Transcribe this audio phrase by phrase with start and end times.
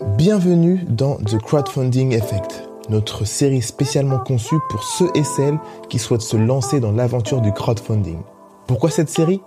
[0.00, 6.22] Bienvenue dans The Crowdfunding Effect, notre série spécialement conçue pour ceux et celles qui souhaitent
[6.22, 8.18] se lancer dans l'aventure du crowdfunding.
[8.68, 9.40] Pourquoi cette série?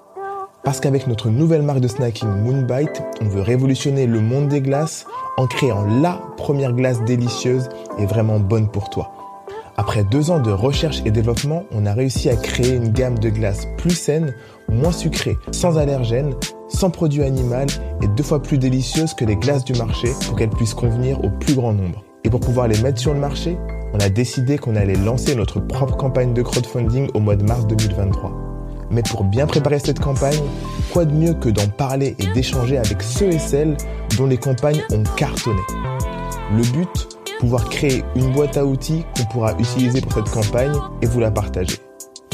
[0.66, 5.06] Parce qu'avec notre nouvelle marque de snacking Moonbite, on veut révolutionner le monde des glaces
[5.38, 9.10] en créant la première glace délicieuse et vraiment bonne pour toi.
[9.78, 13.30] Après deux ans de recherche et développement, on a réussi à créer une gamme de
[13.30, 14.36] glaces plus saine,
[14.68, 16.36] moins sucrée, sans allergènes,
[16.74, 17.68] sans produits animaux
[18.02, 21.30] et deux fois plus délicieuse que les glaces du marché pour qu'elles puissent convenir au
[21.30, 22.04] plus grand nombre.
[22.24, 23.58] Et pour pouvoir les mettre sur le marché,
[23.94, 27.68] on a décidé qu'on allait lancer notre propre campagne de crowdfunding au mois de mars
[27.68, 28.32] 2023.
[28.90, 30.40] Mais pour bien préparer cette campagne,
[30.92, 33.78] quoi de mieux que d'en parler et d'échanger avec ceux et celles
[34.18, 35.62] dont les campagnes ont cartonné?
[36.56, 37.08] Le but,
[37.40, 41.32] pouvoir créer une boîte à outils qu'on pourra utiliser pour cette campagne et vous la
[41.32, 41.78] partager.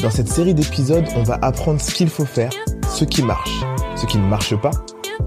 [0.02, 2.50] Dans cette série d'épisodes, on va apprendre ce qu'il faut faire,
[2.88, 3.64] ce qui marche,
[3.98, 4.70] ce qui ne marche pas,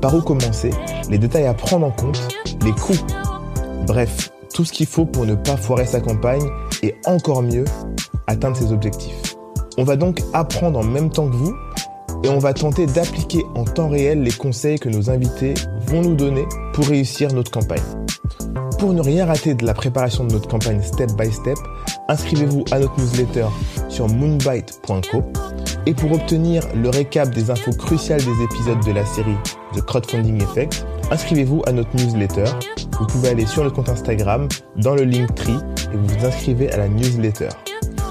[0.01, 0.71] par où commencer,
[1.09, 2.19] les détails à prendre en compte,
[2.63, 2.97] les coûts.
[3.85, 6.47] Bref, tout ce qu'il faut pour ne pas foirer sa campagne
[6.81, 7.65] et encore mieux,
[8.27, 9.35] atteindre ses objectifs.
[9.77, 11.55] On va donc apprendre en même temps que vous
[12.23, 15.53] et on va tenter d'appliquer en temps réel les conseils que nos invités
[15.87, 17.81] vont nous donner pour réussir notre campagne.
[18.79, 21.57] Pour ne rien rater de la préparation de notre campagne step by step,
[22.07, 23.47] inscrivez-vous à notre newsletter
[23.89, 25.23] sur moonbite.co
[25.85, 29.35] et pour obtenir le récap des infos cruciales des épisodes de la série
[29.73, 32.45] The Crowdfunding Effect, inscrivez-vous à notre newsletter.
[32.99, 35.57] Vous pouvez aller sur le compte Instagram, dans le link tree
[35.91, 37.49] et vous vous inscrivez à la newsletter.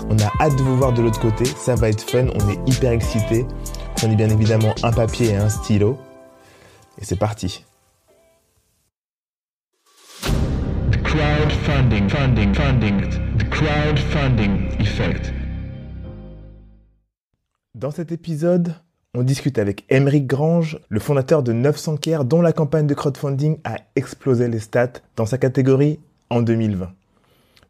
[0.09, 2.59] On a hâte de vous voir de l'autre côté, ça va être fun, on est
[2.67, 3.47] hyper excités.
[3.97, 5.99] Prenez bien évidemment un papier et un stylo.
[7.01, 7.65] Et c'est parti.
[13.39, 15.40] the crowdfunding effect.
[17.81, 18.75] Dans cet épisode,
[19.15, 23.57] on discute avec Émeric Grange, le fondateur de 900 Care, dont la campagne de crowdfunding
[23.65, 26.93] a explosé les stats dans sa catégorie en 2020.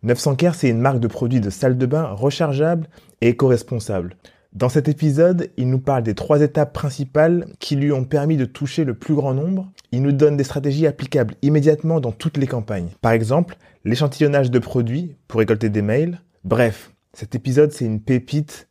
[0.02, 2.89] 900 Care, c'est une marque de produits de salle de bain rechargeable
[3.20, 4.17] et éco-responsable.
[4.52, 8.46] Dans cet épisode, il nous parle des trois étapes principales qui lui ont permis de
[8.46, 9.70] toucher le plus grand nombre.
[9.92, 12.89] Il nous donne des stratégies applicables immédiatement dans toutes les campagnes.
[13.01, 16.20] Par exemple, l'échantillonnage de produits pour récolter des mails.
[16.42, 18.67] Bref, cet épisode c'est une pépite.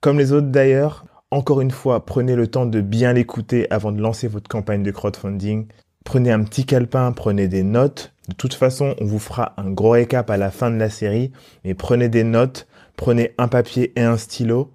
[0.00, 4.00] Comme les autres d'ailleurs, encore une fois, prenez le temps de bien l'écouter avant de
[4.00, 5.66] lancer votre campagne de crowdfunding.
[6.04, 8.12] Prenez un petit calepin, prenez des notes.
[8.28, 11.32] De toute façon, on vous fera un gros récap à la fin de la série,
[11.64, 14.70] mais prenez des notes, prenez un papier et un stylo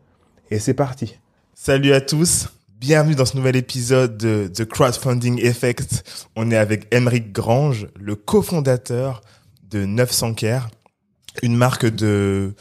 [0.51, 1.17] et c'est parti.
[1.53, 2.49] Salut à tous.
[2.81, 6.27] Bienvenue dans ce nouvel épisode de The Crowdfunding Effect.
[6.35, 9.21] On est avec Emeric Grange, le cofondateur
[9.69, 10.69] de 900 Care,
[11.41, 12.53] une marque de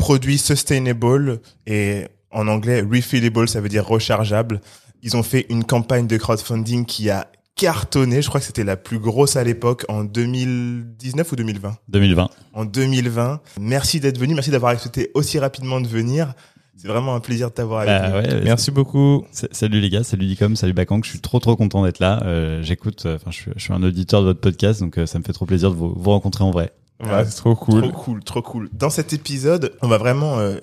[0.00, 4.60] produits sustainable et en anglais refillable, ça veut dire rechargeable.
[5.02, 8.22] Ils ont fait une campagne de crowdfunding qui a cartonné.
[8.22, 12.30] Je crois que c'était la plus grosse à l'époque en 2019 ou 2020 2020.
[12.54, 13.40] En 2020.
[13.60, 14.34] Merci d'être venu.
[14.34, 16.32] Merci d'avoir accepté aussi rapidement de venir.
[16.76, 18.42] C'est vraiment un plaisir de t'avoir avec bah nous.
[18.42, 19.26] Merci beaucoup.
[19.32, 21.04] Salut les gars, salut Dicom, salut Bakang.
[21.04, 22.22] Je suis trop trop content d'être là.
[22.24, 25.24] Euh, J'écoute, euh, enfin, je, suis un auditeur de votre podcast, donc euh, ça me
[25.24, 26.72] fait trop plaisir de vous, vous rencontrer en vrai.
[27.02, 27.82] Ouais, c'est trop cool.
[27.82, 28.68] Trop cool, trop cool.
[28.72, 30.56] Dans cet épisode, on va vraiment euh,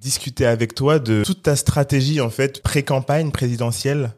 [0.00, 4.12] discuter avec toi de toute ta stratégie en fait pré-campagne présidentielle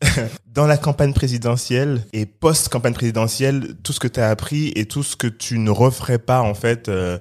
[0.54, 5.02] dans la campagne présidentielle et post-campagne présidentielle, tout ce que tu as appris et tout
[5.02, 6.88] ce que tu ne referais pas en fait.
[6.88, 7.18] Euh,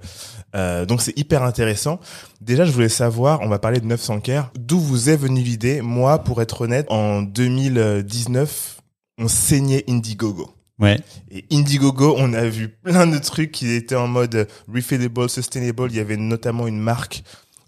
[0.55, 1.99] euh, donc c'est hyper intéressant.
[2.41, 5.81] Déjà, je voulais savoir, on va parler de 900 Care, d'où vous est venue l'idée?
[5.81, 8.81] Moi, pour être honnête, en 2019,
[9.19, 10.56] on saignait Indiegogo.
[10.79, 10.99] Ouais.
[11.31, 15.87] Et Indiegogo, on a vu plein de trucs qui étaient en mode refillable, sustainable.
[15.89, 17.23] Il y avait notamment une marque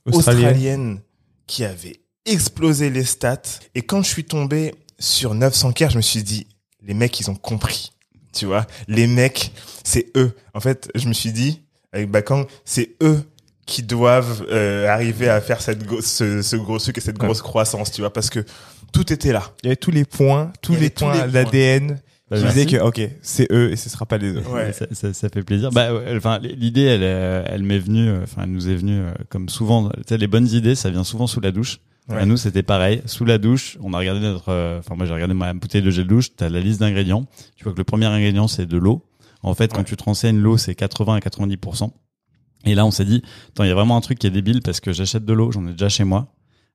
[0.05, 1.01] australienne
[1.47, 3.41] qui avait explosé les stats.
[3.73, 6.47] Et quand je suis tombé sur 900 Care, je me suis dit,
[6.83, 7.91] les mecs, ils ont compris.
[8.31, 9.51] Tu vois, les mecs,
[9.83, 10.35] c'est eux.
[10.53, 13.23] En fait, je me suis dit, avec Bakang, c'est eux
[13.65, 17.91] qui doivent euh, arriver à faire cette ce, ce gros truc et cette grosse croissance,
[17.91, 18.43] tu vois, parce que
[18.93, 19.51] tout était là.
[19.63, 23.01] Il y avait tous les points, tous les points d'ADN bah, qui disaient que ok,
[23.21, 24.53] c'est eux et ce sera pas les autres.
[24.53, 24.71] Ouais.
[24.73, 25.71] Ça, ça, ça, fait plaisir.
[25.71, 29.89] Bah, enfin, l'idée, elle, elle m'est venue, enfin, elle nous est venue euh, comme souvent.
[29.89, 31.79] Tu sais, les bonnes idées, ça vient souvent sous la douche.
[32.09, 33.01] À nous, c'était pareil.
[33.05, 35.91] Sous la douche, on a regardé notre, euh, enfin, moi, j'ai regardé ma bouteille de
[35.91, 36.35] gel douche.
[36.35, 37.25] T'as la liste d'ingrédients.
[37.55, 39.05] Tu vois que le premier ingrédient, c'est de l'eau.
[39.43, 41.91] En fait, quand tu te renseignes, l'eau, c'est 80 à 90%.
[42.65, 44.61] Et là, on s'est dit, attends, il y a vraiment un truc qui est débile
[44.61, 46.33] parce que j'achète de l'eau, j'en ai déjà chez moi.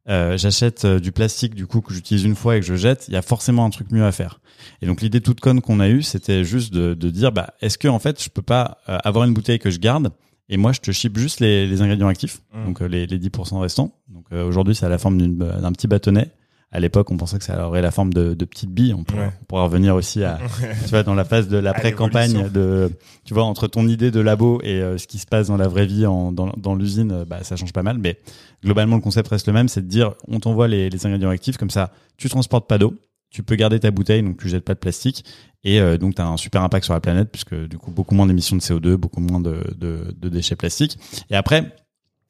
[0.08, 3.06] Euh, j'achète euh, du plastique du coup que j'utilise une fois et que je jette,
[3.08, 4.40] il y a forcément un truc mieux à faire.
[4.82, 7.78] Et donc l'idée toute conne qu'on a eue, c'était juste de, de, dire, bah, est-ce
[7.78, 10.10] que en fait, je peux pas avoir une bouteille que je garde
[10.50, 12.64] et moi je te ship juste les, les ingrédients actifs, mmh.
[12.66, 13.94] donc les, les 10% restants.
[14.08, 16.30] Donc aujourd'hui, c'est à la forme d'un petit bâtonnet
[16.74, 18.94] à l'époque, on pensait que ça aurait la forme de, de petites billes.
[18.94, 19.30] On pourrait
[19.62, 20.40] revenir aussi à,
[20.82, 22.90] tu vois, dans la phase de l'après-campagne, de,
[23.24, 25.68] tu vois, entre ton idée de labo et euh, ce qui se passe dans la
[25.68, 27.98] vraie vie, en, dans, dans l'usine, euh, bah, ça change pas mal.
[27.98, 28.18] Mais
[28.64, 31.58] globalement, le concept reste le même, c'est de dire, on t'envoie les, les ingrédients actifs,
[31.58, 32.94] comme ça, tu transportes pas d'eau,
[33.30, 35.24] tu peux garder ta bouteille, donc tu jettes pas de plastique,
[35.62, 38.16] et euh, donc tu as un super impact sur la planète, puisque du coup, beaucoup
[38.16, 40.98] moins d'émissions de CO2, beaucoup moins de, de, de déchets plastiques.
[41.30, 41.72] Et après,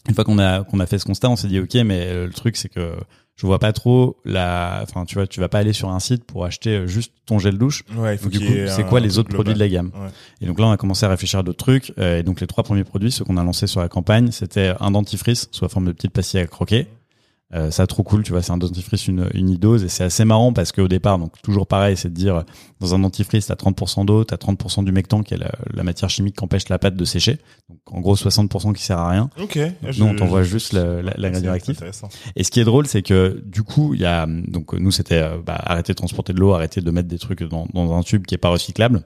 [0.07, 2.33] une fois qu'on a qu'on a fait ce constat, on s'est dit ok, mais le
[2.33, 2.93] truc c'est que
[3.37, 6.25] je vois pas trop la enfin tu vois tu vas pas aller sur un site
[6.25, 9.19] pour acheter euh, juste ton gel douche ouais, il faut du coup c'est quoi les
[9.19, 10.09] autres produits de la gamme ouais.
[10.41, 12.47] et donc là on a commencé à réfléchir à d'autres trucs euh, et donc les
[12.47, 15.69] trois premiers produits ceux qu'on a lancés sur la campagne c'était un dentifrice sous la
[15.69, 16.87] forme de petites pastilles à croquer
[17.53, 20.53] euh, ça trop cool, tu vois, c'est un dentifrice une unidose et c'est assez marrant
[20.53, 22.43] parce qu'au départ, donc toujours pareil, c'est de dire
[22.81, 26.09] dans un dentifrice t'as 30% d'eau, t'as 30% du mectan qui est la, la matière
[26.09, 27.39] chimique qui empêche la pâte de sécher,
[27.69, 29.31] donc en gros 60% qui sert à rien.
[29.41, 29.59] Ok.
[29.59, 31.81] Donc, nous on t'envoie juste l'ingrédient actif.
[32.35, 35.23] Et ce qui est drôle, c'est que du coup il y a donc nous c'était
[35.23, 38.03] euh, bah, arrêter de transporter de l'eau, arrêter de mettre des trucs dans, dans un
[38.03, 39.03] tube qui est pas recyclable.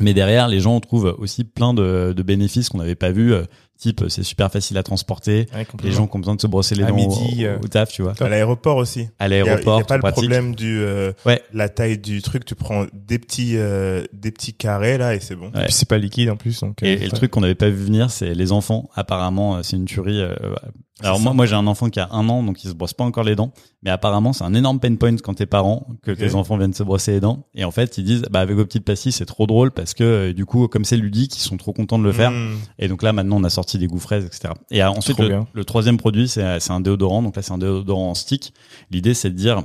[0.00, 3.34] Mais derrière, les gens trouvent aussi plein de, de bénéfices qu'on n'avait pas vus.
[3.82, 5.48] Type, c'est super facile à transporter.
[5.52, 7.58] Ouais, les gens qui ont besoin de se brosser les à dents midi, au, euh,
[7.60, 8.14] au, taf, tu vois.
[8.20, 9.08] À l'aéroport aussi.
[9.18, 10.22] À l'aéroport, il n'y a, pas le pratique.
[10.22, 11.42] problème du euh, ouais.
[11.52, 12.44] la taille du truc.
[12.44, 15.46] Tu prends des petits euh, des petits carrés là et c'est bon.
[15.46, 15.62] Ouais.
[15.62, 16.60] Et puis c'est pas liquide en plus.
[16.60, 18.88] Donc, et, et le truc qu'on n'avait pas vu venir, c'est les enfants.
[18.94, 20.20] Apparemment, c'est une tuerie.
[20.20, 20.36] Euh,
[21.00, 23.04] alors moi, moi j'ai un enfant qui a un an, donc il se brosse pas
[23.04, 23.52] encore les dents.
[23.82, 26.28] Mais apparemment, c'est un énorme pain point quand t'es parent que Okay.
[26.28, 27.46] tes enfants viennent se brosser les dents.
[27.54, 30.04] Et en fait, ils disent, bah avec vos petites pastilles, c'est trop drôle parce que
[30.04, 32.30] euh, du coup, comme c'est ludique, ils sont trop contents de le faire.
[32.30, 32.58] Mmh.
[32.78, 34.54] Et donc là, maintenant, on a sorti des goûts fraises, etc.
[34.70, 37.22] Et euh, ensuite, le, troisième produit, c'est c'est un déodorant.
[37.22, 38.52] Donc là, c'est un déodorant en stick.
[38.90, 39.62] L'idée, c'est de dire,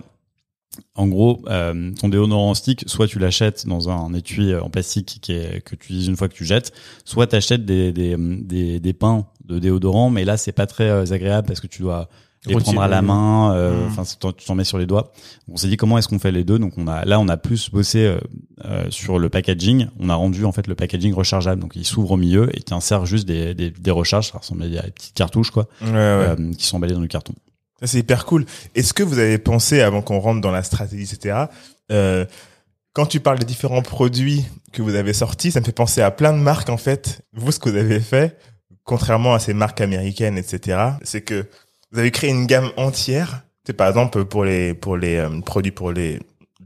[0.96, 5.20] en gros, euh, ton déodorant en stick, soit tu l'achètes dans un étui en plastique
[5.22, 6.74] qui est, que tu utilises une fois que tu jettes,
[7.06, 10.90] soit tu achètes des, des, des, des pains de déodorant, mais là, c'est pas très
[10.90, 12.10] euh, agréable parce que tu dois
[12.46, 12.74] les Retirer.
[12.76, 13.50] prendre à la main,
[13.88, 15.12] enfin euh, tu t'en mets sur les doigts.
[15.52, 16.60] On s'est dit comment est-ce qu'on fait les deux?
[16.60, 18.20] Donc on a là on a plus bossé euh,
[18.66, 19.88] euh, sur le packaging.
[20.00, 21.60] On a rendu en fait le packaging rechargeable.
[21.62, 24.32] Donc il s'ouvre au milieu et tu insères juste des, des, des recharges.
[24.32, 25.96] Ça ressemble à des petites cartouches quoi, Ouais, ouais.
[25.96, 27.34] euh, qui sont emballées dans du carton.
[27.80, 28.46] Ça, c'est hyper cool.
[28.74, 31.46] Est-ce que vous avez pensé, avant qu'on rentre dans la stratégie, etc.,
[31.92, 32.26] euh,
[32.94, 34.44] quand tu parles des différents produits
[34.74, 37.22] que vous avez sortis, ça me fait penser à plein de marques, en fait.
[37.34, 38.40] Vous, ce que vous avez fait,
[38.84, 41.46] contrairement à ces marques américaines, etc., c'est que
[41.92, 43.44] vous avez créé une gamme entière.
[43.66, 46.20] C'est par exemple pour les, pour les euh, produits, pour les,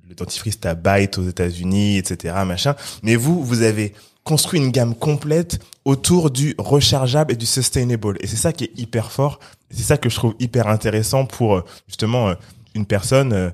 [0.07, 2.75] le dentifrice à Byte aux États-Unis, etc., machin.
[3.03, 8.17] Mais vous, vous avez construit une gamme complète autour du rechargeable et du sustainable.
[8.21, 9.39] Et c'est ça qui est hyper fort.
[9.71, 12.33] C'est ça que je trouve hyper intéressant pour euh, justement euh,
[12.75, 13.49] une personne euh,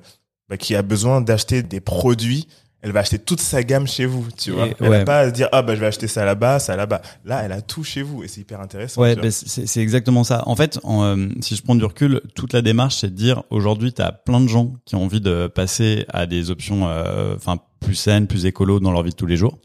[0.49, 2.47] bah, qui a besoin d'acheter des produits.
[2.83, 4.67] Elle va acheter toute sa gamme chez vous, tu vois.
[4.67, 4.97] Et- Elle ouais.
[4.99, 7.01] va pas se dire ah bah je vais acheter ça là-bas, ça là-bas.
[7.25, 9.01] Là, elle a tout chez vous et c'est hyper intéressant.
[9.01, 10.43] Ouais, bah, c'est exactement ça.
[10.47, 13.43] En fait, en, euh, si je prends du recul, toute la démarche, c'est de dire
[13.49, 17.35] aujourd'hui, tu as plein de gens qui ont envie de passer à des options, euh,
[17.35, 19.57] enfin plus saines, plus écolo dans leur vie de tous les jours.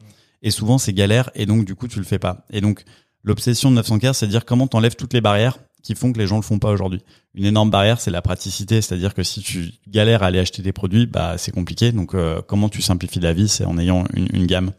[0.42, 2.46] Et souvent, c'est galère, et donc du coup, tu le fais pas.
[2.50, 2.82] Et donc,
[3.24, 6.18] l'obsession de 900 k c'est de dire comment t'enlèves toutes les barrières qui font que
[6.18, 7.02] les gens le font pas aujourd'hui.
[7.34, 10.72] Une énorme barrière, c'est la praticité, c'est-à-dire que si tu galères à aller acheter des
[10.72, 11.90] produits, bah c'est compliqué.
[11.92, 14.72] Donc euh, comment tu simplifies la vie, c'est en ayant une, une gamme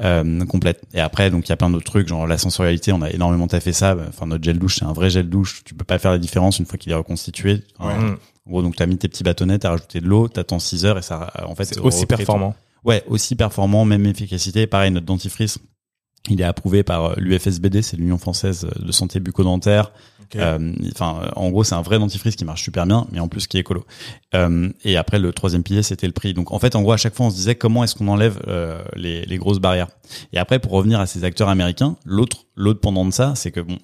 [0.00, 0.82] euh, complète.
[0.94, 3.46] Et après, donc il y a plein d'autres trucs, genre la sensorialité, on a énormément
[3.46, 3.96] taffé ça.
[4.08, 5.62] Enfin notre gel douche, c'est un vrai gel douche.
[5.64, 7.62] Tu peux pas faire la différence une fois qu'il est reconstitué.
[7.80, 7.92] Ouais.
[8.46, 10.98] En gros, donc t'as mis tes petits bâtonnets, t'as rajouté de l'eau, t'attends 6 heures
[10.98, 12.54] et ça, en fait, c'est aussi recrée ton- performant.
[12.84, 14.66] Ouais, aussi performant, même efficacité.
[14.66, 15.58] Pareil, notre dentifrice,
[16.28, 19.92] il est approuvé par l'UFSBD, c'est l'Union française de santé bucco-dentaire.
[20.36, 23.46] Euh, Enfin, en gros, c'est un vrai dentifrice qui marche super bien, mais en plus
[23.46, 23.84] qui est écolo.
[24.34, 26.34] Euh, et après, le troisième pilier, c'était le prix.
[26.34, 28.40] Donc, en fait, en gros, à chaque fois, on se disait comment est-ce qu'on enlève
[28.48, 29.88] euh, les, les grosses barrières.
[30.32, 33.60] Et après, pour revenir à ces acteurs américains, l'autre, l'autre pendant de ça, c'est que
[33.60, 33.78] bon.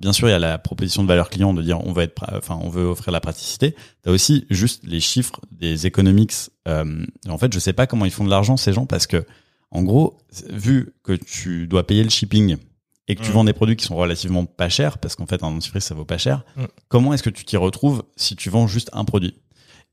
[0.00, 2.24] Bien sûr, il y a la proposition de valeur client de dire on veut être,
[2.32, 3.74] enfin, on veut offrir la praticité.
[4.02, 6.32] T'as aussi juste les chiffres des economics.
[6.68, 9.26] Euh, en fait, je sais pas comment ils font de l'argent ces gens parce que,
[9.74, 10.16] en gros,
[10.50, 12.56] vu que tu dois payer le shipping
[13.08, 13.34] et que tu Mm.
[13.34, 16.06] vends des produits qui sont relativement pas chers, parce qu'en fait un dentifrice ça vaut
[16.06, 16.64] pas cher, Mm.
[16.88, 19.34] comment est-ce que tu t'y retrouves si tu vends juste un produit?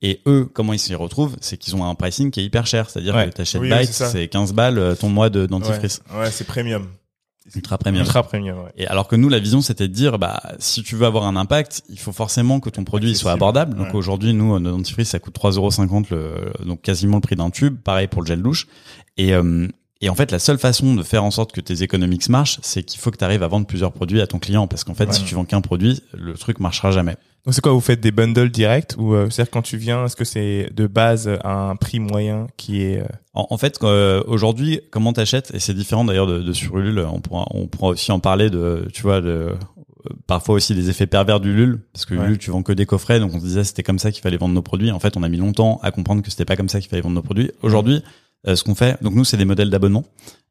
[0.03, 1.35] Et eux, comment ils s'y retrouvent?
[1.41, 3.29] C'est qu'ils ont un pricing qui est hyper cher, c'est-à-dire Ouais.
[3.29, 4.09] que t'achètes Oui, Byte, c'est ça.
[4.09, 6.87] c'est 15 balles euh, ton mois de dentifrice, Ouais, ouais c'est premium.
[7.55, 8.03] Ultra premium.
[8.03, 8.71] Ultra premium, ouais.
[8.77, 11.35] Et alors que nous, la vision, c'était de dire, bah, si tu veux avoir un
[11.35, 13.75] impact, il faut forcément que ton produit soit abordable.
[13.77, 13.95] Donc Ouais.
[13.95, 17.77] aujourd'hui, nous, notre dentifrice, ça coûte 3,50 le, donc quasiment le prix d'un tube.
[17.81, 18.67] Pareil pour le gel douche.
[19.17, 19.67] Et, euh,
[20.01, 22.83] et en fait, la seule façon de faire en sorte que tes économiques marchent, c'est
[22.83, 24.67] qu'il faut que tu arrives à vendre plusieurs produits à ton client.
[24.67, 25.13] Parce qu'en fait, Ouais.
[25.13, 27.17] si tu vends qu'un produit, le truc marchera jamais.
[27.45, 30.15] Donc c'est quoi, vous faites des bundles directs ou euh, c'est-à-dire quand tu viens, est-ce
[30.15, 34.81] que c'est de base un prix moyen qui est euh, En, en fait, euh, aujourd'hui,
[34.91, 36.99] comment t'achètes Et c'est différent d'ailleurs de, de sur Ulule.
[37.11, 39.55] On pourra, on pourra aussi en parler de, tu vois, de,
[40.27, 42.27] parfois aussi des effets pervers du LUL parce que Ouais.
[42.27, 44.37] LUL tu vends que des coffrets donc on se disait c'était comme ça qu'il fallait
[44.37, 46.69] vendre nos produits en fait on a mis longtemps à comprendre que c'était pas comme
[46.69, 48.03] ça qu'il fallait vendre nos produits aujourd'hui
[48.47, 50.03] euh, ce qu'on fait donc nous c'est des modèles d'abonnement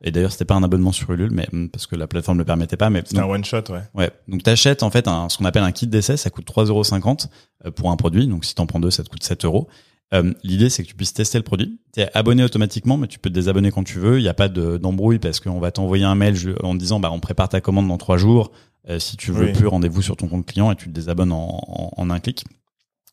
[0.02, 2.44] et d'ailleurs c'était pas un abonnement sur Ulule mais hum, parce que la plateforme le
[2.44, 3.82] permettait pas mais C'est un one shot, ouais.
[3.94, 7.26] ouais donc t'achètes en fait un, ce qu'on appelle un kit d'essai ça coûte 3,50€
[7.66, 9.68] euh, pour un produit donc si t'en prends deux ça te coûte 7 euros
[10.12, 11.78] euh, L'idée, c'est que tu puisses tester le produit.
[11.94, 14.18] Tu es abonné automatiquement, mais tu peux te désabonner quand tu veux.
[14.18, 17.10] Il n'y a pas de- d'embrouille parce qu'on va t'envoyer un mail en disant, bah,
[17.12, 18.50] on prépare ta commande dans trois jours.
[18.88, 19.52] Euh, si tu veux Oui.
[19.52, 22.42] plus, rendez-vous sur ton compte client et tu te désabonnes en, en, en un clic.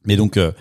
[0.05, 0.51] Mais donc, euh,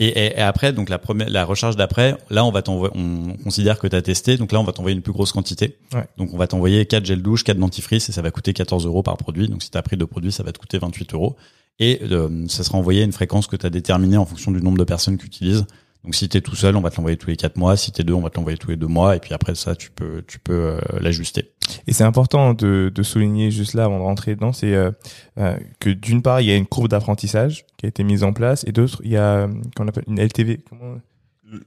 [0.00, 3.36] et, et, et après, donc la première, la recharge d'après, là, on va t'envoyer, on
[3.42, 4.36] considère que tu as testé.
[4.36, 5.76] Donc là, on va t'envoyer une plus grosse quantité.
[5.92, 6.06] Ouais.
[6.16, 9.02] Donc, on va t'envoyer quatre gels douche, quatre dentifrice et ça va coûter 14 euros
[9.02, 9.48] par produit.
[9.48, 11.36] Donc, si tu as pris deux produits, ça va te coûter 28 euros.
[11.80, 14.60] Et euh, ça sera envoyé à une fréquence que tu as déterminée en fonction du
[14.62, 15.66] nombre de personnes qui utilisent.
[16.04, 17.76] Donc si t'es tout seul, on va te l'envoyer tous les quatre mois.
[17.76, 19.16] Si t'es deux, on va te l'envoyer tous les deux mois.
[19.16, 21.50] Et puis après ça, tu peux, tu peux euh, l'ajuster.
[21.86, 24.90] Et c'est important de, de souligner juste là avant de rentrer dedans, c'est euh,
[25.38, 28.32] euh, que d'une part il y a une courbe d'apprentissage qui a été mise en
[28.32, 30.60] place, et d'autre il y a euh, qu'on appelle une LTV.
[30.68, 30.96] Comment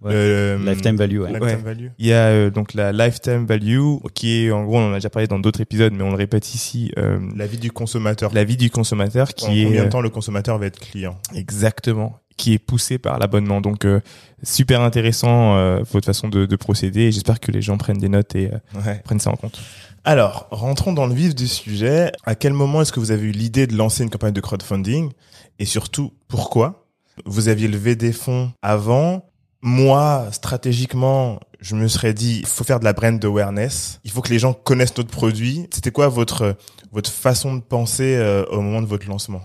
[0.04, 0.12] Ouais.
[0.14, 1.22] Euh, Lifetime value.
[1.22, 1.30] Ouais.
[1.30, 1.56] Lifetime Ouais.
[1.56, 1.88] value.
[1.98, 3.80] Il y a euh, donc la lifetime value
[4.14, 6.18] qui est en gros on en a déjà parlé dans d'autres épisodes, mais on le
[6.18, 8.32] répète ici, euh, La vie du consommateur.
[8.32, 11.18] la vie du consommateur En qui est combien de temps le consommateur va être client?
[11.34, 13.62] Exactement qui est poussé par l'abonnement.
[13.62, 14.00] Donc euh,
[14.44, 17.12] super intéressant euh, votre façon de, de procéder.
[17.12, 19.02] J'espère que les gens prennent des notes et euh, Ouais.
[19.04, 19.60] prennent ça en compte.
[20.04, 22.12] Alors, rentrons dans le vif du sujet.
[22.26, 25.12] À quel moment est-ce que vous avez eu l'idée de lancer une campagne de crowdfunding?
[25.60, 26.88] Et surtout, pourquoi?
[27.26, 29.26] Vous aviez levé des fonds avant.
[29.62, 34.00] Moi, stratégiquement, je me serais dit, il faut faire de la brand awareness.
[34.04, 35.68] Il faut que les gens connaissent notre produit.
[35.72, 36.56] C'était quoi votre
[36.92, 39.44] votre façon de penser euh, au moment de votre lancement?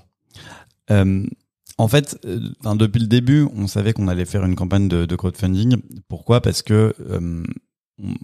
[0.91, 1.23] Euh,
[1.79, 2.41] en fait, euh,
[2.75, 5.77] depuis le début, on savait qu'on allait faire une campagne de, crowdfunding.
[6.09, 6.41] Pourquoi?
[6.41, 7.45] Parce que euh,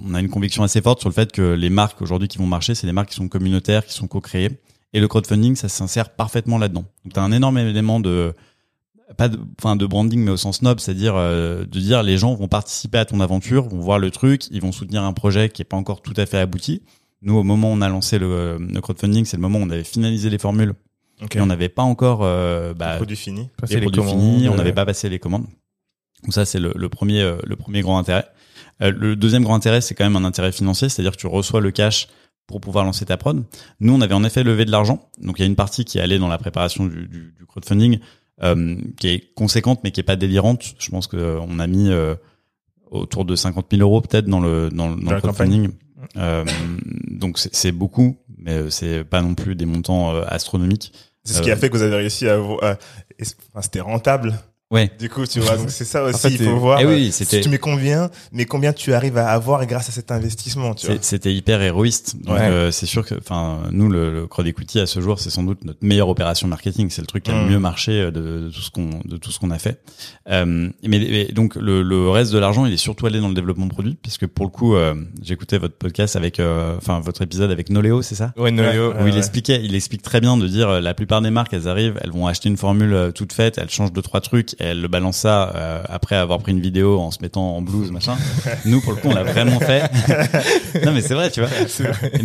[0.05, 2.47] on- a une conviction assez forte sur le fait que les marques aujourd'hui qui vont
[2.47, 4.59] marcher, c'est les marques qui sont communautaires, qui sont co-créées.
[4.95, 6.85] Et le crowdfunding, ça s'insère parfaitement là-dedans.
[7.05, 8.35] Donc, tu un énorme élément de
[9.19, 9.29] pas
[9.59, 12.97] enfin de branding mais au sens noble, c'est-à-dire euh, de dire les gens vont participer
[12.97, 15.77] à ton aventure, vont voir le truc, ils vont soutenir un projet qui est pas
[15.77, 16.83] encore tout à fait abouti.
[17.21, 19.71] Nous, au moment où on a lancé le, le crowdfunding, c'est le moment où on
[19.71, 20.73] avait finalisé les formules
[21.35, 23.49] Et on n'avait pas encore euh, bah, produit fini.
[23.57, 25.47] Passer les les produits finis, on n'avait pas passé les commandes.
[26.25, 28.27] Donc ça, c'est le, le premier, euh, le premier grand intérêt.
[28.81, 31.61] Euh, le deuxième grand intérêt, c'est quand même un intérêt financier, c'est-à-dire que tu reçois
[31.61, 32.09] le cash
[32.47, 33.45] pour pouvoir lancer ta prod.
[33.81, 35.99] Nous, on avait en effet levé de l'argent, donc il y a une partie qui
[35.99, 37.99] est allée dans la préparation du, du, du crowdfunding,
[38.43, 40.75] euh, qui est conséquente mais qui est pas délirante.
[40.79, 42.15] Je pense que euh, on a mis euh,
[42.91, 45.71] autour de 50 000 euros peut-être dans le dans, le- dans Dans le crowdfunding.
[46.17, 46.45] Euh,
[47.11, 50.93] donc c'est beaucoup, mais c'est pas non plus des montants euh, astronomiques.
[51.25, 52.77] C'est ce qui a fait que vous avez réussi à, vous- à-
[53.21, 54.35] enfin, c'était rentable.
[54.73, 54.91] Ouais.
[54.99, 56.81] Du coup, tu vois, donc c'est ça aussi, fait, il faut voir.
[56.81, 59.93] Eh oui, euh, c'était- Tu mets combien, mais combien tu arrives à avoir grâce à
[59.93, 60.97] cet investissement, tu vois.
[61.03, 62.17] C'était hyper héroïste.
[62.25, 62.41] Donc Ouais.
[62.47, 65.43] euh, c'est sûr que, enfin, nous le, le crowd equity à ce jour, c'est sans
[65.43, 66.89] doute notre meilleure opération marketing.
[66.91, 69.17] C'est le truc qui a le mieux marché euh, de, de tout ce qu'on de
[69.19, 69.79] tout ce qu'on a fait.
[70.31, 70.45] Euh,
[70.83, 73.67] mais, mais donc le, le reste de l'argent, il est surtout allé dans le développement
[73.67, 77.69] de produits, puisque pour le coup, euh, j'écoutais votre podcast avec, enfin votre épisode avec
[77.69, 78.33] Noléo, c'est ça?
[78.39, 79.19] Ouais, Ouais, où il ouais.
[79.19, 82.27] expliquait, il explique très bien de dire la plupart des marques, elles arrivent, elles vont
[82.27, 85.53] acheter une formule toute faite, elles changent deux trois trucs, et elles le balancent ça
[85.55, 88.17] euh, après avoir pris une vidéo en se mettant en blouse machin.
[88.65, 89.83] Nous pour le coup, on l'a vraiment fait.
[90.87, 91.51] non mais c'est vrai, tu vois.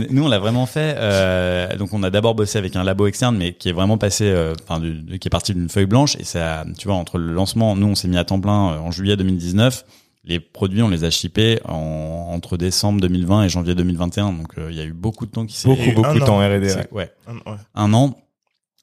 [0.10, 0.96] Nous on l'a vraiment fait.
[0.98, 4.26] euh, donc on a d'abord bossé avec un labo externe, mais qui est vraiment passé,
[4.26, 7.34] euh, enfin du- qui est parti d'une feuille blanche et ça, tu vois, entre le
[7.34, 9.84] lancement, nous on s'est mis à temps plein euh, en juillet 2019.
[10.30, 14.34] Les produits, on les a shippés en, entre décembre 2020 et janvier 2021.
[14.34, 16.40] Donc, euh, il y a eu beaucoup de temps qui s'est beaucoup, beaucoup de temps
[16.40, 16.68] R&D.
[16.68, 17.10] c'est- ouais.
[17.30, 17.58] ouais, ouais.
[17.76, 18.14] un an.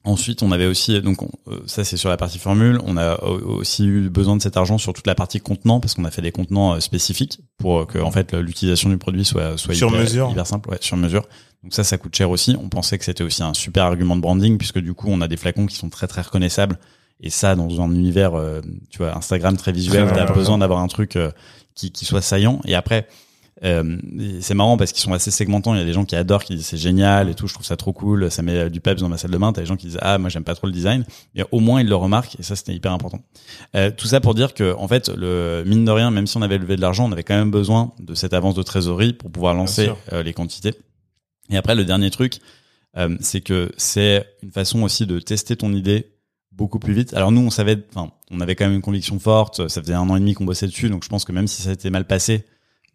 [0.07, 2.79] Ensuite, on avait aussi donc on- euh, ça c'est sur la partie formule.
[2.85, 5.95] On a au- aussi eu besoin de cet argent sur toute la partie contenant parce
[5.95, 9.25] qu'on a fait des contenants euh, spécifiques pour euh, que en fait l'utilisation du produit
[9.25, 10.31] soit soit Sur hyper, mesure.
[10.31, 11.23] hyper simple, ouais, sur mesure.
[11.63, 12.55] Donc ça, ça coûte cher aussi.
[12.63, 15.29] On pensait que c'était aussi un super argument de branding puisque du coup, on a
[15.29, 16.79] des flacons qui sont très très reconnaissables.
[17.21, 18.33] Et ça, dans un univers,
[18.91, 21.17] tu vois, Instagram très visuel, t'as besoin d'avoir un truc
[21.75, 22.61] qui, qui soit saillant.
[22.67, 23.07] Et après,
[23.65, 23.97] euh,
[24.41, 25.75] c'est marrant parce qu'ils sont assez segmentants.
[25.75, 27.67] Il y a des gens qui adorent, qui disent c'est génial et tout, je trouve
[27.67, 29.53] ça trop cool, ça met euh, du peps dans ma salle de bain.
[29.53, 31.05] T'as des gens qui disent ah moi j'aime pas trop le design.
[31.35, 33.21] Et au moins ils le remarquent et ça c'était hyper important.
[33.75, 36.43] Euh, tout ça pour dire que en fait le mine de rien, même si on
[36.43, 39.31] avait levé de l'argent, on avait quand même besoin de cette avance de trésorerie pour
[39.31, 40.75] pouvoir lancer euh, les quantités.
[41.51, 42.41] Et après le dernier truc,
[42.97, 46.13] euh, c'est que c'est une façon aussi de tester ton idée
[46.53, 47.15] beaucoup plus vite.
[47.15, 49.69] Alors nous, on savait, enfin, on avait quand même une conviction forte.
[49.69, 51.63] Ça faisait un an et demi qu'on bossait dessus, donc je pense que même si
[51.63, 52.45] ça était mal passé,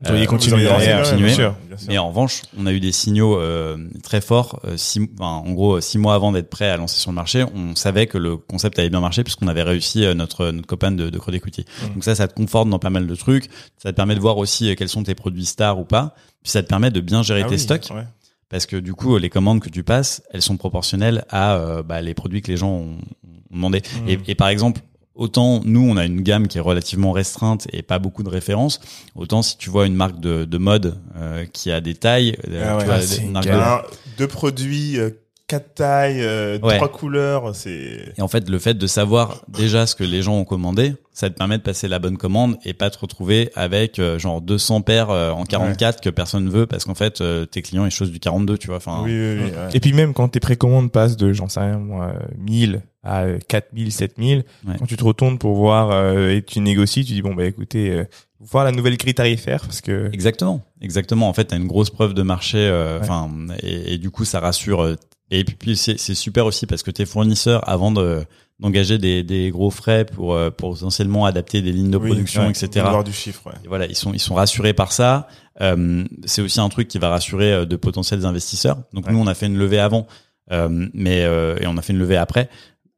[0.02, 1.26] Vous euh, auriez derrière, continuer.
[1.26, 1.88] bien sûr, bien sûr.
[1.90, 4.62] mais en revanche, on a eu des signaux euh, très forts.
[4.64, 7.44] euh, six, enfin, en gros, six mois avant d'être prêt à lancer sur le marché,
[7.54, 10.92] on savait que le concept allait bien marcher puisqu'on avait réussi euh, notre notre copain
[10.92, 11.66] de, de Equity.
[11.84, 11.94] Mm.
[11.96, 13.50] Donc ça, ça te conforte dans pas mal de trucs.
[13.78, 16.16] Ça te permet de voir aussi euh, quels sont tes produits stars ou pas.
[16.44, 18.06] Puis ça te permet de bien gérer Ah tes oui, stocks ouais.
[18.48, 22.02] parce que du coup les commandes que tu passes, elles sont proportionnelles à euh, bah,
[22.02, 23.82] les produits que les gens ont, ont demandé.
[24.06, 24.10] Mm.
[24.10, 24.80] Et, et par exemple,
[25.20, 28.80] autant nous on a une gamme qui est relativement restreinte et pas beaucoup de références,
[29.16, 32.64] autant si tu vois une marque de, de mode euh, qui a des tailles, euh,
[32.66, 33.82] Ah ouais, tu vois, ah, des de- Un,
[34.18, 35.12] deux produits, euh,
[35.50, 36.78] quatre tailles, euh, Ouais.
[36.78, 38.14] trois couleurs, c'est.
[38.18, 41.30] Et en fait, le fait de savoir déjà ce que les gens ont commandé, ça
[41.30, 44.82] te permet de passer la bonne commande et pas te retrouver avec euh, genre 200
[44.82, 48.14] paires euh, en 44 que personne veut parce qu'en fait euh, tes clients ils choisissent
[48.14, 48.78] du 42, tu vois.
[48.78, 49.50] Enfin, Oui, oui, oui.
[49.50, 49.70] ouais.
[49.74, 53.40] Et puis même quand tes précommandes passent de, j'en sais rien, moi, 1000 à euh,
[53.50, 54.76] 4000, 7000, Ouais.
[54.80, 57.90] quand tu te retournes pour voir euh, et tu négocies, tu dis bon bah écoutez,
[57.92, 58.04] euh,
[58.40, 61.28] voir la nouvelle grille tarifaire parce que Exactement, exactement.
[61.28, 62.58] En fait, t'as une grosse preuve de marché.
[62.60, 63.04] euh, Ouais.
[63.04, 63.30] Enfin,
[63.64, 64.96] et, et du coup, ça rassure.
[65.32, 68.24] Et puis, puis c'est super aussi parce que tes fournisseurs, avant de
[68.60, 72.44] d'engager des, des gros frais pour euh, pour potentiellement adapter des lignes de Oui, production,
[72.44, 72.86] ouais, etc.
[72.86, 73.54] Avoir du chiffre, ouais.
[73.64, 75.28] Et voilà, ils sont ils sont rassurés par ça.
[75.62, 78.78] Euh, c'est aussi un truc qui va rassurer euh, de potentiels investisseurs.
[78.94, 79.14] Donc Ouais.
[79.14, 80.08] nous, on a fait une levée avant,
[80.52, 82.50] euh, mais euh, et on a fait une levée après.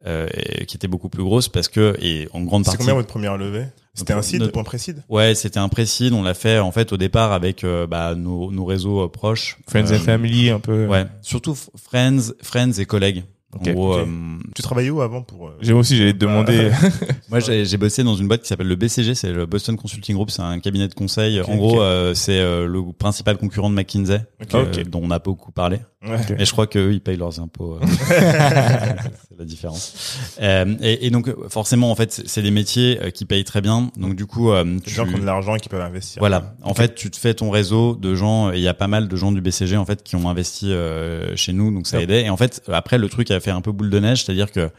[0.08, 2.96] Euh, et qui était beaucoup plus grosse parce que et en grande C'est partie combien
[2.96, 3.66] votre première levée?
[3.94, 6.14] C'était un seed, notre- un précide Ouais, c'était un précide.
[6.14, 9.60] On l'a fait en fait au départ avec euh, bah, nos, nos réseaux euh, proches.
[9.70, 10.88] Friends Euh, and Family un peu.
[10.88, 13.24] Ouais, surtout friends, friends et collègues.
[13.54, 14.08] Ok, en gros, ok.
[14.08, 16.72] euh, Tu travaillais où avant pour euh, J'ai aussi j'allais te demander.
[17.30, 20.16] moi j'ai j'ai bossé dans une boîte qui s'appelle le BCG, c'est le Boston Consulting
[20.16, 21.42] Group, c'est un cabinet de conseil.
[21.42, 24.22] En gros, euh, c'est euh, le principal concurrent de McKinsey,
[24.54, 25.80] euh, dont on a beaucoup parlé.
[26.02, 27.78] Mais je crois qu'eux, ils payent leurs impôts.
[29.42, 30.18] la différence.
[30.42, 33.92] Euh, et, et donc, forcément, en fait, c'est des métiers euh, qui payent très bien.
[33.98, 36.20] Donc, du coup, euh, tu, gens qui ont de l'argent et qui peuvent investir.
[36.20, 36.56] Voilà.
[36.62, 38.52] En fait, tu te fais ton réseau de gens.
[38.52, 40.72] et Il y a pas mal de gens du BCG en fait qui ont investi
[40.72, 42.04] euh, chez nous, donc ça Yep.
[42.10, 42.24] aidait.
[42.26, 44.70] Et en fait, après, le truc a fait un peu boule de neige, c'est-à-dire que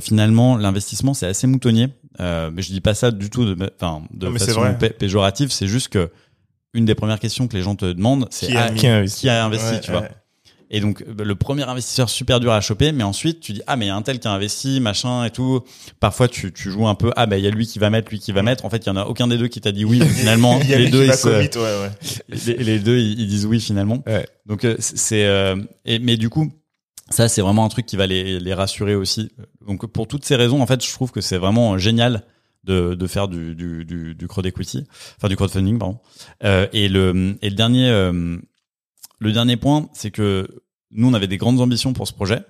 [0.00, 1.88] finalement, l'investissement c'est assez moutonnier.
[2.18, 5.50] Mais je dis pas ça du tout de, enfin, de Non, façon péjorative.
[5.50, 6.10] C'est juste que
[6.74, 8.86] une des premières questions que les gens te demandent, c'est Qui a ah, mis Qui
[8.88, 9.20] a investi?
[9.20, 10.08] qui a investi, Ouais, tu vois?
[10.74, 13.84] Et donc le premier investisseur super dur à choper, mais ensuite tu dis ah mais
[13.84, 15.60] il y a un tel qui a investi, machin et tout.
[16.00, 18.10] Parfois tu, tu joues un peu ah bah il y a lui qui va mettre,
[18.10, 18.64] lui qui va mettre.
[18.64, 20.00] En fait il y en a aucun des deux qui t'a dit oui.
[20.00, 21.90] Finalement Il y a les deux ils se, commit, ouais, ouais.
[22.46, 24.02] les, les deux ils, ils disent oui finalement.
[24.06, 24.26] Ouais.
[24.46, 26.50] Donc euh, c'est euh, et mais du coup
[27.10, 29.30] ça c'est vraiment un truc qui va les, les rassurer aussi.
[29.66, 32.24] Donc pour toutes ces raisons en fait je trouve que c'est vraiment génial
[32.64, 34.86] de, de faire du, du, du, du crowd equity,
[35.18, 35.98] enfin du crowdfunding pardon.
[36.44, 38.38] Euh, et le et le dernier euh,
[39.22, 40.46] le dernier point c'est que
[40.90, 42.42] nous on avait des grandes ambitions pour ce projet.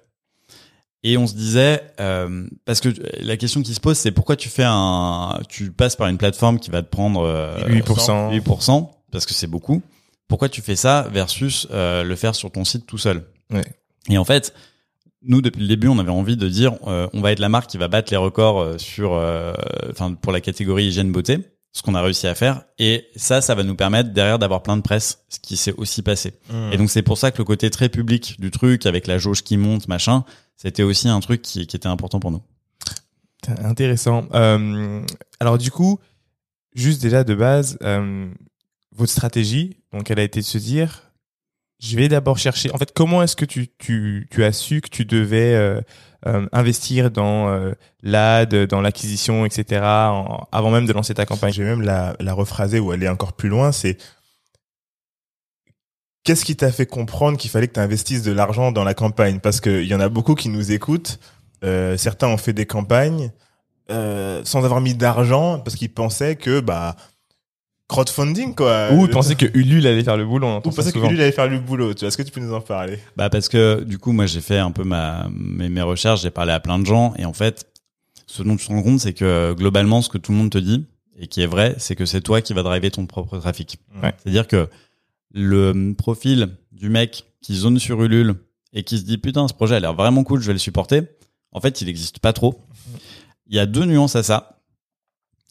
[1.05, 4.49] Et on se disait, euh, parce que la question qui se pose, c'est pourquoi tu
[4.49, 8.33] fais un, tu passes par une plateforme qui va te prendre euh, 8%.
[8.39, 9.83] 8%, parce que c'est beaucoup.
[10.29, 13.25] Pourquoi tu fais ça versus euh, le faire sur ton site tout seul?
[13.51, 13.65] Ouais.
[14.09, 14.55] Et en fait,
[15.23, 17.71] nous depuis le début, on avait envie de dire, euh, on va être la marque
[17.71, 19.53] qui va battre les records sur, euh,
[19.91, 21.39] enfin pour la catégorie hygiène beauté,
[21.73, 22.65] ce qu'on a réussi à faire.
[22.79, 26.03] Et ça, ça va nous permettre derrière d'avoir plein de presse, ce qui s'est aussi
[26.03, 26.35] passé.
[26.51, 26.73] Mmh.
[26.73, 29.43] Et donc c'est pour ça que le côté très public du truc, avec la jauge
[29.43, 30.25] qui monte, machin,
[30.57, 32.43] c'était aussi un truc qui, qui était important pour nous.
[33.65, 34.29] Intéressant.
[34.35, 35.03] Euh,
[35.41, 35.99] alors du coup,
[36.75, 38.29] juste déjà de base, euh,
[38.95, 41.11] votre stratégie, donc elle a été de se dire,
[41.81, 42.73] je vais d'abord chercher.
[42.73, 45.81] En fait, comment est-ce que tu, tu, tu as su que tu devais euh,
[46.27, 49.83] euh, investir dans euh, l'ad, dans l'acquisition, etc.
[49.83, 53.33] avant même de lancer ta campagne Je vais même la, la rephraser ou aller encore
[53.33, 53.99] plus loin, c'est
[56.25, 59.41] qu'est-ce qui t'a fait comprendre qu'il fallait que tu investisses de l'argent dans la campagne?
[59.41, 61.19] Parce qu'il y en a beaucoup qui nous écoutent,
[61.65, 63.33] euh, certains ont fait des campagnes
[63.91, 66.97] euh, sans avoir mis d'argent parce qu'ils pensaient que bah
[67.93, 68.93] crowdfunding quoi.
[68.93, 70.47] Ou penser que Ulule allait faire le boulot.
[70.47, 71.95] on ou pensaient que il allait faire le boulot.
[71.95, 72.99] Tu vois, est-ce que tu peux nous en parler?
[73.17, 76.31] Bah parce que du coup moi j'ai fait un peu ma mes, mes recherches, j'ai
[76.31, 77.67] parlé à plein de gens et en fait
[78.27, 80.59] ce dont tu te rends compte c'est que globalement ce que tout le monde te
[80.59, 80.87] dit
[81.19, 83.79] et qui est vrai, c'est que c'est toi qui va driver ton propre trafic.
[84.03, 84.13] Ouais.
[84.23, 84.69] C'est-à-dire que
[85.35, 88.35] le profil du mec qui zone sur Ulule
[88.73, 91.03] et qui se dit putain ce projet a l'air vraiment cool, je vais le supporter.
[91.53, 92.59] En fait, il n'existe pas trop.
[93.47, 94.63] Il y a deux nuances à ça,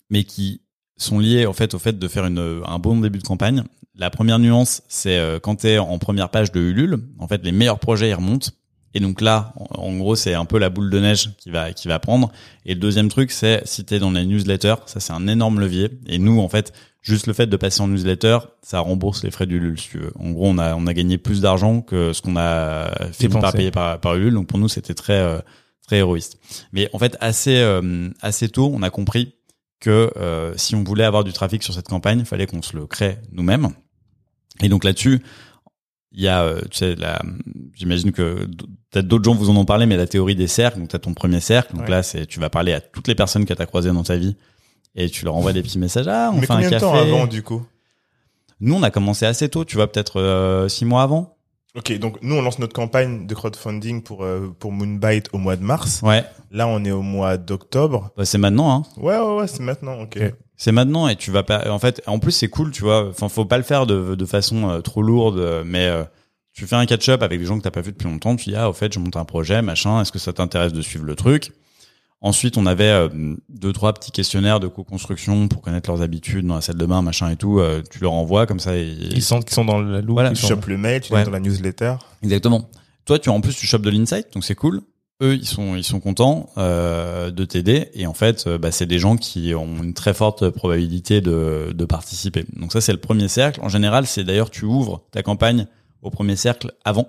[0.10, 0.62] mais qui
[1.02, 3.64] sont liées en fait au fait de faire une, un bon début de campagne.
[3.96, 7.44] La première nuance, c'est euh, quand tu es en première page de Ulule, en fait
[7.44, 8.50] les meilleurs projets ils remontent.
[8.94, 11.88] Et donc là, en, gros, c'est un peu la boule de neige qui va qui
[11.88, 12.30] va prendre.
[12.66, 15.90] Et le deuxième truc, c'est si t'es dans la newsletter, ça c'est un énorme levier.
[16.08, 19.46] Et nous, en fait, juste le fait de passer en newsletter, ça rembourse les frais
[19.48, 19.80] d'Ulule.
[19.80, 20.12] Si tu veux.
[20.20, 23.54] En gros, on a on a gagné plus d'argent que ce qu'on a fini par
[23.54, 24.34] payer par par Ulule.
[24.34, 25.40] Donc pour nous, c'était très euh,
[25.88, 26.40] très héroïste.
[26.74, 29.36] Mais en fait, assez euh, assez tôt, on a compris
[29.82, 32.78] que euh, si on voulait avoir du trafic sur cette campagne, il fallait qu'on se
[32.78, 33.68] le crée nous-mêmes.
[34.62, 35.22] Et donc là-dessus,
[36.14, 36.96] il y a, euh, tu sais,
[37.76, 38.46] j'imagine que
[38.92, 40.80] peut-être d'autres gens vous en ont parlé, mais la théorie des cercles.
[40.80, 41.74] Donc, tu as ton premier cercle.
[41.74, 41.90] Donc Ouais.
[41.90, 44.18] là, c'est, tu vas parler à toutes les personnes que tu as croisées dans ta
[44.18, 44.36] vie
[44.96, 46.08] et tu leur envoies des petits messages.
[46.08, 46.86] Ah, on Mais fait un combien de café.
[46.86, 47.66] temps avant du coup?
[48.60, 51.38] Nous, on a commencé assez tôt, tu vois, peut-être euh, six mois avant.
[51.76, 55.56] Ok, donc nous on lance notre campagne de crowdfunding pour euh, pour Moonbite au mois
[55.56, 56.02] de mars.
[56.04, 58.12] Ouais, Là on est au mois d'octobre.
[58.18, 58.72] bah, c'est maintenant.
[58.72, 58.84] Hein.
[58.98, 60.02] Ouais ouais ouais, c'est maintenant.
[60.02, 60.20] Ok.
[60.58, 61.72] C'est maintenant et tu vas pas.
[61.72, 63.08] En fait, en plus c'est cool, tu vois.
[63.10, 66.04] Enfin, faut pas le faire de, de façon euh, trop lourde, euh, mais euh,
[66.54, 68.36] tu fais un catch-up avec des gens que t'as pas vu depuis longtemps.
[68.36, 70.02] Tu dis ah, au fait, je monte un projet, machin.
[70.02, 71.54] Est-ce que ça t'intéresse de suivre le truc?
[72.24, 73.10] Ensuite, on avait euh,
[73.50, 77.02] deux trois petits questionnaires de co-construction pour connaître leurs habitudes dans la salle de bain,
[77.02, 77.60] machin et tout.
[77.60, 78.78] Euh, tu leur envoies comme ça.
[78.78, 80.12] Et, Ils sentent qu'ils sont dans la loupe.
[80.14, 81.22] Voilà, ils Tu sont- chopes le mail, tu Ouais.
[81.22, 81.96] es dans la newsletter.
[82.22, 82.70] Exactement.
[83.06, 84.82] Toi, tu en plus tu chopes de l'insight, donc c'est cool.
[85.24, 88.86] Eux, ils sont ils sont contents euh, de t'aider et en fait, euh, bah, c'est
[88.88, 92.46] des gens qui ont une très forte probabilité de de participer.
[92.56, 93.60] Donc ça, c'est le premier cercle.
[93.64, 95.66] En général, c'est d'ailleurs tu ouvres ta campagne
[96.04, 97.08] au premier cercle avant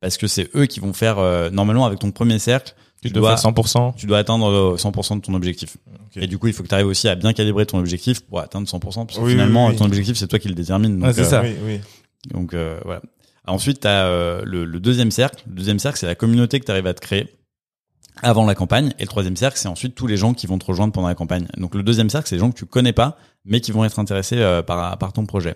[0.00, 3.14] parce que c'est eux qui vont faire euh, normalement avec ton premier cercle, Tu tu
[3.14, 3.94] dois dois faire 100%.
[3.96, 5.76] tu dois atteindre euh, 100% de ton objectif.
[6.16, 8.40] Et du coup, il faut que tu arrives aussi à bien calibrer ton objectif pour
[8.40, 9.78] atteindre 100% parce que Oui, finalement, oui, oui.
[9.78, 10.98] ton objectif, c'est toi qui le détermine.
[10.98, 11.42] Donc, Ouais, c'est euh, ça.
[11.42, 11.80] Oui oui.
[12.30, 13.00] donc euh, voilà.
[13.46, 15.42] Ensuite, tu as le, le deuxième cercle.
[15.48, 17.28] Le deuxième cercle, c'est la communauté que tu arrives à te créer
[18.22, 18.92] avant la campagne.
[18.98, 21.14] Et le troisième cercle, c'est ensuite tous les gens qui vont te rejoindre pendant la
[21.14, 21.46] campagne.
[21.56, 23.98] Donc le deuxième cercle, c'est les gens que tu connais pas, mais qui vont être
[23.98, 25.54] intéressés euh, par, par ton projet.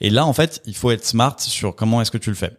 [0.00, 2.52] Et là, en fait, il faut être smart sur comment est-ce que tu le fais.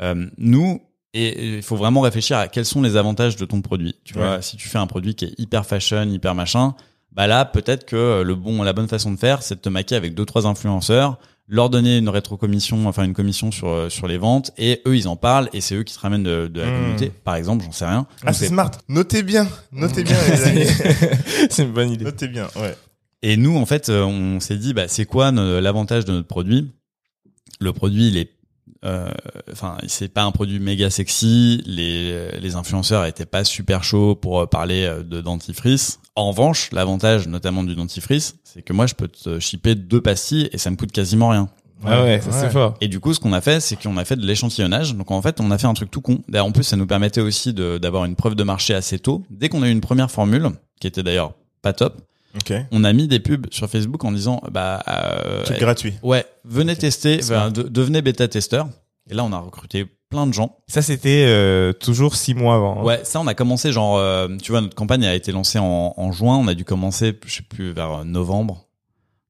[0.00, 0.80] Euh, nous,
[1.14, 3.94] et il faut vraiment réfléchir à quels sont les avantages de ton produit.
[4.04, 4.42] Tu vois, Ouais.
[4.42, 6.74] si tu fais un produit qui est hyper fashion, hyper machin,
[7.12, 9.94] bah là, peut-être que le bon, la bonne façon de faire, c'est de te maquer
[9.94, 14.16] avec deux, trois influenceurs, leur donner une rétrocommission, enfin une commission sur euh, sur les
[14.18, 16.66] ventes, et eux ils en parlent, et c'est eux qui te ramènent de, de la
[16.66, 16.74] Hmm.
[16.74, 17.12] communauté.
[17.22, 18.06] Par exemple, j'en sais rien.
[18.24, 18.70] Ah c'est smart.
[18.88, 20.66] Notez bien, notez bien les amis.
[21.50, 22.04] c'est une bonne idée.
[22.04, 22.48] Notez bien.
[22.56, 22.74] Ouais.
[23.22, 26.72] Et nous, en fait, euh, on s'est dit, bah, c'est quoi l'avantage de notre produit?
[27.60, 28.30] Le produit, il est,
[28.84, 29.10] euh,
[29.52, 31.62] enfin, c'est pas un produit méga sexy.
[31.66, 36.00] Les les influenceurs étaient pas super chauds pour euh, parler euh, de dentifrice.
[36.16, 40.48] En revanche, l'avantage, notamment du dentifrice, c'est que moi, je peux te shipper deux pastilles
[40.52, 41.48] et ça me coûte quasiment rien.
[41.86, 42.76] Ah ouais, ça c'est fort.
[42.80, 44.94] Et du coup, ce qu'on a fait, c'est qu'on a fait de l'échantillonnage.
[44.94, 46.22] Donc en fait, on a fait un truc tout con.
[46.28, 49.22] D'ailleurs, en plus, ça nous permettait aussi de- d'avoir une preuve de marché assez tôt.
[49.28, 50.48] Dès qu'on a eu une première formule,
[50.80, 52.00] qui était d'ailleurs pas top,
[52.36, 52.52] Ok.
[52.72, 55.94] on a mis des pubs sur Facebook en disant bah euh, Truc gratuit.
[56.02, 58.68] ouais venez tester de- devenez bêta testeur
[59.10, 62.80] et là on a recruté plein de gens Ça c'était euh, toujours six mois avant.
[62.80, 62.84] hein.
[62.84, 65.94] ouais ça on a commencé genre euh, tu vois notre campagne a été lancée en,
[65.96, 68.66] en juin on a dû commencer je sais plus vers euh, novembre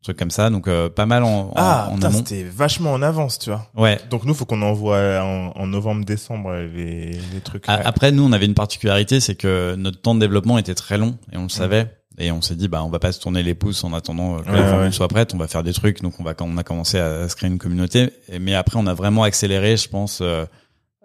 [0.00, 2.42] un truc comme ça donc euh, pas mal en, en, Ah, en putain, amont c'était
[2.44, 3.70] vachement en avance, tu vois.
[3.74, 7.64] ouais Donc nous, faut qu'on envoie en, en novembre-décembre les, les trucs.
[7.68, 11.16] Après, nous, on avait une particularité, c'est que notre temps de développement était très long
[11.32, 11.86] et on le savait.
[12.18, 14.42] Et on s'est dit, bah, on va pas se tourner les pouces en attendant euh,
[14.42, 14.92] que Ouais, la formule ouais.
[14.92, 15.34] soit prête.
[15.34, 16.00] On va faire des trucs.
[16.02, 18.10] Donc, on va, on a commencé à, à se créer une communauté.
[18.32, 20.44] Et- mais après, on a vraiment accéléré, je pense, euh,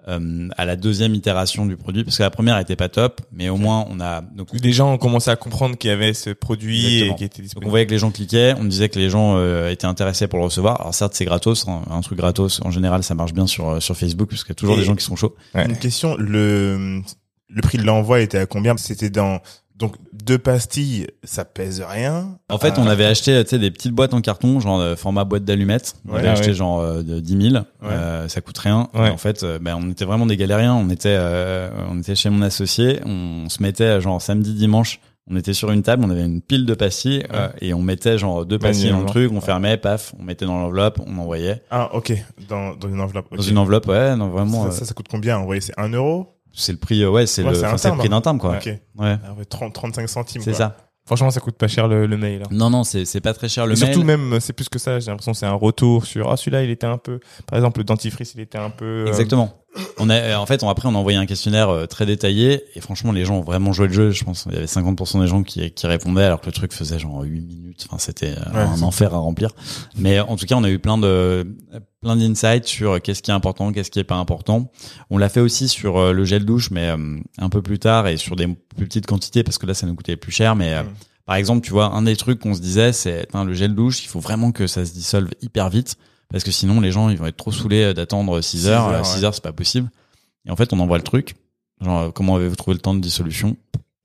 [0.07, 3.49] euh, à la deuxième itération du produit parce que la première était pas top, mais
[3.49, 6.29] au moins on a donc Des gens ont commencé à comprendre qu'il y avait ce
[6.29, 7.13] produit Exactement.
[7.13, 7.69] et qui était Donc on disponible.
[7.69, 10.45] voyait que les gens cliquaient, on disait que les gens euh, étaient intéressés pour le
[10.45, 10.79] recevoir.
[10.79, 13.95] Alors certes c'est gratos, hein, un truc gratos en général ça marche bien sur sur
[13.97, 15.35] Facebook parce qu'il y a toujours Et- des gens qui sont chauds.
[15.53, 15.65] Ouais.
[15.65, 17.01] Une question, le,
[17.49, 18.77] le prix de l'envoi était à combien?
[18.77, 19.41] C'était dans,
[19.79, 22.37] donc, deux pastilles, ça pèse rien.
[22.49, 25.23] En fait, on avait acheté tu sais des petites boîtes en carton, genre euh, format
[25.23, 25.95] boîte d'allumettes.
[26.07, 26.19] On Ouais.
[26.19, 26.53] avait Ah acheté ouais.
[26.53, 27.63] genre euh, de 10 000.
[27.83, 28.89] Euh, ça coûte rien.
[28.93, 29.07] Ouais.
[29.07, 30.75] Et en fait, euh, ben, on était vraiment des galériens.
[30.75, 32.99] On était euh, on était chez mon associé.
[33.05, 34.99] On se mettait genre samedi dimanche.
[35.31, 38.17] On était sur une table, on avait une pile de pastilles euh, et on mettait
[38.17, 41.61] genre deux pastilles dans le truc, on fermait, paf, on mettait dans l'enveloppe, on envoyait
[41.69, 42.13] Ah, ok.
[42.47, 43.27] Dans, dans une enveloppe.
[43.35, 43.87] dans une enveloppe.
[43.87, 46.33] Ouais, non vraiment, ça, euh, ça, ça coûte combien Envoyer, c'est 1 euro?
[46.53, 47.01] C'est le prix.
[47.03, 48.51] euh, ouais, c'est Ouais, le, enfin, le prix d'un timbre quoi.
[48.57, 50.41] Ouais, Ah ouais, 30, 35 centimes.
[50.41, 50.75] c'est ça.
[51.05, 52.43] Franchement, ça coûte pas cher le, le mail.
[52.43, 52.49] hein.
[52.51, 54.17] Non non, c'est pas très cher le Et surtout mail.
[54.19, 54.99] même, c'est plus que ça.
[54.99, 57.19] J'ai l'impression que c'est un retour sur ah celui-là il était un peu.
[57.47, 58.85] Par exemple, le dentifrice il était un peu.
[58.85, 59.51] euh, Exactement.
[59.97, 62.63] On a, euh, en fait, on, après, on a envoyé un questionnaire euh, très détaillé
[62.75, 64.11] et franchement, les gens ont vraiment joué le jeu.
[64.11, 66.73] Je pense qu'il y avait 50% des gens qui, qui répondaient alors que le truc
[66.73, 67.85] faisait genre 8 minutes.
[67.87, 69.51] Enfin, c'était euh, Ouais, un enfer à remplir.
[69.95, 71.55] Mais en tout cas, on a eu plein de
[72.01, 74.71] plein d'insights sur qu'est-ce qui est important, qu'est-ce qui est pas important.
[75.09, 78.07] On l'a fait aussi sur euh, le gel douche, mais euh, un peu plus tard
[78.07, 80.55] et sur des plus petites quantités parce que là, ça nous coûtait plus cher.
[80.55, 80.75] Mais
[81.25, 84.07] par exemple, tu vois, un des trucs qu'on se disait, c'est le gel douche, il
[84.07, 85.97] faut vraiment que ça se dissolve hyper vite
[86.31, 88.87] parce que sinon, les gens, ils vont être trop saoulés euh, d'attendre 6 Six heures.
[88.87, 89.25] heures, 6 ouais.
[89.25, 89.89] heures, c'est pas possible.
[90.45, 91.35] Et en fait, on envoie le truc.
[91.81, 93.55] Genre, euh, comment avez-vous trouvé le temps de dissolution?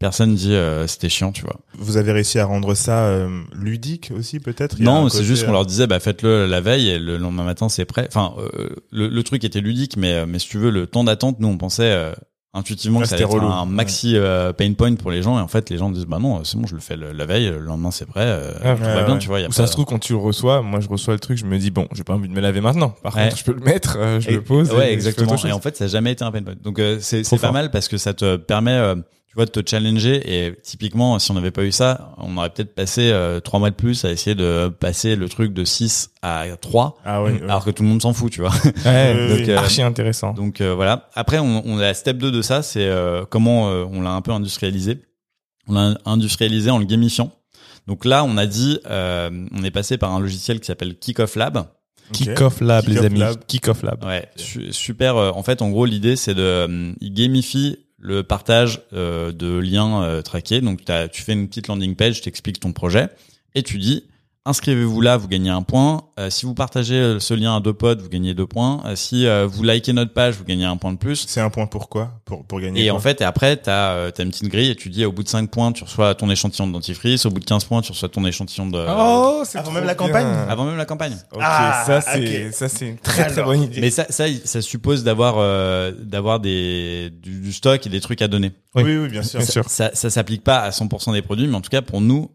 [0.01, 1.57] Personne dit euh, c'était chiant, tu vois.
[1.79, 4.79] Vous avez réussi à rendre ça euh, ludique aussi, peut-être?
[4.81, 7.69] Non, c'est juste qu'on euh, leur disait bah faites-le la veille et le lendemain matin
[7.69, 8.07] c'est prêt.
[8.09, 11.05] Enfin, euh, le, le truc était ludique, mais euh, mais si tu veux le temps
[11.05, 12.13] d'attente, nous on pensait euh,
[12.55, 13.47] intuitivement que ça allait être relou.
[13.49, 16.19] un maxi euh, pain point pour les gens et en fait les gens disent bah
[16.21, 18.75] non c'est bon je le fais le- la veille, le lendemain c'est prêt, euh, Ah,
[18.77, 19.41] tout ouais, va bien, tu vois.
[19.41, 19.55] Y a Ou pas...
[19.57, 21.71] ça se trouve quand tu le reçois, moi je reçois le truc, je me dis
[21.71, 22.91] bon, j'ai pas envie de me laver maintenant.
[23.03, 23.25] Par Ouais.
[23.25, 24.73] contre, je peux le mettre, euh, je Et- le pose.
[24.73, 25.37] Ouais, exactement.
[25.45, 26.55] Et en fait, ça n'a jamais été un pain point.
[26.63, 28.95] Donc, euh, c'est pas mal parce que ça te permet, euh,
[29.35, 30.23] tu vois, de te challenger.
[30.47, 33.71] Et typiquement, si on n'avait pas eu ça, on aurait peut-être passé euh, trois mois
[33.71, 37.33] de plus à essayer de passer le truc de 6 à 3, Ah oui.
[37.43, 38.53] alors que tout le monde s'en fout, tu vois.
[38.85, 40.33] Ouais, Oui, donc, euh, archi intéressant.
[40.35, 41.09] Donc euh, voilà.
[41.17, 44.11] Après, on, on a la step 2 de ça, c'est euh, comment euh, on l'a
[44.13, 45.03] un peu industrialisé.
[45.67, 47.33] On l'a industrialisé en le gamifiant.
[47.89, 51.35] Donc là, on a dit, euh, on est passé par un logiciel qui s'appelle Kickoff
[51.35, 51.67] Lab.
[52.13, 53.19] Kick-off lab, les amis.
[53.19, 53.37] lab.
[53.47, 54.05] Kick-off lab.
[54.05, 55.17] Ouais, su- super.
[55.17, 59.57] euh, en fait, en gros, l'idée, c'est de euh, il gamifie le partage euh, de
[59.59, 60.61] liens euh, traqués.
[60.61, 63.09] Donc, t'as- tu fais une petite landing page, t'expliques ton projet
[63.55, 64.05] et tu dis
[64.47, 66.03] inscrivez-vous là, vous gagnez un point.
[66.19, 68.83] Euh, si vous partagez euh, ce lien à deux potes, vous gagnez deux points.
[68.85, 71.25] Euh, si euh, vous likez notre page, vous gagnez un point de plus.
[71.27, 72.21] C'est un point pour quoi?
[72.25, 74.91] Pour, pour gagner Et en fait, et après, tu as, une petite grille et tu
[74.91, 77.25] dis au bout de 5 points, tu reçois ton échantillon de dentifrice.
[77.27, 78.85] Au bout de 15 points, tu reçois ton échantillon de...
[78.89, 80.07] Oh, c'est Avant même la bien.
[80.07, 81.17] campagne Avant même la campagne.
[81.33, 83.81] Ok, Ah, ça c'est ça c'est une très très bonne idée.
[83.81, 88.23] Mais ça, ça, ça suppose d'avoir euh, d'avoir des du, du stock et des trucs
[88.23, 88.53] à donner.
[88.75, 88.83] Oui.
[88.83, 89.41] Oui, oui, bien sûr.
[89.41, 89.65] Bien sûr.
[89.69, 92.31] Ça, ça s'applique pas à 100% des produits, mais en tout cas pour nous.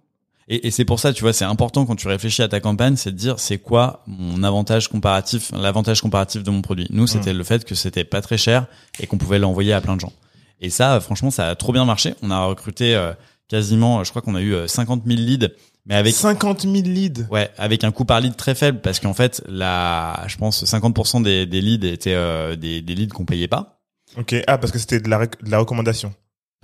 [0.49, 2.95] Et, et c'est pour ça, tu vois, c'est important quand tu réfléchis à ta campagne,
[2.95, 6.88] c'est de dire c'est quoi mon avantage comparatif, l'avantage comparatif de mon produit.
[6.89, 8.65] Nous, c'était le fait que c'était pas très cher
[8.99, 10.13] et qu'on pouvait l'envoyer à plein de gens.
[10.59, 12.15] Et ça, euh, franchement, ça a trop bien marché.
[12.23, 13.13] On a recruté euh,
[13.47, 15.49] quasiment, je crois qu'on a eu euh, 50 000 leads,
[15.85, 17.27] mais avec 50 000 leads.
[17.31, 21.23] Ouais, avec un coût par lead très faible parce qu'en fait, la, je pense 50%
[21.23, 23.81] des, des leads étaient euh, des, des leads qu'on payait pas.
[24.17, 24.35] Ok.
[24.47, 26.13] Ah, parce que c'était de la, de la recommandation.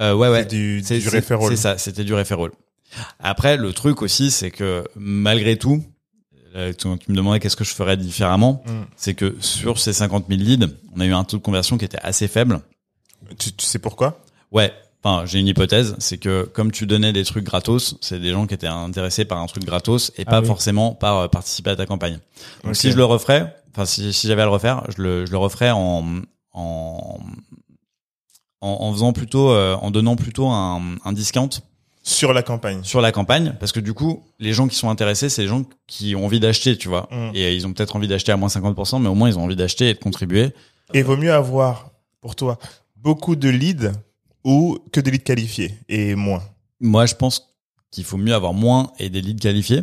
[0.02, 0.46] Euh, ouais, ouais.
[0.46, 1.50] Du, du referral.
[1.50, 2.52] C'est ça, c'était du referral.
[3.20, 5.84] Après, le truc aussi, c'est que malgré tout,
[6.56, 8.72] euh, tu, me demandais qu'est-ce que je ferais différemment, Mm.
[8.96, 11.86] c'est que sur ces 50 000 leads, on a eu un taux de conversion qui
[11.86, 12.62] était assez faible.
[13.38, 14.22] Tu, tu sais pourquoi?
[14.52, 14.74] Ouais.
[15.04, 18.48] Enfin, j'ai une hypothèse, c'est que comme tu donnais des trucs gratos, c'est des gens
[18.48, 20.48] qui étaient intéressés par un truc gratos et Ah pas oui.
[20.48, 22.18] forcément par euh, participer à ta campagne.
[22.64, 25.32] Donc si je le referais, enfin si, si j'avais à le refaire, je le, je
[25.32, 26.22] le referais en
[26.54, 27.20] en
[28.62, 31.50] en, en faisant plutôt, euh, en donnant plutôt un, un discount
[32.08, 32.84] Sur la campagne.
[32.84, 35.64] sur la campagne, parce que du coup, les gens qui sont intéressés, c'est les gens
[35.88, 37.10] qui ont envie d'acheter, tu vois.
[37.12, 37.32] Mm.
[37.34, 39.56] Et ils ont peut-être envie d'acheter à moins 50%, mais au moins ils ont envie
[39.56, 40.52] d'acheter et de contribuer.
[40.94, 41.90] Et vaut mieux avoir,
[42.22, 42.60] pour toi,
[42.96, 43.92] beaucoup de leads
[44.44, 46.44] ou que des leads qualifiés et moins?
[46.80, 47.56] Moi, je pense
[47.90, 49.82] qu'il faut mieux avoir moins et des leads qualifiés.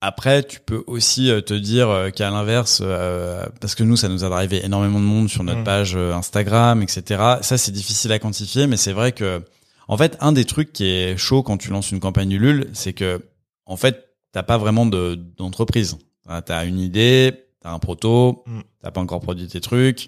[0.00, 4.08] Après, tu peux aussi euh, te dire euh, qu'à l'inverse, euh, parce que nous, ça
[4.08, 5.64] nous a drivé énormément de monde sur notre Mm.
[5.64, 7.22] page Instagram, etc.
[7.42, 9.44] Ça, c'est difficile à quantifier, mais c'est vrai que,
[9.92, 12.92] en fait, un des trucs qui est chaud quand tu lances une campagne Ulule, c'est
[12.92, 13.20] que,
[13.66, 15.98] en fait, t'as pas vraiment de d'entreprise.
[16.26, 18.60] T'as- T'as une idée, t'as un proto, Mm.
[18.82, 20.06] t'as pas encore produit tes trucs.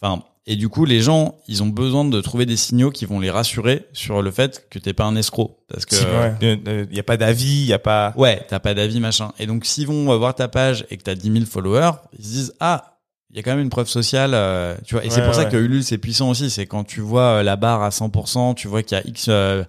[0.00, 3.18] Enfin, et du coup, les gens, ils ont besoin de trouver des signaux qui vont
[3.18, 6.86] les rassurer sur le fait que t'es pas un escroc, parce que Ouais.
[6.92, 8.12] Y a pas d'avis, il y a pas.
[8.16, 9.32] Ouais, t'as pas d'avis, machin.
[9.40, 12.30] Et donc, s'ils vont voir ta page et que t'as 10 000 followers, ils se
[12.30, 12.95] disent, ah,
[13.36, 15.04] il y a quand même une preuve sociale, euh, tu vois.
[15.04, 16.48] Et c'est Ouais, pour ça que Ulule, c'est puissant aussi.
[16.48, 19.26] C'est quand tu vois euh, la barre à 100%, tu vois qu'il y a X,
[19.28, 19.62] euh,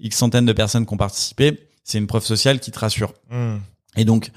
[0.00, 3.14] X centaines de personnes qui ont participé, c'est une preuve sociale qui te rassure.
[3.30, 3.58] Hmm.
[3.96, 4.32] Et donc,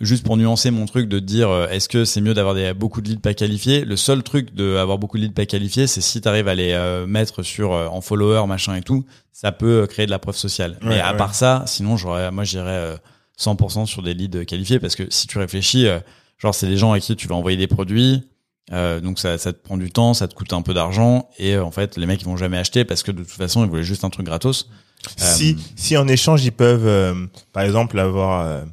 [0.00, 3.00] juste pour nuancer mon truc de dire, euh, est-ce que c'est mieux d'avoir des, beaucoup
[3.00, 3.84] de leads pas qualifiés?
[3.84, 7.06] Le seul truc d'avoir beaucoup de leads pas qualifiés, c'est si t'arrives à les euh,
[7.06, 10.78] mettre sur euh, en follower, machin et tout, ça peut créer de la preuve sociale.
[10.82, 12.96] Ouais, Mais à part ça, sinon, j'aurais, moi, j'irais euh,
[13.38, 16.00] 100% sur des leads qualifiés parce que si tu réfléchis, euh,
[16.38, 18.24] genre, c'est des gens à qui tu vas envoyer des produits.
[18.72, 21.54] euh, donc ça, ça te prend du temps, ça te coûte un peu d'argent et
[21.54, 23.70] euh, en fait les mecs ils vont jamais acheter parce que de toute façon ils
[23.70, 24.68] voulaient juste un truc gratos.
[25.16, 27.14] Si, Euh, si en échange, ils peuvent, euh,
[27.52, 28.64] par exemple, avoir euh,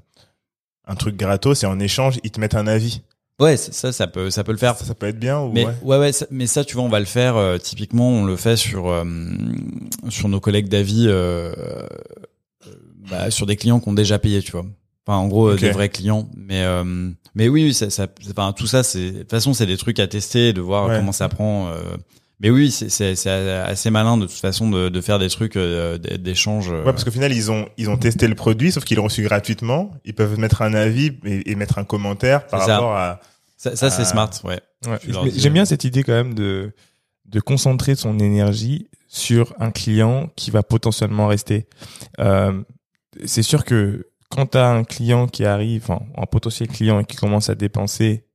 [0.88, 3.02] un truc gratos et en échange, ils te mettent un avis.
[3.40, 4.78] Ouais, ça ça peut ça peut le faire.
[4.78, 5.74] Ça, ça peut être bien ou Mais ouais.
[5.84, 7.36] ouais, ouais, ça- mais ça, tu vois, on va le faire.
[7.38, 9.04] euh, typiquement, on le fait sur euh,
[10.10, 11.54] sur nos collègues d'avis, euh,
[13.10, 14.66] bah, sur des clients qui ont déjà payé, tu vois.
[15.08, 15.60] Enfin, en gros, euh, Ok.
[15.62, 16.28] des vrais clients.
[16.36, 19.78] Mais euh, mais oui, ça, ça, enfin, tout ça, c'est de toute façon, c'est des
[19.78, 20.98] trucs à tester, de voir Ouais.
[20.98, 21.68] comment ça prend.
[21.70, 21.82] euh.
[22.40, 25.56] mais oui, c'est c'est c'est assez malin de toute façon de, de faire des trucs
[25.58, 26.70] euh, d'échange.
[26.72, 26.80] euh.
[26.80, 29.22] Ouais, parce qu'au final, ils ont, ils ont testé le produit, sauf qu'ils l'ont reçu
[29.24, 29.92] gratuitement.
[30.06, 32.74] Ils peuvent mettre un avis et, et mettre un commentaire par ça.
[32.76, 33.20] rapport à.
[33.58, 34.60] ça, ça c'est smart, ouais.
[34.88, 35.00] Ouais.
[35.36, 36.74] J'aime bien cette idée quand même de
[37.26, 41.68] de concentrer son énergie sur un client qui va potentiellement rester.
[42.20, 42.62] Euh,
[43.26, 47.16] c'est sûr que quand tu as un client qui arrive, un potentiel client et qui
[47.16, 48.26] commence à dépenser,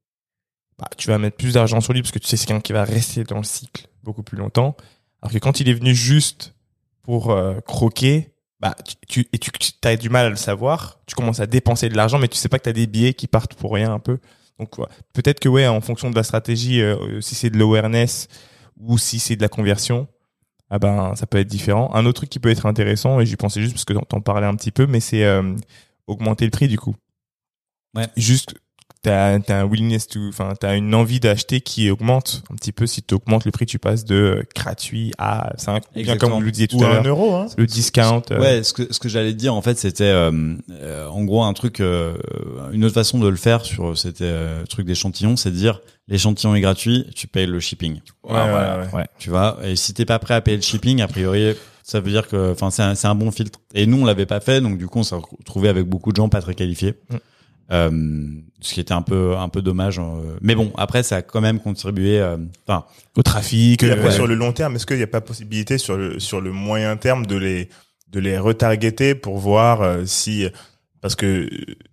[0.79, 2.73] bah, tu vas mettre plus d'argent sur lui parce que tu sais c'est quelqu'un qui
[2.73, 4.77] va rester dans le cycle beaucoup plus longtemps.
[5.21, 6.55] Alors que quand il est venu juste
[7.03, 8.75] pour euh, croquer, bah,
[9.09, 9.51] tu, et tu,
[9.85, 12.49] as du mal à le savoir, tu commences à dépenser de l'argent, mais tu sais
[12.49, 14.19] pas que tu as des billets qui partent pour rien un peu.
[14.59, 14.77] Donc
[15.15, 18.29] peut-être que ouais, en fonction de la stratégie, euh, si c'est de l'awareness
[18.79, 20.09] ou si c'est de la conversion,
[20.71, 21.91] ah ben ça peut être différent.
[21.95, 24.47] Un autre truc qui peut être intéressant, et j'y pensais juste parce que t'en- parlais
[24.47, 25.55] un petit peu, mais c'est euh,
[26.07, 26.95] augmenter le prix du coup.
[27.97, 28.07] Ouais.
[28.17, 28.55] Juste
[29.03, 32.87] t'as as un willingness to, enfin t'as une envie d'acheter qui augmente un petit peu
[32.87, 36.51] si tu augmentes le prix, tu passes de gratuit à 5 bien comme vous le
[36.51, 37.07] disiez tout Ou à l'heure.
[37.07, 37.47] euro, hein.
[37.57, 38.23] Le discount.
[38.31, 41.43] euh, Ouais, ce que ce que j'allais dire en fait, c'était euh, euh, en gros
[41.43, 42.15] un truc, euh,
[42.73, 46.55] une autre façon de le faire sur c'était euh, truc d'échantillon, c'est de dire l'échantillon
[46.55, 48.01] est gratuit, tu payes le shipping.
[48.25, 48.95] Ouais, ouais, ouais.
[48.95, 49.07] ouais.
[49.19, 52.11] Tu vois, et si t'es pas prêt à payer le shipping, a priori, ça veut
[52.11, 53.61] dire que, enfin, c'est un, c'est un bon filtre.
[53.75, 56.17] Et nous, on l'avait pas fait, donc du coup, on s'est retrouvé avec beaucoup de
[56.17, 56.95] gens pas très qualifiés.
[57.11, 57.17] Mm.
[57.73, 57.91] Euh,
[58.61, 60.37] ce qui était un peu un peu dommage euh.
[60.43, 62.85] mais bon après ça a quand même contribué euh, enfin
[63.17, 63.83] Au trafic.
[63.85, 64.11] Et euh, après, ouais.
[64.13, 66.97] sur le long terme, est-ce qu'il n'y a pas possibilité sur le, sur le moyen
[66.97, 67.69] terme de les,
[68.09, 70.47] de les retargeter pour voir euh, si,
[71.01, 71.49] parce que euh,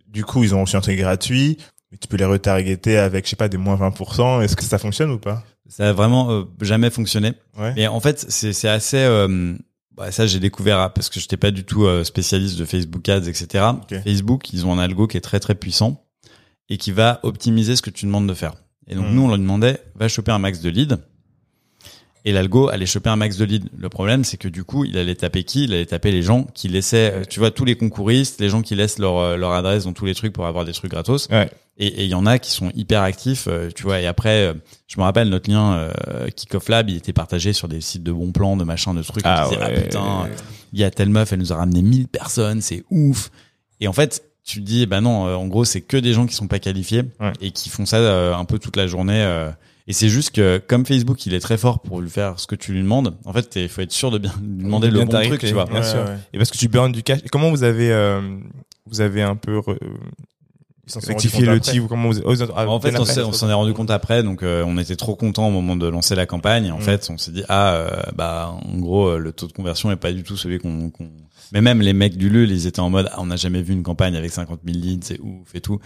[0.07, 1.57] du coup, ils ont reçu un truc gratuit,
[1.91, 4.41] mais tu peux les retargeter avec, je sais pas, des moins 20%.
[4.41, 5.43] Est-ce que ça fonctionne ou pas?
[5.69, 7.73] ça a vraiment euh, jamais fonctionné Ouais.
[7.75, 8.97] Mais en fait, c'est c'est assez.
[8.97, 9.53] euh,
[9.97, 13.07] bah, ça, j'ai découvert ah, parce que j'étais pas du tout euh, spécialiste de Facebook
[13.09, 13.65] Ads, etc.
[13.81, 14.01] Ok.
[14.03, 16.05] Facebook, ils ont un algo qui est très très puissant
[16.69, 18.53] et qui va optimiser ce que tu demandes de faire.
[18.87, 19.15] Et donc Hmm.
[19.15, 20.97] nous, on leur demandait va choper un max de leads.
[22.25, 23.69] Et l'algo allait choper un max de leads.
[23.77, 25.63] Le problème, c'est que du coup, il allait taper qui?
[25.63, 28.61] Il allait taper les gens qui laissaient, euh, tu vois, tous les concouristes, les gens
[28.61, 31.27] qui laissent leur euh, leur adresse dans tous les trucs pour avoir des trucs gratos.
[31.29, 31.49] Ouais.
[31.79, 33.99] Et et il y en a qui sont hyper actifs, euh, tu vois.
[34.01, 34.53] Et après, euh,
[34.87, 35.73] je me rappelle notre lien
[36.07, 39.03] euh, Kickoff Lab, il était partagé sur des sites de bons plans, de machin, de
[39.03, 39.23] trucs.
[39.25, 39.73] Ah on disait, ouais.
[39.77, 40.29] ah putain,
[40.73, 43.29] il y a telle meuf, elle nous a ramené 1000 personnes, c'est ouf.
[43.79, 46.25] Et en fait, tu te dis, bah non, euh, en gros, c'est que des gens
[46.25, 47.33] qui sont pas qualifiés Ouais.
[47.41, 49.21] et qui font ça euh, un peu toute la journée.
[49.21, 49.51] euh.
[49.87, 52.55] et c'est juste que comme Facebook, il est très fort pour lui faire ce que
[52.55, 53.15] tu lui demandes.
[53.25, 55.65] En fait, il faut être sûr de bien lui demander le bon truc, tu vois.
[55.65, 55.99] bien Ouais, sûr.
[55.99, 56.17] ouais.
[56.33, 57.19] Et parce que tu burnes du cash.
[57.31, 58.21] Comment vous avez, euh,
[58.87, 59.77] vous avez un peu re-
[60.95, 64.41] Le ou comment vous, oh, ah, en fait, on s'en est rendu compte après, donc
[64.43, 66.71] euh, on était trop content au moment de lancer la campagne.
[66.71, 66.81] En Mm.
[66.81, 69.95] fait, on s'est dit ah euh, bah en gros euh, le taux de conversion est
[69.97, 70.89] pas du tout celui qu'on.
[70.89, 71.09] qu'on-
[71.51, 73.73] Mais même les mecs du LUL, ils étaient en mode ah, on n'a jamais vu
[73.73, 75.79] une campagne avec 50 000 leads, c'est ouf et tout.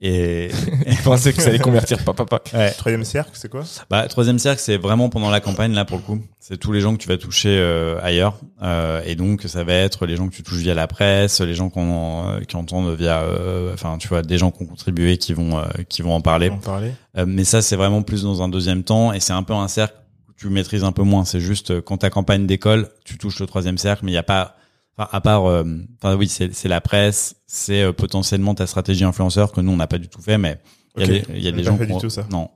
[0.00, 0.50] Et
[0.86, 1.98] Je pensais que ça allait convertir.
[2.04, 2.56] Papa, papa.
[2.56, 2.70] ouais.
[2.72, 3.64] Troisième cercle, c'est quoi?
[3.90, 6.20] Bah, troisième cercle, c'est vraiment pendant la campagne là pour le coup.
[6.38, 9.74] C'est tous les gens que tu vas toucher euh, ailleurs, Euh, et donc ça va
[9.74, 12.94] être les gens que tu touches via la presse, les gens qu'on euh, qui entendent
[12.96, 16.14] via, euh, enfin tu vois, des gens qui ont contribué, qui vont euh, qui vont
[16.14, 16.50] en parler.
[16.50, 16.94] On parlait.
[17.16, 19.68] Euh, mais ça, c'est vraiment plus dans un deuxième temps, et c'est un peu un
[19.68, 19.94] cercle
[20.28, 21.24] que tu maîtrises un peu moins.
[21.24, 24.18] C'est juste euh, quand ta campagne décolle, tu touches le troisième cercle, mais il y
[24.18, 24.56] a pas,
[24.98, 25.64] enfin à part, euh,
[26.02, 29.86] enfin oui, c'est la presse, c'est euh, potentiellement ta stratégie influenceur que nous on n'a
[29.86, 30.58] pas du tout fait, mais
[30.96, 31.26] il y a Ok.
[31.28, 32.26] des, il y a des gens pas du tout ça.
[32.30, 32.50] Non.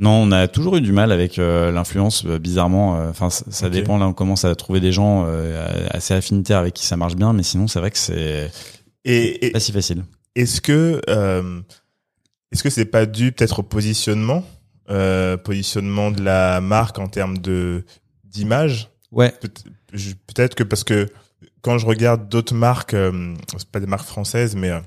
[0.00, 3.00] Non, on a toujours eu du mal avec euh, l'influence, euh, bizarrement.
[3.00, 3.98] euh, Enfin, ça, dépend.
[3.98, 7.32] Là, on commence à trouver des gens euh, assez affinitaires avec qui ça marche bien,
[7.32, 8.48] mais sinon, c'est vrai que c'est
[9.04, 10.04] Et, et pas si facile.
[10.36, 11.60] est-ce que, euh,
[12.52, 14.44] est-ce que c'est pas dû peut-être au positionnement,
[14.88, 17.84] euh, positionnement de la marque en termes de,
[18.22, 18.90] d'image?
[19.10, 19.34] Ouais.
[20.28, 21.08] Peut-être que parce que
[21.62, 24.80] quand je regarde d'autres marques, euh, c'est pas des marques françaises, mais euh,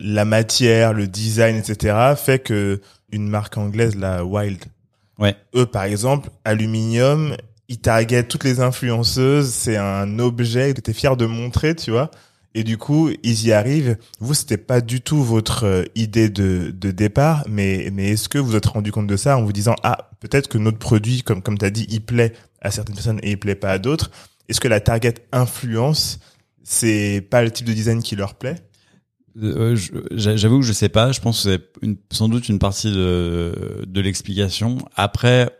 [0.00, 2.80] la matière, le design, etc., fait que
[3.12, 4.64] une marque anglaise, la Wild,
[5.18, 5.36] Ouais.
[5.54, 7.36] eux par exemple, aluminium,
[7.68, 11.92] ils targetent toutes les influenceuses, c'est un objet que tu es fier de montrer, tu
[11.92, 12.10] vois.
[12.56, 13.96] Et du coup, ils y arrivent.
[14.20, 18.38] Vous, c'était pas du tout votre euh, idée de, de départ, mais, mais est-ce que
[18.38, 21.22] vous vous êtes rendu compte de ça en vous disant, ah, peut-être que notre produit,
[21.22, 23.78] comme, comme tu as dit, il plaît à certaines personnes et il plaît pas à
[23.78, 24.10] d'autres?
[24.48, 26.18] Est-ce que la target influence,
[26.62, 28.56] c'est pas le type de design qui leur plaît?
[29.42, 29.76] Euh,
[30.12, 31.12] j'a- J'avoue que je sais pas.
[31.12, 34.78] Je pense que c'est sans doute une partie de, de l'explication.
[34.94, 35.50] Après,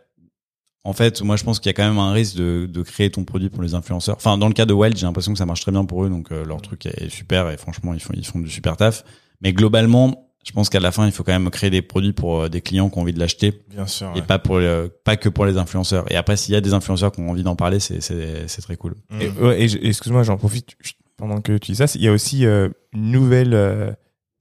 [0.83, 3.09] en fait, moi, je pense qu'il y a quand même un risque de, de créer
[3.09, 4.15] ton produit pour les influenceurs.
[4.17, 6.09] Enfin, dans le cas de Wild, j'ai l'impression que ça marche très bien pour eux,
[6.09, 9.03] donc euh, leur truc est super et franchement, ils font ils font du super taf.
[9.41, 12.41] Mais globalement, je pense qu'à la fin, il faut quand même créer des produits pour
[12.43, 14.11] euh, des clients qui ont envie de l'acheter Bien sûr.
[14.15, 16.09] et pas pour le- pas que pour les influenceurs.
[16.11, 18.61] Et après, s'il y a des influenceurs qui ont envie d'en parler, c'est c'est c'est
[18.61, 18.95] très cool.
[19.19, 20.75] Et, ouais, et excuse-moi, j'en profite
[21.17, 21.85] pendant que tu dis ça.
[21.95, 23.91] Il y a aussi euh, une nouvelle euh,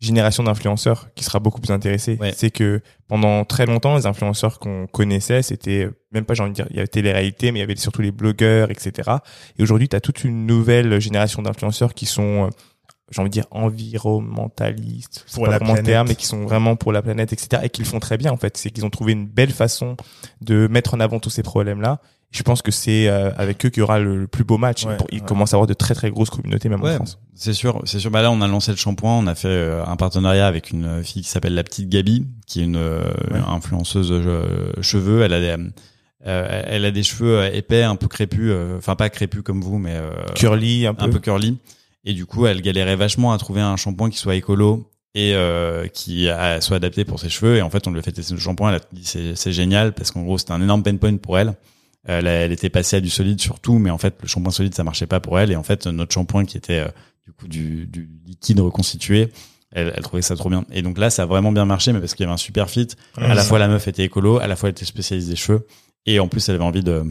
[0.00, 2.18] génération d'influenceurs qui sera beaucoup plus intéressée.
[2.20, 2.34] Ouais.
[2.36, 6.56] C'est que pendant très longtemps, les influenceurs qu'on connaissait, c'était même pas, j'ai envie de
[6.56, 9.10] dire, il y avait télé-réalité, mais il y avait surtout les blogueurs, etc.
[9.58, 12.48] Et aujourd'hui, tu as toute une nouvelle génération d'influenceurs qui sont, euh,
[13.10, 15.84] j'ai envie de dire, environnementalistes, Pour la planète.
[15.84, 17.62] terme, mais qui sont vraiment pour la planète, etc.
[17.64, 18.56] Et qui le font très bien, en fait.
[18.56, 19.96] C'est qu'ils ont trouvé une belle façon
[20.40, 22.00] de mettre en avant tous ces problèmes-là.
[22.30, 24.84] Je pense que c'est euh, avec eux qu'il y aura le, le plus beau match.
[24.86, 25.24] Ouais, ils ouais.
[25.26, 27.20] commencent à avoir de très très grosses communautés même en Ouais, France.
[27.36, 28.10] c'est sûr, c'est sûr.
[28.10, 29.18] Bah là, on a lancé le shampoing.
[29.18, 32.60] On a fait euh, un partenariat avec une fille qui s'appelle la petite Gabi, qui
[32.60, 33.04] est une euh,
[33.46, 35.22] influenceuse euh, cheveux.
[35.22, 35.62] Elle a des,
[36.26, 38.50] euh, elle a des cheveux épais, un peu crépus.
[38.52, 41.04] euh, Enfin, pas crépus comme vous, mais euh, Curly un peu.
[41.04, 41.58] un peu curly.
[42.04, 45.87] Et du coup, elle galérait vachement à trouver un shampoing qui soit écolo et euh,
[45.88, 47.56] qui a- soit adapté pour ses cheveux.
[47.56, 48.70] Et en fait, on lui a fait tester le shampoing.
[48.70, 49.04] Elle a dit
[49.37, 51.54] c'est génial parce qu'en gros, c'était un énorme pain point pour elle.
[52.06, 54.85] Elle, elle était passée à du solide surtout, mais en fait, le shampoing solide, ça
[54.85, 55.50] marchait pas pour elle.
[55.50, 56.88] Et en fait, notre shampoing qui était euh,
[57.24, 59.33] du coup du, du liquide reconstitué,
[59.72, 60.66] Elle, elle trouvait ça trop bien.
[60.72, 62.68] Et donc là, ça a vraiment bien marché, mais parce qu'il y avait un super
[62.68, 62.88] fit.
[63.16, 63.48] Ouais, à la ça.
[63.48, 65.66] fois la meuf était écolo, à la fois elle était spécialiste des cheveux,
[66.04, 67.02] et en plus elle avait envie de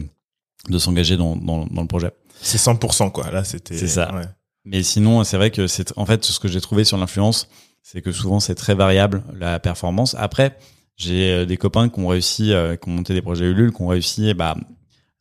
[0.70, 2.12] de s'engager dans, dans dans le projet.
[2.40, 3.30] C'est 100% quoi.
[3.32, 3.76] Là, c'était.
[3.76, 4.14] C'est ça.
[4.14, 4.22] Ouais.
[4.64, 7.48] Mais sinon, c'est vrai que c'est en fait ce que j'ai trouvé sur l'influence,
[7.82, 10.14] c'est que souvent c'est très variable la performance.
[10.18, 10.56] Après,
[10.96, 13.82] j'ai euh, des copains qui ont réussi, euh, qui ont monté des projets Ulule, qui
[13.82, 14.56] ont réussi, bah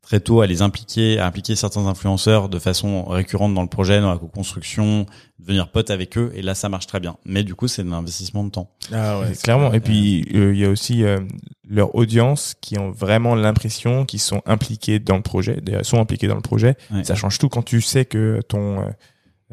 [0.04, 4.02] très tôt à les impliquer, à impliquer certains influenceurs de façon récurrente dans le projet,
[4.02, 5.06] dans la co-construction,
[5.40, 7.16] devenir pote avec eux, et là ça marche très bien.
[7.26, 8.70] Mais du coup, c'est un investissement de temps.
[8.92, 9.32] Ah ouais.
[9.42, 9.72] Clairement.
[9.74, 11.22] Et puis, euh, il y a aussi euh,
[11.68, 16.28] leur audience qui ont vraiment l'impression qu'ils sont impliqués dans le projet, d'ailleurs, sont impliqués
[16.28, 16.76] dans le projet.
[16.92, 17.06] Ouais.
[17.06, 18.90] Ça change tout quand tu sais que ton, euh,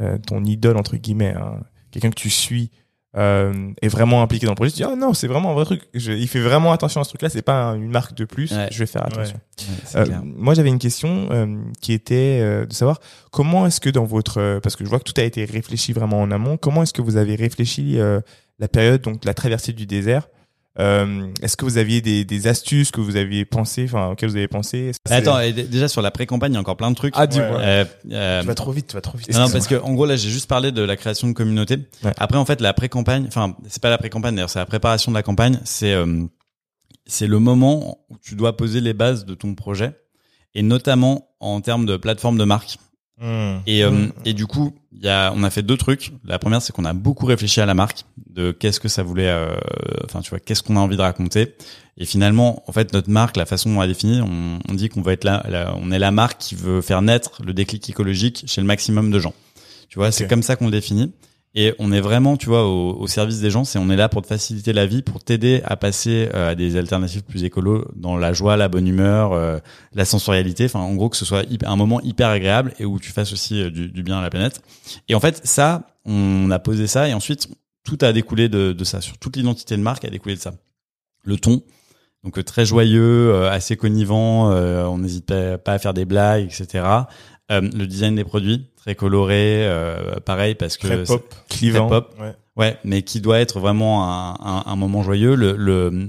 [0.01, 2.70] euh, ton idole, entre guillemets, hein, quelqu'un que tu suis,
[3.16, 4.70] euh, est vraiment impliqué dans le projet.
[4.70, 5.82] Tu dis, ah non, c'est vraiment un vrai truc.
[5.94, 7.28] Je- il fait vraiment attention à ce truc-là.
[7.28, 8.53] C'est pas un- une marque de plus.
[8.53, 8.68] Ouais.
[8.70, 9.40] Je vais faire attention.
[9.96, 11.28] Euh, moi, j'avais une question
[11.80, 13.01] qui était de savoir
[13.32, 16.20] comment est-ce que dans votre parce que je vois que tout a été réfléchi vraiment
[16.20, 16.57] en amont.
[16.57, 17.98] Comment est-ce que vous avez réfléchi
[18.61, 20.28] la période donc la traversée du désert
[20.79, 24.37] euh, Est-ce que vous aviez des, des astuces que vous aviez pensé, enfin auxquelles vous
[24.37, 24.93] avez pensé?
[25.07, 27.14] C'est- Attends, déjà sur la pré-campagne, il y a encore plein de trucs.
[27.16, 27.57] Ah, dis-moi.
[27.59, 27.64] Ouais.
[27.64, 29.33] Euh, euh, Tu vas trop vite, tu vas trop vite.
[29.35, 31.79] Non, non, parce que en gros là j'ai juste parlé de la création de communauté.
[32.05, 32.12] Ouais.
[32.18, 35.16] Après en fait la pré-campagne, enfin c'est pas la pré-campagne d'ailleurs, c'est la préparation de
[35.16, 35.59] la campagne.
[35.64, 36.25] C'est euh,
[37.07, 39.93] c'est le moment où tu dois poser les bases de ton projet
[40.55, 42.79] et notamment en termes de plateforme de marque.
[43.21, 43.59] Hmm.
[43.66, 44.12] Et euh, Hmm.
[44.25, 46.12] et du coup il y a on a fait deux trucs.
[46.25, 48.05] La première c'est qu'on a beaucoup réfléchi à la marque,
[48.35, 49.55] de qu'est-ce que ça voulait, euh,
[50.05, 51.55] enfin tu vois qu'est-ce qu'on a envie de raconter.
[51.99, 54.89] Et finalement en fait notre marque, la façon dont on l'a définie, on, on dit
[54.89, 57.89] qu'on va être là, là- on est la marque qui veut faire naître le déclic
[57.91, 59.35] écologique chez le maximum de gens.
[59.91, 61.12] Tu vois, c'est comme ça qu'on le définit.
[61.55, 63.64] Et on est vraiment, tu vois, au, au service des gens.
[63.64, 66.55] C'est on est là pour te faciliter la vie, pour t'aider à passer euh, à
[66.55, 69.59] des alternatives plus écolo, dans la joie, la bonne humeur, euh,
[69.92, 70.66] la sensorialité.
[70.66, 73.62] Enfin, en gros, que ce soit un moment hyper agréable et où tu fasses aussi
[73.62, 74.62] euh, du, du bien à la planète.
[75.09, 77.48] Et en fait, ça, on a posé ça et ensuite
[77.84, 79.01] tout a découlé de, de ça.
[79.01, 80.53] Sur toute l'identité de marque a découlé de ça.
[81.24, 81.62] Le ton,
[82.22, 84.51] donc euh, très joyeux, euh, assez connivant.
[84.51, 86.84] on n'hésite pas à faire des blagues, etc.
[87.51, 91.34] Euh, le design des produits très coloré, euh, pareil parce que Très pop.
[91.48, 92.14] clivant très pop.
[92.20, 92.34] Ouais.
[92.57, 95.34] Ouais, mais qui doit être vraiment un, un, un moment joyeux.
[95.34, 96.09] Le, le,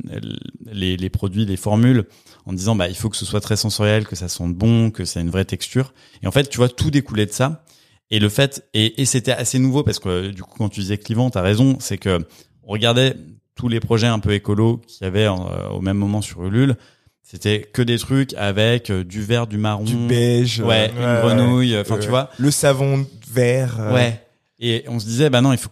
[0.72, 2.06] les, les produits, les formules,
[2.46, 5.06] en disant bah il faut que ce soit très sensoriel, que ça sente bon, que
[5.06, 5.94] ça ait une vraie texture.
[6.24, 7.64] Et en fait, tu vois, tout découlait de ça.
[8.10, 10.98] Et le fait, et, et c'était assez nouveau parce que du coup, quand tu disais
[10.98, 12.20] clivant, t'as raison, c'est que
[12.64, 13.16] on regardait
[13.56, 16.76] tous les projets un peu écolos qu'il y avait euh, au même moment sur Ulule.
[17.24, 21.28] C'était que des trucs avec euh, du vert, du marron, du beige ouais, euh, une
[21.28, 21.78] grenouille.
[21.78, 22.30] Enfin, tu vois.
[22.38, 24.22] le savon vert euh, Ouais.
[24.64, 25.72] Et on se disait, bah non, il faut,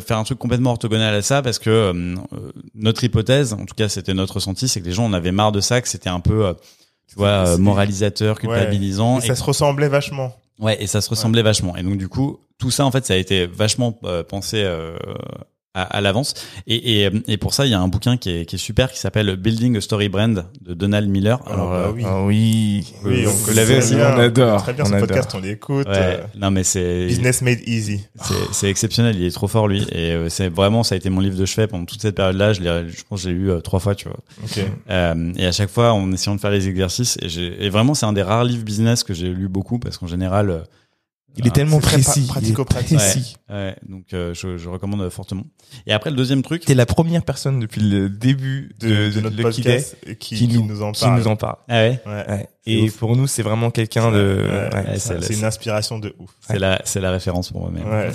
[0.00, 2.16] faire un truc complètement orthogonal à ça parce que euh,
[2.74, 5.52] notre hypothèse, en tout cas c'était notre ressenti, c'est que les gens en avaient marre
[5.52, 6.54] de ça, que c'était un peu, euh,
[7.06, 9.20] tu vois, moralisateur, culpabilisant.
[9.20, 10.36] Et ça se ressemblait vachement.
[10.58, 11.76] Ouais, et ça se ressemblait vachement.
[11.76, 13.92] Et donc du coup, tout ça en fait, ça a été vachement
[14.28, 14.96] pensé euh,
[15.76, 16.34] à, à l'avance.
[16.66, 18.90] Et, et, et pour ça, il y a un bouquin qui est, qui est super
[18.90, 21.40] qui s'appelle Building a Story Brand de Donald Miller.
[21.46, 22.02] Alors, euh, bah oui.
[22.06, 24.62] Ah oui, Oui, Euh, on vous connaît l'avez très aussi, bien, on adore.
[24.62, 25.06] Très bien, on ce adore.
[25.08, 25.86] podcast, on l'écoute.
[25.86, 28.00] ouais, euh, non mais c'est Business made easy.
[28.22, 29.82] C'est, c'est exceptionnel, il est trop fort lui.
[29.92, 32.52] Et euh, c'est vraiment, ça a été mon livre de chevet pendant toute cette période-là.
[32.52, 34.18] Je, l'ai, je pense que je l'ai lu euh, trois fois, tu vois.
[34.44, 34.60] Ok.
[34.90, 37.18] Euh, et à chaque fois, en essayant de faire les exercices.
[37.22, 39.98] Et, j'ai, et vraiment, c'est un des rares livres business que j'ai lu beaucoup parce
[39.98, 40.58] qu'en général, euh,
[41.36, 42.96] il est tellement c'est très précis pratico-pratique.
[42.98, 43.36] précis.
[43.50, 45.44] ouais, donc euh, je, je recommande fortement.
[45.86, 46.64] Et après, le deuxième truc.
[46.64, 50.48] T'es la première personne depuis le début De, de, de notre podcast qui, qui, qui
[50.48, 51.20] nous, nous en qui parle.
[51.20, 51.56] nous en parle.
[51.68, 52.00] Ah ouais.
[52.06, 52.48] Ouais.
[52.66, 52.96] Et ouf.
[52.96, 54.16] pour nous, c'est vraiment quelqu'un de.
[54.42, 54.90] Ouais, ouais.
[54.92, 56.30] Ouais, c'est une inspiration de ouf.
[56.40, 57.88] C'est la, c'est la référence pour moi-même.
[57.88, 58.10] Ouais.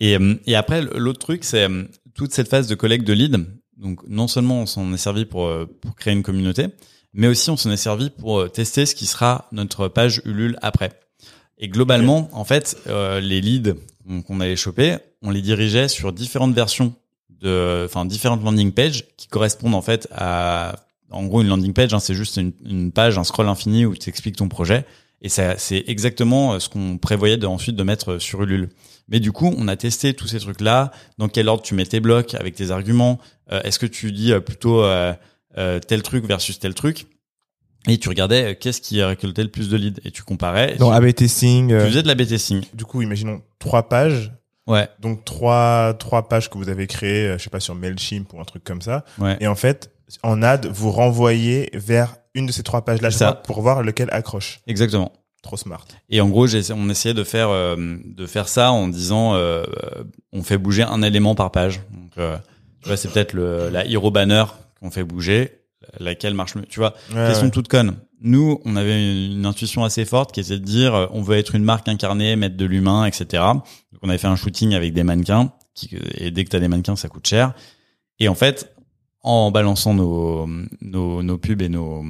[0.00, 3.38] Et, euh, et après, l'autre truc, c'est euh, toute cette phase de collecte de leads.
[3.76, 6.66] Donc, non seulement on s'en est servi pour, euh, pour créer une communauté,
[7.14, 10.56] mais aussi on s'en est servi pour euh, tester ce qui sera notre page Ulule
[10.62, 10.92] après.
[11.62, 13.74] Et globalement, en fait, euh, les leads
[14.26, 16.92] qu'on- allait choper, on les dirigeait sur différentes versions
[17.40, 20.74] de, enfin, différentes landing pages qui correspondent en fait à,
[21.10, 24.10] en gros, une landing page, hein, c'est juste une, page, un scroll infini où tu
[24.10, 24.84] expliques ton projet.
[25.22, 28.68] Et ça, c'est exactement euh, ce qu'on prévoyait de, ensuite de mettre sur Ulule.
[29.08, 30.90] Mais du coup, on a testé tous ces trucs-là.
[31.18, 33.20] Dans quel ordre tu mets tes blocs avec tes arguments?
[33.52, 35.12] Euh, Est-ce que tu dis euh, plutôt euh,
[35.58, 37.06] euh, tel truc versus tel truc?
[37.88, 40.00] Et tu regardais euh, qu'est-ce qui a récolté le plus de leads?
[40.04, 40.74] Et tu comparais.
[40.74, 41.68] et Dans tu, AB testing.
[41.68, 42.62] tu euh, faisais de la B-testing.
[42.74, 44.32] Du coup, imaginons trois pages.
[44.68, 48.32] Ouais, Donc trois trois pages que vous avez créées, euh, je sais pas sur Mailchimp
[48.32, 49.04] ou un truc comme ça.
[49.18, 49.36] ouais.
[49.40, 49.90] Et en fait,
[50.22, 53.32] en ad, vous renvoyez vers une de ces trois pages-là C'est ça.
[53.32, 54.60] pour voir lequel accroche.
[54.68, 55.10] Exactement.
[55.42, 55.84] Trop smart.
[56.08, 57.74] Et en gros, j'ai- on essayait de faire euh,
[58.04, 59.64] de faire ça en disant euh,
[59.96, 61.80] euh, on fait bouger un élément par page.
[61.90, 62.36] Donc, euh,
[62.82, 64.44] tu vois, c'est peut-être le la hero banner
[64.80, 65.50] qu'on fait bouger,
[65.98, 66.66] laquelle marche mieux.
[66.68, 67.50] Tu vois, Ouais, question ouais.
[67.50, 67.96] toute conne.
[68.20, 71.54] Nous, on avait une, intuition assez forte qui était de dire euh, on veut être
[71.54, 73.42] une marque incarnée, mettre de l'humain, etc.
[73.52, 76.68] Donc on avait fait un shooting avec des mannequins qui, et dès que t'as des
[76.68, 77.52] mannequins, ça coûte cher.
[78.20, 78.72] Et en fait,
[79.22, 80.48] en balançant nos,
[80.80, 82.04] nos, nos pubs et nos,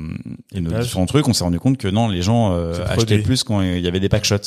[0.54, 2.96] et nos différents trucs, on s'est rendu compte que non, les gens euh, C'est achetaient
[2.96, 3.22] produit.
[3.22, 4.38] plus quand il y avait des pack shots.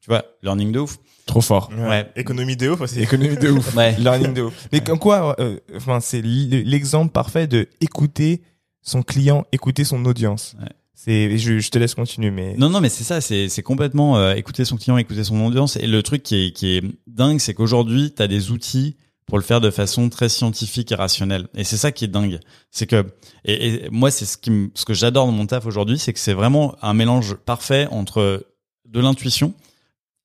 [0.00, 0.98] Tu vois, learning de ouf.
[1.26, 1.70] Trop fort.
[1.76, 2.08] Ouais.
[2.14, 3.00] Économie de ouf aussi.
[3.00, 3.74] Économie de ouf.
[3.76, 3.96] Ouais.
[3.98, 4.68] Learning de ouf.
[4.72, 8.42] Mais comme quoi, euh, enfin, c'est l'exemple parfait de écouter
[8.86, 10.54] son client, écouter son audience.
[10.60, 10.68] Ouais.
[10.94, 14.16] C'est, je, je te laisse continuer, mais Non, non, mais c'est ça, c'est c'est complètement
[14.16, 15.76] euh, écouter son client, écouter son audience.
[15.76, 19.36] Et le truc qui est, qui est dingue, c'est qu'aujourd'hui, tu as des outils pour
[19.38, 21.48] le faire de façon très scientifique et rationnelle.
[21.54, 22.38] Et c'est ça qui est dingue.
[22.70, 23.04] C'est que,
[23.44, 26.12] et, et moi, c'est ce, qui me- ce que j'adore dans mon taf aujourd'hui, c'est
[26.12, 28.46] que c'est vraiment un mélange parfait entre
[28.88, 29.52] de l'intuition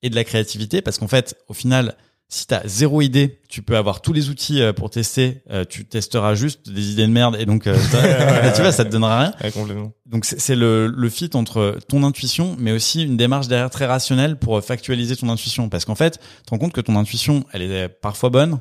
[0.04, 0.82] et de la créativité.
[0.82, 1.96] Parce qu'en fait, au final,
[2.34, 5.42] si tu as zéro idée, tu peux avoir tous les outils euh, pour tester.
[5.52, 7.36] euh, tu testeras juste des idées de merde.
[7.38, 9.34] Et donc, euh, t'as- tu vois, ça te donnera rien.
[9.44, 9.92] Ouais, complètement.
[10.06, 13.86] Donc c'est c'est le, le fit entre ton intuition, mais aussi une démarche derrière très
[13.86, 15.68] rationnelle pour factualiser ton intuition.
[15.68, 18.60] Parce qu'en fait, tu te rends compte que ton intuition, elle est parfois bonne,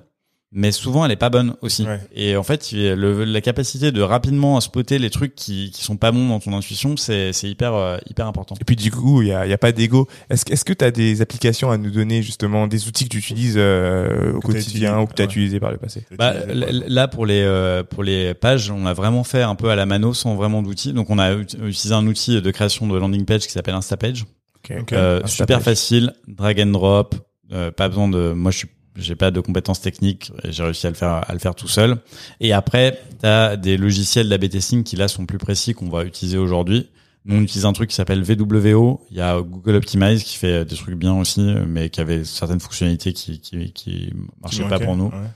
[0.52, 1.84] mais souvent elle est pas bonne aussi.
[1.84, 2.00] Ouais.
[2.14, 6.10] Et en fait, le- la capacité de rapidement spotter les trucs qui, qui sont pas
[6.12, 8.54] bons dans ton intuition, c'est c'est hyper euh, hyper important.
[8.60, 10.08] Et puis du coup, il y a, il y a pas d'ego.
[10.28, 13.10] Est-ce que est-ce que tu as des applications à nous donner justement, des outils que
[13.10, 15.30] tu utilises euh, au Que quotidien utilisé, ou que tu as ouais.
[15.30, 16.04] utilisé par le passé?
[16.18, 19.76] Bah, là pour les euh, pour les pages, on a vraiment fait un peu à
[19.76, 20.92] la mano sans vraiment d'outils.
[20.92, 24.24] Donc on a ut- utilisé un outil de création de landing page qui s'appelle Instapage.
[24.64, 24.72] Ok.
[24.92, 25.30] Euh, Instapage.
[25.30, 27.14] super facile, drag and drop,
[27.52, 28.32] euh, pas besoin de.
[28.32, 31.32] Moi, je suis, j'ai pas de compétences techniques, et j'ai réussi à le faire, à
[31.32, 31.98] le faire tout seul.
[32.40, 36.38] Et après, t'as des logiciels d'AB testing qui là sont plus précis qu'on va utiliser
[36.38, 36.88] aujourd'hui.
[37.24, 39.02] Nous, on utilise un truc qui s'appelle VWO.
[39.10, 42.60] Il y a Google Optimize qui fait des trucs bien aussi, mais qui avait certaines
[42.60, 45.06] fonctionnalités qui qui, qui marchaient pas pour nous.
[45.08, 45.28] ouais.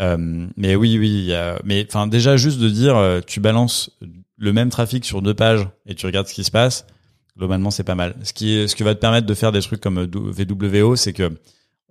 [0.00, 3.38] Euh, mais oui, oui, il y a, mais enfin déjà juste de dire, euh, tu
[3.40, 3.90] balances
[4.38, 6.86] le même trafic sur deux pages et tu regardes ce qui se passe.
[7.36, 8.16] Globalement, c'est pas mal.
[8.22, 11.38] Ce qui, ce qui va te permettre de faire des trucs comme VWO, c'est que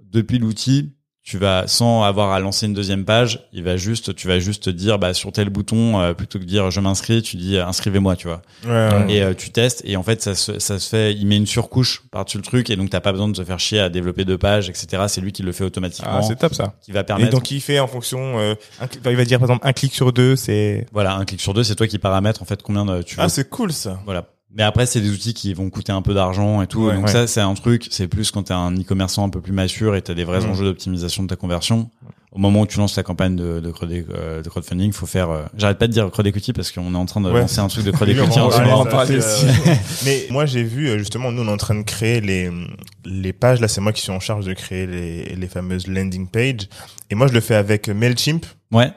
[0.01, 0.93] depuis l'outil,
[1.29, 4.63] tu vas sans avoir à lancer une deuxième page, il va juste, tu vas juste
[4.63, 7.59] te dire, bah sur tel bouton, euh, plutôt que de dire je m'inscris, tu dis
[7.59, 8.41] inscrivez-moi, tu vois.
[8.65, 9.05] Ouais, ouais.
[9.13, 11.45] Et euh, tu testes et en fait ça se, ça se fait, il met une
[11.45, 14.25] surcouche par-dessus le truc et donc t'as pas besoin de te faire chier à développer
[14.25, 15.03] deux pages, etc.
[15.07, 16.73] C'est lui qui le fait automatiquement, Ah, c'est top ça.
[16.81, 17.29] qui va Et permettre.
[17.29, 19.93] donc il fait en fonction, euh, un cli- il va dire par exemple un clic
[19.93, 22.85] sur deux, c'est Voilà, un clic sur deux, c'est toi qui paramètres en fait combien
[22.85, 23.21] de, tu veux.
[23.21, 23.99] Ah, c'est cool ça.
[24.05, 24.25] voilà.
[24.55, 26.85] Mais après, c'est des outils qui vont coûter un peu d'argent et tout.
[26.87, 27.11] Ouais, Donc ouais.
[27.11, 27.87] ça, c'est un truc.
[27.91, 30.49] C'est plus quand t'es un e-commerçant un peu plus mature et t'as des vrais Mm.
[30.49, 31.89] enjeux d'optimisation de ta conversion.
[32.31, 35.29] Au moment où tu lances ta campagne de, de, crowd- euh, de crowdfunding, faut faire.
[35.31, 37.41] euh, J'arrête pas de dire crowd equity parce qu'on est en train de Ouais.
[37.41, 39.75] lancer un truc de crowd equity en en ce parler, euh,
[40.05, 42.51] Mais moi, j'ai vu, justement, nous, on est en train de créer les,
[43.05, 43.59] les pages.
[43.61, 46.69] Là, c'est moi qui suis en charge de créer les, les fameuses landing pages.
[47.09, 48.45] Et moi, je le fais avec MailChimp.
[48.71, 48.91] Ouais.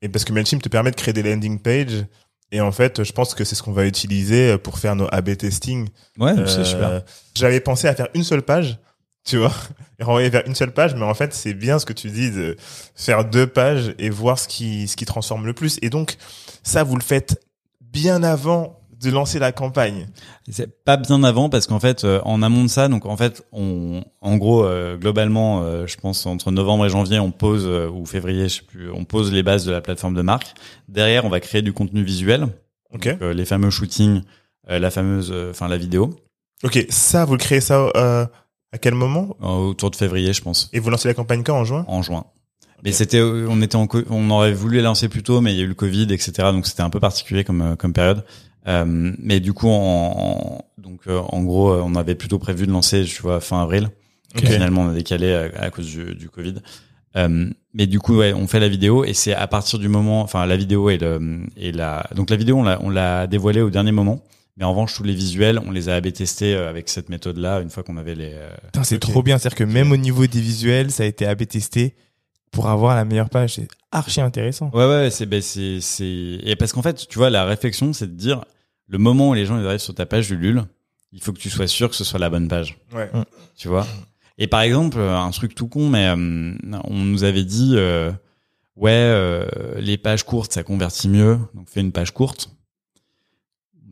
[0.00, 2.04] Et parce que MailChimp te permet de créer des landing pages.
[2.50, 5.36] Et en fait, je pense que c'est ce qu'on va utiliser pour faire nos A-B
[5.36, 5.88] testing.
[6.18, 7.02] Ouais, Euh, c'est super.
[7.34, 8.78] J'avais pensé à faire une seule page,
[9.24, 9.52] tu vois,
[9.98, 12.30] et renvoyer vers une seule page, mais en fait, c'est bien ce que tu dis
[12.30, 12.56] de
[12.94, 15.78] faire deux pages et voir ce qui, ce qui transforme le plus.
[15.82, 16.16] Et donc,
[16.62, 17.38] ça, vous le faites
[17.80, 20.08] bien avant de lancer la campagne.
[20.50, 23.44] C'est pas bien avant parce qu'en fait, euh, en amont de ça, donc en fait,
[23.52, 27.88] on, en gros, euh, globalement, euh, je pense entre novembre et janvier, on pose euh,
[27.88, 30.54] ou février, je sais plus, on pose les bases de la plateforme de marque.
[30.88, 32.48] Derrière, on va créer du contenu visuel,
[32.92, 33.08] Ok.
[33.08, 34.22] donc, euh, les fameux shootings,
[34.70, 36.10] euh, la fameuse, euh, enfin la vidéo,
[36.64, 36.86] Ok.
[36.88, 38.26] Ça, vous le créez ça, euh,
[38.72, 39.36] à quel moment?
[39.40, 41.56] autour de février, je pense, Et vous lancez la campagne quand?
[41.56, 41.84] En juin?
[41.86, 42.24] en juin.
[42.84, 45.60] Mais c'était, on était en, on aurait voulu la lancer plus tôt, mais il y
[45.60, 46.32] a eu le Covid, etc.
[46.52, 48.24] Donc c'était un peu particulier comme comme période.
[48.68, 48.84] Euh,
[49.18, 52.72] mais du coup, en, en- donc euh, en gros, euh, on avait plutôt prévu de
[52.72, 53.88] lancer, tu vois, fin avril.
[54.36, 54.44] Ok.
[54.46, 56.56] Finalement, on a décalé à, à cause du, du Covid.
[57.16, 60.20] Euh, mais du coup, ouais, on fait la vidéo et c'est à partir du moment,
[60.20, 63.62] enfin la vidéo et le et la donc la vidéo on l'a on l'a dévoilée
[63.62, 64.22] au dernier moment.
[64.58, 67.60] Mais en revanche, tous les visuels, on les a AB testés euh, avec cette méthode-là
[67.60, 68.32] une fois qu'on avait les.
[68.34, 69.38] euh, Putain, c'est trop bien.
[69.38, 71.94] C'est-à-dire que même au niveau des visuels, ça a été AB testé
[72.50, 73.54] pour avoir la meilleure page.
[73.54, 74.70] C'est archi intéressant.
[74.74, 76.04] Ouais, ouais, c'est, ben, c'est, c'est,
[76.42, 78.44] et parce qu'en fait, tu vois, la réflexion, c'est de dire,
[78.88, 80.64] le moment où les gens ils arrivent sur ta page Ulule,
[81.12, 82.78] il faut que tu sois sûr que ce soit la bonne page.
[82.92, 83.10] Ouais.
[83.56, 83.86] Tu vois?
[84.38, 88.10] Et par exemple, euh, un truc tout con, mais euh, on nous avait dit, euh,
[88.76, 89.46] ouais, euh,
[89.78, 92.50] les pages courtes, ça convertit mieux, donc fais une page courte.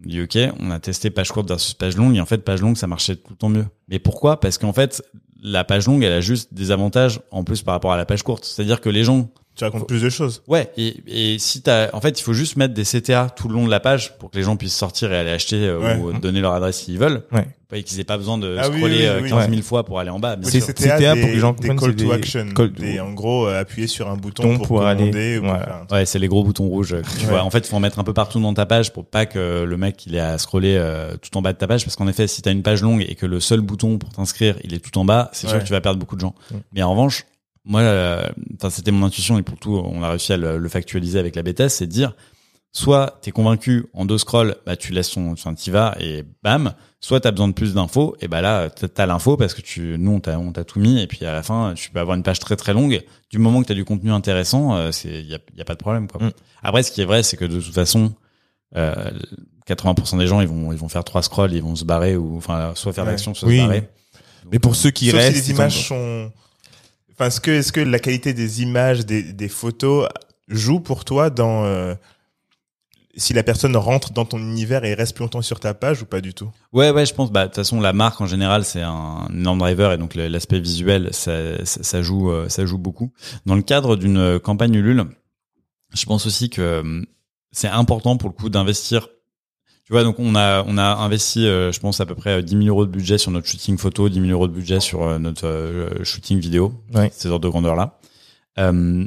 [0.05, 2.61] On dit ok, on a testé page courte versus page longue, et en fait, page
[2.61, 3.67] longue, ça marchait tout le temps mieux.
[3.89, 4.39] Mais pourquoi?
[4.39, 5.03] Parce qu'en fait,
[5.43, 8.23] la page longue, elle a juste des avantages en plus par rapport à la page
[8.23, 8.45] courte.
[8.45, 10.43] C'est-à-dire que les gens Tu racontes plus de choses.
[10.49, 13.55] Ouais, et, et si t'as, en fait, il faut juste mettre des CTA tout le
[13.55, 15.97] long de la page pour que les gens puissent sortir et aller acheter euh, Ouais.
[15.97, 17.47] ou donner leur adresse s'ils veulent, Ouais.
[17.73, 19.31] et qu'ils aient pas besoin de Ah scroller oui, euh, oui.
[19.31, 19.63] 15 000 Ouais.
[19.63, 20.37] fois pour aller en bas.
[20.43, 20.75] C'est- sûr.
[20.75, 22.47] CTA pour que les gens des comprennent, call to des action.
[22.55, 25.87] call- Des, en gros, euh, appuyer sur un bouton pour, pour aller- ou voilà.
[25.91, 27.31] Ouais, c'est les gros boutons rouges que tu Ouais.
[27.31, 27.43] vois.
[27.43, 29.77] En fait, faut en mettre un peu partout dans ta page pour pas que le
[29.79, 32.27] mec il ait à scroller euh, tout en bas de ta page, parce qu'en effet,
[32.27, 34.99] si t'as une page longue et que le seul bouton pour t'inscrire il est tout
[34.99, 36.35] en bas, c'est sûr que tu vas perdre beaucoup de gens.
[36.75, 37.25] Mais en revanche,
[37.67, 38.27] moi, euh,
[38.71, 41.43] c'était mon intuition et pour tout, on a réussi à le, le factualiser avec la
[41.43, 42.15] bêta, c'est de dire,
[42.73, 46.75] soit t'es convaincu en deux scrolls, bah tu laisses ton, enfin t'y vas et bam.
[47.01, 50.13] Soit t'as besoin de plus d'infos et bah là t'as l'info parce que tu, nous
[50.13, 52.23] on t'a, on t'a tout mis et puis à la fin tu peux avoir une
[52.23, 53.03] page très très longue.
[53.31, 55.79] Du moment que t'as du contenu intéressant, euh, c'est y a, y a pas de
[55.79, 56.23] problème quoi.
[56.27, 56.31] Mm.
[56.63, 58.15] Après, ce qui est vrai, c'est que de toute façon,
[58.77, 59.11] euh,
[59.69, 62.37] 80% des gens ils vont ils vont faire trois scrolls, ils vont se barrer ou
[62.37, 63.11] enfin soit faire Ouais.
[63.11, 63.59] l'action, soit Oui.
[63.59, 63.89] se barrer.
[64.51, 66.33] Mais pour ceux qui restent, si les images ont- sont.
[67.19, 70.07] Enfin, est-ce que, est-ce que la qualité des images, des, des photos
[70.49, 71.95] joue pour toi dans euh,
[73.17, 76.05] si la personne rentre dans ton univers et reste plus longtemps sur ta page ou
[76.05, 76.51] pas du tout?
[76.75, 77.33] Ouais, ouais, je pense.
[77.33, 80.61] Bah, de toute façon, la marque en général, c'est un énorme driver et donc l'aspect
[80.61, 83.13] visuel, ça, ça, ça joue, euh, ça joue beaucoup.
[83.47, 85.07] Dans le cadre d'une campagne Ulule,
[85.95, 87.03] je pense aussi que euh,
[87.51, 89.09] c'est important pour le coup d'investir.
[89.87, 92.57] Tu vois, donc on a on a investi, euh, je pense à peu près 10
[92.65, 95.19] 000 euros de budget sur notre shooting photo, 10 000 euros de budget sur euh,
[95.21, 97.11] notre euh, shooting vidéo, Ouais.
[97.15, 97.99] ces ordres de grandeur là.
[98.59, 99.07] Euh,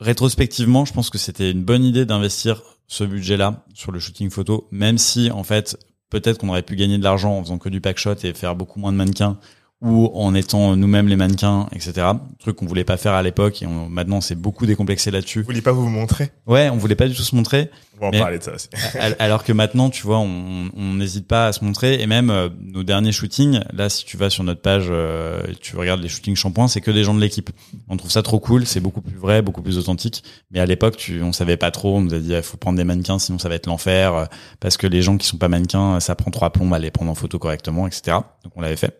[0.00, 4.66] rétrospectivement, je pense que c'était une bonne idée d'investir ce budget-là sur le shooting photo,
[4.72, 5.76] même si en fait
[6.10, 8.80] peut-être qu'on aurait pu gagner de l'argent en faisant que du packshot et faire beaucoup
[8.80, 9.38] moins de mannequins
[9.82, 12.06] ou en étant nous-mêmes les mannequins, etc.
[12.38, 15.40] Truc qu'on voulait pas faire à l'époque et on, maintenant c'est beaucoup décomplexé là-dessus.
[15.40, 16.30] Vous vouliez pas vous montrer?
[16.46, 17.70] Ouais, on voulait pas du tout se montrer.
[17.98, 18.68] On va en parler de ça aussi.
[18.98, 22.00] Al- Alors que maintenant, tu vois, on on n'hésite pas à se montrer.
[22.00, 25.76] Et même euh, nos derniers shootings, là, si tu vas sur notre page, euh, tu
[25.76, 27.50] regardes les shootings shampoing, c'est que des gens de l'équipe.
[27.88, 30.22] On trouve ça trop cool, c'est beaucoup plus vrai, beaucoup plus authentique.
[30.50, 31.96] Mais à l'époque, tu, on savait pas trop.
[31.98, 34.24] On nous a dit, il faut prendre des mannequins, sinon ça va être l'enfer, euh,
[34.60, 37.10] parce que les gens qui sont pas mannequins, ça prend trois plombs à les prendre
[37.10, 38.16] en photo correctement, etc.
[38.44, 38.98] Donc on l'avait fait.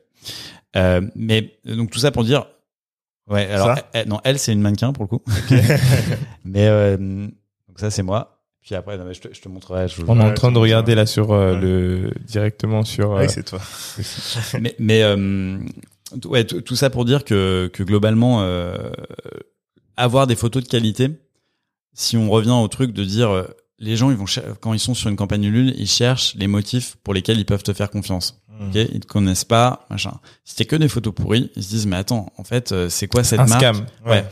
[0.76, 2.46] Euh, mais donc tout ça pour dire,
[3.28, 3.46] ouais.
[3.50, 5.22] Alors Ça elle- non, elle c'est une mannequin pour le coup.
[6.44, 8.38] mais euh, donc ça c'est moi.
[8.62, 9.88] Puis après, non, mais je, te, je te montrerai.
[9.88, 11.60] je- On est en Ouais, train de regarder là sur euh, Ouais.
[11.60, 13.12] le directement sur.
[13.12, 13.60] euh, Oui, c'est toi.
[14.60, 15.58] mais mais euh,
[16.26, 18.90] ouais, tout ça pour dire que que globalement euh,
[19.96, 21.08] avoir des photos de qualité
[21.94, 23.44] si on revient au truc de dire euh,
[23.78, 24.26] les gens ils vont
[24.60, 27.62] quand ils sont sur une campagne Ulule ils cherchent les motifs pour lesquels ils peuvent
[27.64, 28.68] te faire confiance Mm.
[28.68, 30.12] ok ils te connaissent pas machin
[30.44, 33.06] si t'es que des photos pourries ils se disent mais attends en fait euh, c'est
[33.08, 33.86] quoi cette un marque scam.
[34.06, 34.24] ouais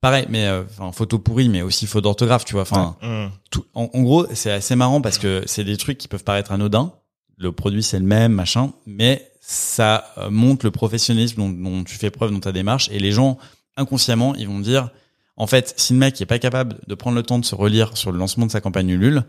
[0.00, 3.26] pareil mais euh, enfin photo pourrie mais aussi faute d'orthographe tu vois enfin Mm.
[3.50, 6.52] tout, en, en gros, c'est assez marrant parce que c'est des trucs qui peuvent paraître
[6.52, 6.92] anodins.
[7.36, 11.94] Le produit c'est le même, machin, mais ça euh, montre le professionnalisme dont, dont tu
[11.96, 13.38] fais preuve dans ta démarche et les gens
[13.76, 14.90] inconsciemment ils vont dire
[15.36, 17.96] en fait si le mec est pas capable de prendre le temps de se relire
[17.96, 19.22] sur le lancement de sa campagne Ulule,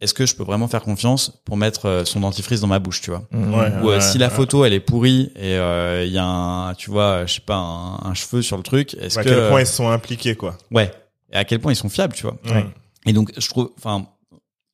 [0.00, 3.00] est-ce que je peux vraiment faire confiance pour mettre euh, son dentifrice dans ma bouche,
[3.00, 3.54] tu vois Mm.
[3.54, 3.72] Ouais.
[3.82, 4.32] Ou euh, si la ouais.
[4.34, 7.56] photo elle est pourrie et euh, il y a un tu vois je sais pas
[7.56, 10.56] un, un cheveu sur le truc, est-ce à que quel point ils sont impliqués, quoi.
[10.70, 10.90] ouais
[11.32, 12.64] et à quel point ils sont fiables, tu vois Ouais.
[13.06, 14.06] et donc, je trouve, enfin,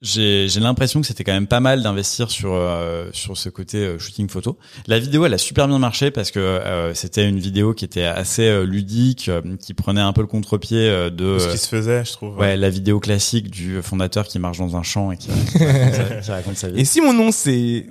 [0.04, 3.78] j'ai j'ai l'impression que c'était quand même pas mal d'investir sur euh, sur ce côté
[3.78, 4.56] euh, shooting photo.
[4.86, 8.04] La vidéo, elle a super bien marché parce que euh, c'était une vidéo qui était
[8.04, 11.68] assez euh, ludique, euh, qui prenait un peu le contre-pied euh, de Ce qui se
[11.68, 12.36] faisait, je trouve.
[12.38, 15.94] ouais la vidéo classique du fondateur qui marche dans un champ et qui, qui raconte,
[15.94, 16.80] sa, qui raconte sa vie.
[16.80, 17.86] Et si mon nom c'est.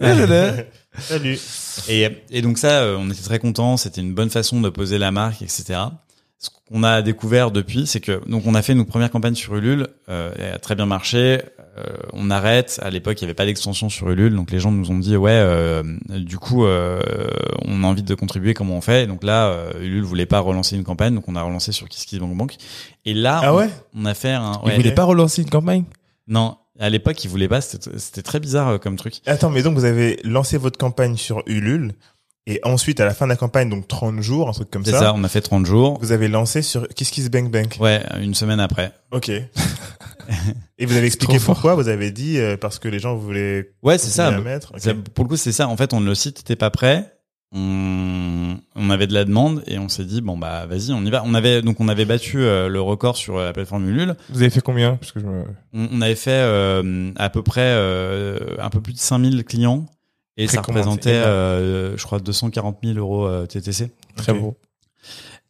[0.99, 1.39] Salut.
[1.89, 3.78] Et, et donc ça, euh, on était très contents.
[3.78, 5.80] C'était une bonne façon de poser la marque, etc.
[6.44, 9.56] Ce qu'on a découvert depuis, c'est que donc on a fait nos premières campagnes sur
[9.56, 11.41] Ulule, euh, elle a très bien marché.
[11.78, 12.82] Euh, on arrête.
[12.84, 15.16] À l'époque, il n'y avait pas d'extension sur Ulule, donc les gens nous ont dit
[15.16, 17.02] ouais, euh, du coup, euh,
[17.64, 18.54] on a envie de contribuer.
[18.54, 19.04] Comment on fait?
[19.04, 22.58] Et Donc là, Ulule voulait pas relancer une campagne, donc on a relancé sur KissKissBankBank.
[23.06, 23.70] Et là, Ah on- ouais?
[23.96, 24.60] on, a fait un.
[24.64, 25.86] Ils ouais, voulaient pas relancer une campagne?
[26.28, 27.62] Non, à l'époque, ils voulaient pas.
[27.62, 29.22] C'était très bizarre comme truc.
[29.28, 31.94] Attends, mais donc vous avez lancé votre campagne sur Ulule
[32.46, 34.91] et ensuite à la fin de la campagne, donc 30 jours, un truc comme C'est
[34.91, 35.14] ça, ça.
[35.16, 35.98] On a fait 30 jours.
[36.02, 37.78] vous avez lancé sur Kiss Kiss Bank Bank.
[37.80, 38.91] Ouais, une semaine après.
[39.12, 39.30] Ok.
[40.78, 43.98] et vous avez expliqué pourquoi Vous avez dit euh, parce que les gens voulaient Ouais,
[43.98, 44.32] c'est ça.
[44.39, 44.74] mettre.
[44.78, 45.68] Ça, pour le coup, c'est ça.
[45.68, 47.10] En fait, on, le site était pas prêt.
[47.56, 51.12] On, on avait de la demande et on s'est dit bon bah vas-y, on y
[51.12, 51.22] va.
[51.24, 54.16] On avait donc on avait battu euh, le record sur la plateforme Ulule.
[54.32, 54.96] Vous avez fait combien?
[54.96, 55.44] Parce que je me...
[55.74, 59.86] On, on avait fait euh, à peu près euh, un peu plus de 5000 clients
[60.38, 63.92] et ça représentait, euh, je crois, 240 000 euros euh, TTC.
[64.16, 64.56] Très beau.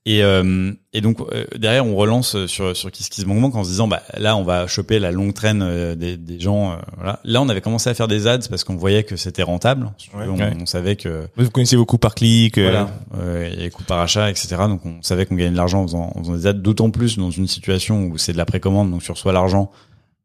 [0.05, 4.03] Et, euh, et donc euh, derrière on relance sur sur KissKissBankBank en se disant bah
[4.17, 7.47] là on va choper la longue traîne euh, des, des gens euh, voilà là on
[7.47, 10.25] avait commencé à faire des ads parce qu'on voyait que c'était rentable Ouais.
[10.27, 10.51] on, Ouais.
[10.59, 12.57] on savait que Vous connaissez beaucoup par clic.
[12.57, 15.83] euh, voilà euh, et coût par achat etc donc on savait qu'on gagnait de l'argent
[15.83, 18.45] en faisant, en faisant des ads d'autant plus dans une situation où c'est de la
[18.45, 19.71] précommande donc tu reçois l'argent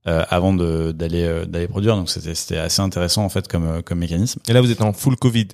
[0.08, 3.82] euh, avant d'aller euh, d'aller produire donc c'était c'était assez intéressant en fait comme euh,
[3.82, 5.48] comme mécanisme Et là, vous êtes en full Covid.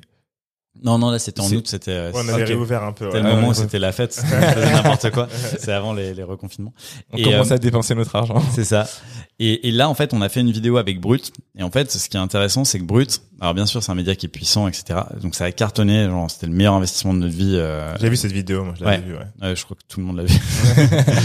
[0.84, 3.06] Non, non, là c'était en août, c'était euh, Ouais, on avait réouvert un peu.
[3.06, 3.22] C'était ouais.
[3.22, 5.28] le Ah, moment où c'était la fête, c'était n'importe quoi.
[5.58, 6.74] C'est avant les, les reconfinements.
[7.12, 8.42] On Et, commence euh, à dépenser notre argent.
[8.54, 8.86] C'est ça.
[9.38, 11.32] Et, et là, en fait, on a fait une vidéo avec Brut.
[11.58, 13.94] Et en fait, ce qui est intéressant, c'est que Brut, alors bien sûr, c'est un
[13.94, 15.00] média qui est puissant, etc.
[15.22, 16.04] Donc ça a cartonné.
[16.04, 17.54] Genre, c'était le meilleur investissement de notre vie.
[17.56, 19.02] euh, J'ai vu cette vidéo, moi, je l'avais Ouais.
[19.02, 19.24] vue, ouais.
[19.42, 20.34] euh, je crois que tout le monde l'a vu.
[20.76, 21.18] parce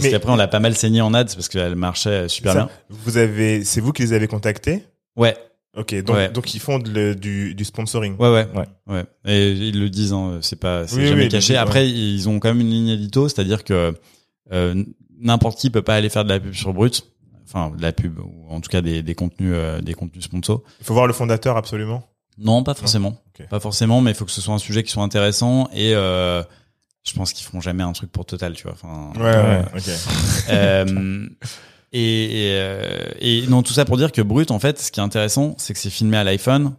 [0.00, 2.68] Mais- qu'après, on l'a pas mal saigné en ads parce qu'elle marchait super Ça, bien.
[2.90, 4.84] Vous avez, c'est vous qui les avez contactés?
[5.16, 5.36] Ouais,
[5.76, 6.28] Ok, donc, Ouais.
[6.30, 8.16] donc ils font de du, du sponsoring.
[8.18, 8.66] ouais, ouais, Ouais.
[8.86, 9.04] ouais.
[9.26, 11.52] Et ils le disent, hein, c'est pas, c'est Oui, jamais caché.
[11.54, 13.94] disent, Après, ils ont quand même une ligne édito, c'est-à-dire que
[14.52, 14.84] euh,
[15.20, 17.06] n'importe qui peut pas aller faire de la pub sur Brut.
[17.48, 20.62] Enfin, de la pub ou en tout cas des, des contenus, euh, des contenus sponsors.
[20.80, 22.02] Il faut voir le fondateur absolument.
[22.38, 23.22] Non, pas forcément.
[23.38, 23.46] Ok.
[23.48, 26.42] Pas forcément, mais il faut que ce soit un sujet qui soit intéressant et euh,
[27.06, 28.72] je pense qu'ils feront jamais un truc pour Total, tu vois.
[28.72, 31.30] Enfin, Ouais, ouais, ok.
[31.92, 35.00] et, et, euh, et non, tout ça pour dire que Brut, en fait, ce qui
[35.00, 36.74] est intéressant, c'est que c'est filmé à l'iPhone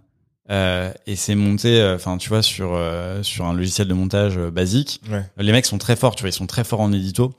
[0.49, 2.79] euh, et c'est monté, euh, enfin, tu vois, sur
[3.21, 5.01] sur un logiciel de montage basique.
[5.09, 5.23] Ouais.
[5.37, 7.33] Les mecs sont très forts, tu vois, ils sont très forts en édito.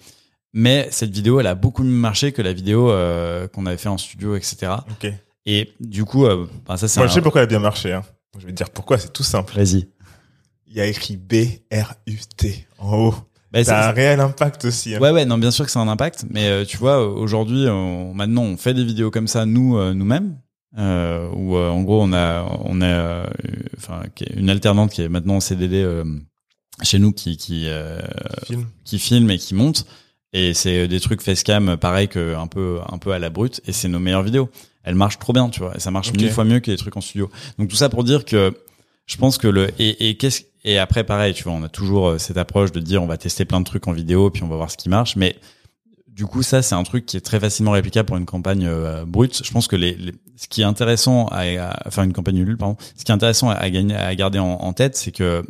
[0.55, 2.93] Mais cette vidéo, elle a beaucoup mieux marché que la vidéo
[3.53, 4.73] qu'on avait fait en studio, etc.
[4.91, 5.13] Ok.
[5.47, 7.09] Et du coup, ben, ça c'est Moi, un...
[7.09, 8.03] je sais pourquoi elle a bien marché, hein.
[8.39, 9.55] Je vais te dire pourquoi, c'est tout simple.
[9.57, 9.89] Vas-y.
[10.67, 13.15] Il y a écrit B-R-U-T en haut.
[13.53, 15.01] Bah, Ça a un réel impact aussi, hein.
[15.01, 18.13] Ouais, ouais, non, bien sûr que c'est un impact, mais euh, tu vois, aujourd'hui, on-
[18.15, 20.37] maintenant, on fait des vidéos comme ça nous, euh, nous-mêmes,
[20.79, 23.27] euh, où euh, en gros, on a, on a, euh,
[23.79, 26.05] enfin, qui une alternante qui est maintenant en CDD euh,
[26.83, 28.01] chez nous, qui, qui, euh,
[28.47, 28.67] Film.
[28.85, 29.87] qui filme et qui monte,
[30.35, 33.73] et c'est des trucs facecam, pareil que un peu, un peu à la brute, et
[33.73, 34.51] c'est nos meilleures vidéos.
[34.85, 36.97] Elles marchent trop bien, tu vois, et ça marche mille fois mieux que les trucs
[36.97, 37.31] en studio.
[37.59, 38.53] Donc tout ça pour dire que
[39.09, 42.09] je pense que le et, et qu'est-ce et après pareil, tu vois, on a toujours
[42.09, 44.49] euh, cette approche de dire on va tester plein de trucs en vidéo puis on
[44.49, 45.37] va voir ce qui marche, mais
[46.09, 49.05] du coup ça c'est un truc qui est très facilement réplicable pour une campagne euh,
[49.05, 49.41] brute.
[49.45, 52.77] Je pense que les, les- ce qui est intéressant à, à- une campagne nulle pardon,
[52.97, 55.45] ce qui est intéressant à, gagner à garder en, en tête, c'est que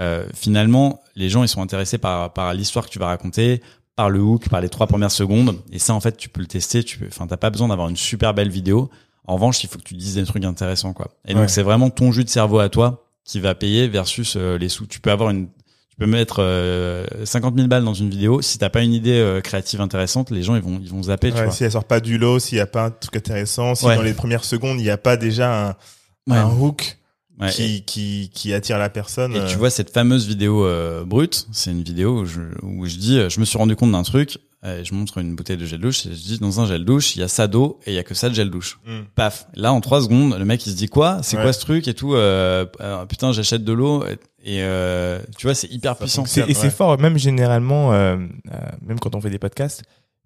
[0.00, 3.60] euh, finalement les gens ils sont intéressés par par l'histoire que tu vas raconter,
[3.96, 6.46] par le hook, par les trois premières secondes et ça en fait tu peux le
[6.46, 8.88] tester, tu peux enfin t'as pas besoin d'avoir une super belle vidéo.
[9.28, 11.08] En revanche, il faut que tu dises des trucs intéressants, quoi.
[11.26, 11.40] Et Ouais.
[11.40, 14.68] donc, c'est vraiment ton jus de cerveau à toi qui va payer versus euh, les
[14.68, 14.86] sous.
[14.86, 15.46] Tu peux avoir une,
[15.90, 18.40] tu peux mettre euh, 50 000 balles dans une vidéo.
[18.42, 21.30] Si t'as pas une idée euh, créative intéressante, les gens ils vont, ils vont zapper,
[21.30, 21.50] tu vois.
[21.52, 23.96] si elle sort pas du lot, s'il y a pas un truc intéressant, si Ouais.
[23.96, 26.96] dans les premières secondes, il n'y a pas déjà un, un hook
[27.40, 27.50] Ouais.
[27.52, 29.32] qui, qui, qui attire la personne.
[29.36, 32.84] Et euh, tu vois cette fameuse vidéo euh, brute, c'est une vidéo où je, où
[32.86, 34.38] je dis, euh, je me suis rendu compte d'un truc.
[34.64, 37.14] Euh, je montre une bouteille de gel douche et je dis dans un gel douche,
[37.16, 38.78] il y a ça d'eau et il y a que ça de gel douche.
[38.86, 39.02] hmm.
[39.14, 39.46] Paf.
[39.54, 41.20] Là, en trois secondes, le mec il se dit quoi?
[41.22, 41.42] C'est Ouais.
[41.44, 42.14] quoi ce truc et tout?
[42.14, 44.04] Euh, euh, Putain, j'achète de l'eau
[44.44, 46.24] et euh, tu vois, c'est hyper Ça puissant.
[46.48, 48.16] Et c'est fort, même généralement, euh,
[48.52, 49.82] euh, même quand on fait des podcasts,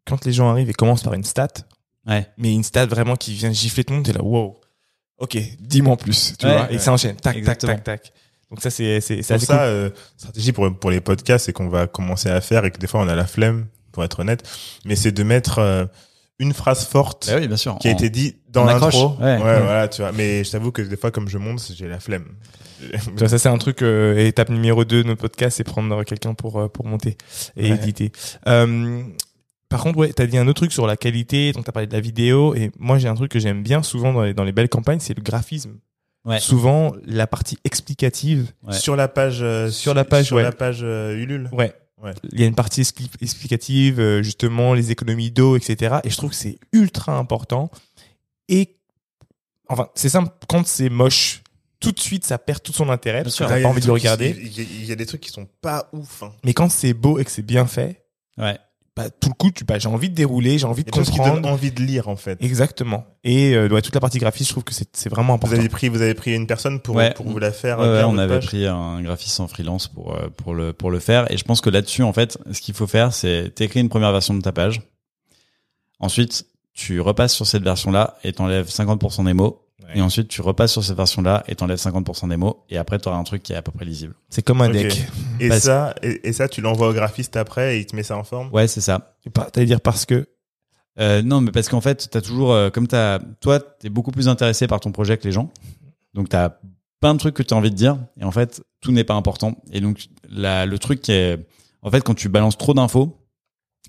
[0.07, 1.49] quand les gens arrivent et commencent par une stat,
[2.07, 2.27] Ouais.
[2.39, 4.59] mais une stat vraiment qui vient gifler tout le monde, t'es là, wow,
[5.19, 7.75] ok, dis-moi en plus, tu Ouais, vois, et ça enchaîne, tac, Exactement.
[7.75, 8.13] tac, tac, tac.
[8.51, 9.47] Donc ça, c'est c'est- ça, cool.
[9.59, 12.87] euh, stratégie pour, pour les podcasts, c'est qu'on va commencer à faire et que des
[12.87, 14.49] fois on a la flemme, pour être honnête,
[14.85, 15.85] mais c'est de mettre euh,
[16.39, 17.79] une phrase forte Bah oui, bien sûr.
[17.79, 19.17] qui a En- été dit dans l'intro.
[19.21, 19.25] Ouais.
[19.25, 19.61] Ouais, Ouais.
[19.61, 20.13] voilà, tu vois.
[20.13, 22.25] Mais je t'avoue que des fois, comme je monte, j'ai la flemme.
[23.17, 26.59] Ça, c'est un truc, euh, étape numéro 2 de notre podcast, c'est prendre quelqu'un pour,
[26.61, 27.17] euh, pour monter
[27.57, 27.77] et Ouais.
[27.77, 28.11] éditer.
[28.49, 29.03] Euh,
[29.69, 31.93] par contre, ouais, t'as dit un autre truc sur la qualité, donc t'as parlé de
[31.93, 34.53] la vidéo, et moi, j'ai un truc que j'aime bien souvent dans les, dans les
[34.53, 35.77] belles campagnes, c'est le graphisme.
[36.25, 36.39] Ouais.
[36.41, 38.75] Souvent, la partie explicative, Ouais.
[38.75, 40.43] Sur la page, euh, Sur la page, sur ouais.
[40.43, 41.49] la page euh, Ulule.
[41.53, 41.73] Ouais.
[42.03, 42.13] Ouais.
[42.33, 45.97] Il y a une partie expli- explicative, euh, justement, les économies d'eau, etc.
[46.05, 47.71] Et je trouve que c'est ultra important.
[48.49, 48.77] Et,
[49.69, 51.43] enfin, c'est simple, quand c'est moche,
[51.81, 53.49] tout de suite, ça perd tout son intérêt, parce que sûr.
[53.49, 54.37] t'as il y pas envie de le regarder.
[54.41, 56.23] Il y, a- il y a des trucs qui sont pas ouf.
[56.23, 56.33] Hein.
[56.45, 58.05] Mais quand c'est beau et que c'est bien fait,
[58.39, 58.59] Ouais.
[58.95, 61.35] Bah, tout le coup, tu, bah, j'ai envie de dérouler, j'ai envie de qui comprendre.
[61.41, 62.37] donnent envie de lire, en fait.
[62.43, 63.07] Exactement.
[63.25, 65.57] Et euh, ouais, toute la partie graphique, je trouve que c'est c'est vraiment Vous important.
[65.57, 67.15] avez pris, vous avez pris une personne pour, Ouais.
[67.15, 67.79] pour vous la faire.
[67.79, 70.99] Ouais, on avait page pris un graphiste en freelance pour euh, pour le pour le
[70.99, 73.89] faire et je pense que là-dessus en fait ce qu'il faut faire c'est t'écris une
[73.89, 74.83] première version de ta page
[76.01, 79.99] ensuite tu repasses sur cette version là et t'enlèves 50% des mots Ouais.
[79.99, 82.99] et ensuite tu repasses sur cette version là et t'enlèves 50% des mots et après
[82.99, 85.07] t'auras un truc qui est à peu près lisible C'est comme un deck.
[85.41, 88.03] Et Parce- ça, et, et ça, tu l'envoies au graphiste après et il te met
[88.03, 88.49] ça en forme?
[88.53, 89.17] ouais c'est ça
[89.53, 90.27] T'allais dire parce que?
[90.99, 94.29] Euh, non, mais parce qu'en fait, t'as toujours, euh, comme t'as, toi, t'es beaucoup plus
[94.29, 95.51] intéressé par ton projet que les gens.
[96.13, 96.51] Donc t'as
[97.01, 99.57] plein de trucs que t'as envie de dire, et en fait, tout n'est pas important.
[99.73, 101.39] Et donc, la, le truc qui est,
[101.81, 103.17] en fait, quand tu balances trop d'infos,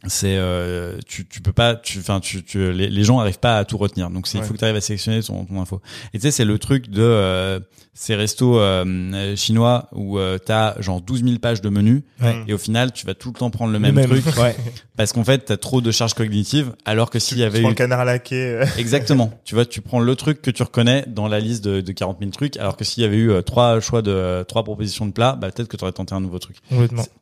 [0.07, 3.57] c'est euh, tu tu peux pas tu enfin tu, tu les, les gens arrivent pas
[3.57, 4.47] à tout retenir donc c'est il Ouais.
[4.47, 5.81] faut que tu arrives à sélectionner ton, ton info
[6.13, 7.59] et tu sais c'est le truc de euh,
[7.95, 12.35] ces restos euh, chinois où euh, t'as genre 12 000 pages de menus Ouais.
[12.47, 14.55] et au final tu vas tout le temps prendre le Le même, truc Ouais.
[14.97, 17.69] parce qu'en fait t'as trop de charges cognitives alors que s'il y Tu avait prends
[17.69, 18.35] eu le canard laqué.
[18.35, 19.31] euh, Exactement.
[19.45, 22.17] tu vois, tu prends le truc que tu reconnais dans la liste de, de 40
[22.19, 25.11] 000 trucs, alors que s'il y avait eu euh, trois choix de trois propositions de
[25.11, 26.57] plats, bah peut-être que tu aurais tenté un nouveau truc.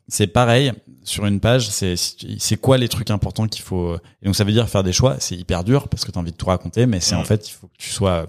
[0.07, 0.71] C'est pareil
[1.03, 1.69] sur une page.
[1.69, 3.95] C'est c'est quoi les trucs importants qu'il faut.
[4.21, 5.15] Et donc ça veut dire faire des choix.
[5.19, 7.47] C'est hyper dur parce que tu as envie de tout raconter, mais c'est en fait
[7.49, 8.27] il faut que tu sois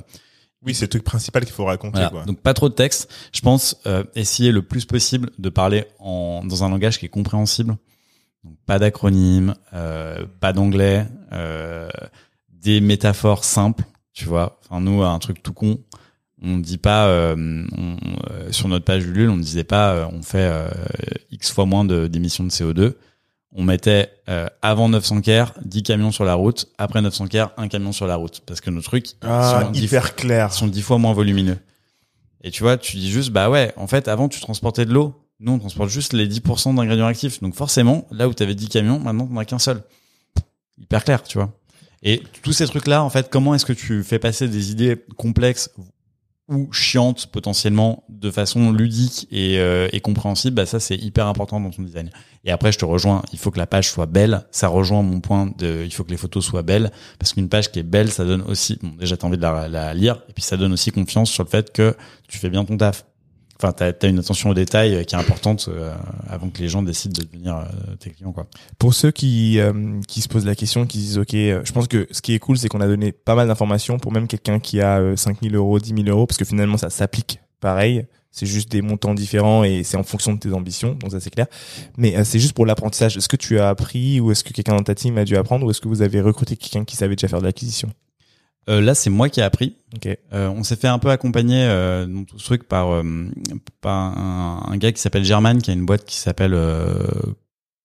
[0.65, 1.95] Oui, c'est le truc principal qu'il faut raconter.
[1.99, 2.11] voilà.
[2.11, 2.25] Quoi.
[2.25, 3.11] Donc pas trop de texte.
[3.33, 7.11] Je pense euh, essayer le plus possible de parler en dans un langage qui est
[7.11, 7.77] compréhensible.
[8.45, 11.89] Donc pas d'acronyme, euh, pas d'anglais, euh,
[12.51, 14.61] des métaphores simples, tu vois.
[14.65, 15.79] Enfin nous un truc tout con,
[16.43, 17.35] on dit pas euh,
[17.77, 17.97] on-
[18.33, 20.69] euh, sur notre page Ulule, on ne disait pas euh, on fait euh,
[21.31, 22.95] x fois moins de d'émissions de CO2.
[23.55, 27.69] On mettait euh, avant 900 kr 10 camions sur la route, après 900 kr un
[27.69, 30.53] camion sur la route parce que nos trucs Ah, sont dix hyper clair.
[30.53, 31.59] sont dix fois moins volumineux.
[32.45, 35.15] Et tu vois, tu dis juste, bah ouais, en fait, avant, tu transportais de l'eau.
[35.39, 37.41] Nous, on transporte juste les 10% d'ingrédients actifs.
[37.41, 39.83] Donc forcément, là où tu avais 10 camions, maintenant, t'en as qu'un seul.
[40.79, 41.53] Hyper clair, tu vois.
[42.03, 45.71] Et tous ces trucs-là, en fait, comment est-ce que tu fais passer des idées complexes
[46.49, 51.61] ou chiantes potentiellement de façon ludique et, euh, et compréhensible, bah ça c'est hyper important
[51.61, 52.11] dans ton design.
[52.45, 55.21] Et après je te rejoins, il faut que la page soit belle, ça rejoint mon
[55.21, 58.11] point de il faut que les photos soient belles parce qu'une page qui est belle,
[58.11, 60.73] ça donne aussi bon déjà t'as envie de la, la lire et puis ça donne
[60.73, 61.97] aussi confiance sur le fait que
[62.29, 63.05] tu fais bien ton taf.
[63.63, 65.95] Enfin t'as as une attention aux détails euh, qui est importante euh,
[66.29, 68.49] avant que les gens décident de devenir euh, tes clients quoi.
[68.79, 71.71] Pour ceux qui euh, qui se posent la question, qui se disent ok, euh, je
[71.71, 74.27] pense que ce qui est cool, c'est qu'on a donné pas mal d'informations pour même
[74.27, 78.05] quelqu'un qui a euh, 5000 euros, 10 000 euros, parce que finalement ça s'applique pareil.
[78.33, 81.31] C'est juste des montants différents et c'est en fonction de tes ambitions, donc ça c'est
[81.31, 81.47] clair.
[81.99, 83.17] Mais euh, c'est juste pour l'apprentissage.
[83.17, 85.67] Est-ce que tu as appris ou est-ce que quelqu'un dans ta team a dû apprendre
[85.67, 87.91] ou est-ce que vous avez recruté quelqu'un qui savait déjà faire de l'acquisition?
[88.69, 89.77] Euh, là c'est moi qui ai appris.
[90.33, 93.03] Euh, on s'est fait un peu accompagner euh, dans tout ce truc par, euh,
[93.81, 97.09] par un, un gars qui s'appelle German, qui a une boîte qui s'appelle euh,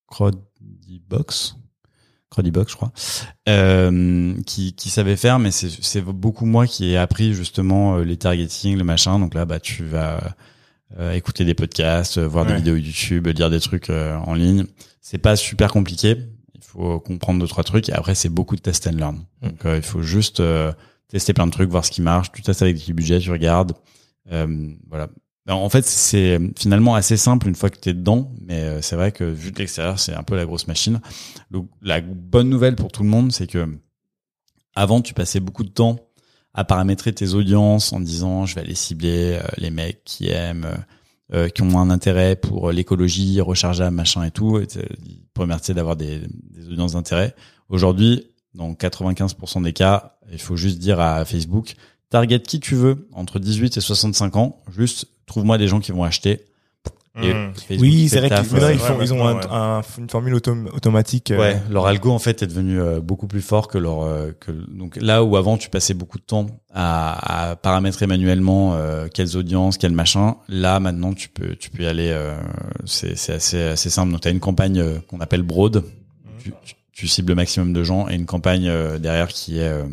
[0.07, 1.55] Crowdybox.
[2.30, 2.91] Crowdybox, je crois,
[3.47, 8.78] euh, qui, qui savait faire, mais c'est beaucoup moi qui ai appris justement les targeting,
[8.78, 9.17] le machin.
[9.17, 10.36] Donc là, bah tu vas
[10.99, 14.65] euh, écouter des podcasts, voir des vidéos YouTube, lire des trucs euh, en ligne.
[15.01, 16.17] C'est pas super compliqué.
[16.78, 19.19] Faut comprendre deux trois trucs et après c'est beaucoup de test and learn.
[19.41, 20.71] Donc euh, il faut juste euh,
[21.07, 22.32] tester plein de trucs, voir ce qui marche.
[22.32, 23.73] Tu testes avec des budgets, tu regardes.
[24.32, 25.09] Euh, voilà.
[25.49, 28.97] En fait, c'est finalement assez simple une fois que tu es dedans, mais euh, c'est
[28.97, 30.99] vrai que vu de l'extérieur, c'est un peu la grosse machine.
[31.82, 33.65] La bonne nouvelle pour tout le monde, c'est que
[34.75, 35.97] avant, tu passais beaucoup de temps
[36.53, 40.65] à paramétrer tes audiences en disant je vais aller cibler euh, les mecs qui aiment,
[40.65, 40.78] euh,
[41.34, 44.59] euh, qui ont un intérêt pour l'écologie, rechargeable, machin et tout.
[44.59, 44.67] Et
[45.38, 46.22] Remercier d'avoir des
[46.70, 47.36] audiences d'intérêt.
[47.70, 51.76] Aujourd'hui, dans 95% des cas, il faut juste dire à Facebook,
[52.10, 56.04] target qui tu veux entre 18 et 65 ans, juste trouve-moi des gens qui vont
[56.04, 56.46] acheter.
[57.24, 57.53] Et Mmh.
[57.55, 58.57] Facebook Oui, c'est vrai qu'ils ils, font,
[58.97, 61.32] ouais, ils ont maintenant, un, un- une formule autom- automatique.
[61.32, 64.32] euh, Ouais, leur algo en fait est devenu euh, beaucoup plus fort que leur euh,
[64.39, 69.07] que donc là où avant tu passais beaucoup de temps à, à paramétrer manuellement euh,
[69.11, 72.36] quelles audiences, quel machin, là maintenant tu peux tu peux y aller euh,
[72.86, 74.11] c'est c'est assez assez simple.
[74.11, 75.84] Donc tu as une campagne euh, qu'on appelle broad,
[76.43, 79.63] tu, tu, tu cibles le maximum de gens et une campagne euh, derrière qui est
[79.68, 79.84] euh,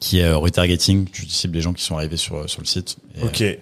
[0.00, 2.96] qui est euh, retargeting, tu cibles les gens qui sont arrivés sur sur le site.
[3.16, 3.40] Et, Ok.
[3.40, 3.54] euh,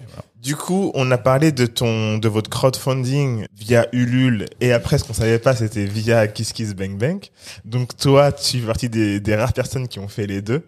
[0.45, 5.03] Du coup, on a parlé de ton, de votre crowdfunding via Ulule et après, ce
[5.03, 7.31] qu'on savait pas, c'était via KissKissBankBank.
[7.65, 10.61] Donc toi, tu fais partie des, des rares personnes qui ont fait les deux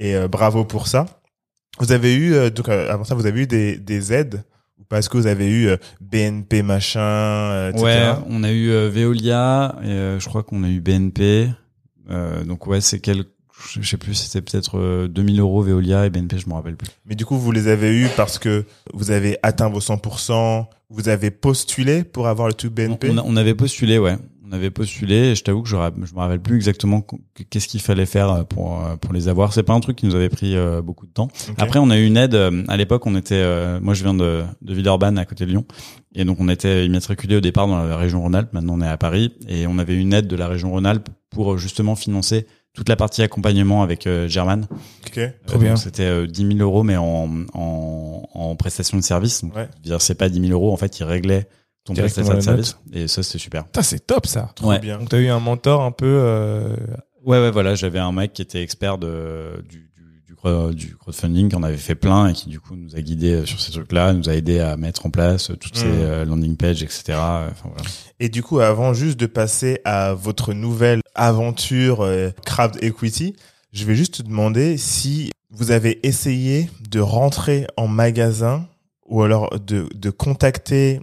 [0.00, 1.04] et euh, bravo pour ça.
[1.78, 4.44] Vous avez eu, euh, donc euh, avant ça, vous avez eu des, des aides?
[4.80, 7.84] Ou parce que vous avez eu euh, BNP machin, euh, etc.
[7.84, 11.50] Ouais, on a eu euh, Veolia, et, je crois qu'on a eu BNP.
[12.46, 13.24] Donc ouais, c'est quel,
[13.80, 16.88] je sais plus, c'était peut-être euh, 2000 euros Veolia et BNP, je me rappelle plus.
[17.06, 21.08] Mais du coup, vous les avez eu parce que vous avez atteint vos 100%, vous
[21.08, 23.08] avez postulé pour avoir le truc BNP.
[23.24, 24.16] on avait postulé, ouais.
[24.50, 27.16] On avait postulé et je t'avoue que je, je me rappelle plus exactement qu-
[27.50, 29.52] qu'est-ce qu'il fallait faire pour euh, pour les avoir.
[29.52, 31.28] C'est pas un truc qui nous avait pris euh, beaucoup de temps.
[31.58, 32.34] Après, on a eu une aide.
[32.34, 35.50] euh, À l'époque, on était, euh, moi, je viens de, de Villeurbanne, à côté de
[35.50, 35.66] Lyon,
[36.14, 38.54] et donc on était immatriculé au départ dans la région Rhône-Alpes.
[38.54, 41.52] Maintenant, on est à Paris, et on avait une aide de la région Rhône-Alpes pour
[41.52, 42.46] euh, justement financer
[42.78, 44.68] toute la partie accompagnement avec euh, German.
[45.04, 45.18] Ok.
[45.18, 45.74] Euh, Trop bien.
[45.74, 49.42] C'était euh, 10 000 euros, mais en, en, en prestation de service.
[49.42, 49.68] Donc, Ouais.
[49.82, 51.48] dire c'est pas 10 000 euros, en fait, ils réglaient
[51.84, 53.64] ton prestataire de service, et ça, c'était super.
[53.82, 54.52] C'est top ça.
[54.54, 54.78] Trop Ouais.
[54.78, 54.98] bien.
[54.98, 56.06] Donc t'as eu un mentor un peu.
[56.06, 56.76] Euh...
[57.26, 59.90] Ouais, ouais, voilà, j'avais un mec qui était expert de, du,
[60.44, 63.00] du, du cro- du crowdfunding, qu'on avait fait plein et qui du coup nous a
[63.00, 65.86] guidé euh, sur ces trucs-là, nous a aidé à mettre en place euh, toutes ces
[65.86, 66.00] Mm.
[66.00, 67.04] euh, landing pages, etc.
[67.10, 67.82] Enfin, voilà.
[68.20, 73.34] Et du coup, avant juste de passer à votre nouvelle aventure euh, Crowd Equity,
[73.72, 78.66] je vais juste te demander si vous avez essayé de rentrer en magasin
[79.06, 81.00] ou alors de, de contacter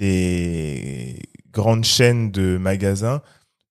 [0.00, 1.20] les
[1.52, 3.22] grandes chaînes de magasins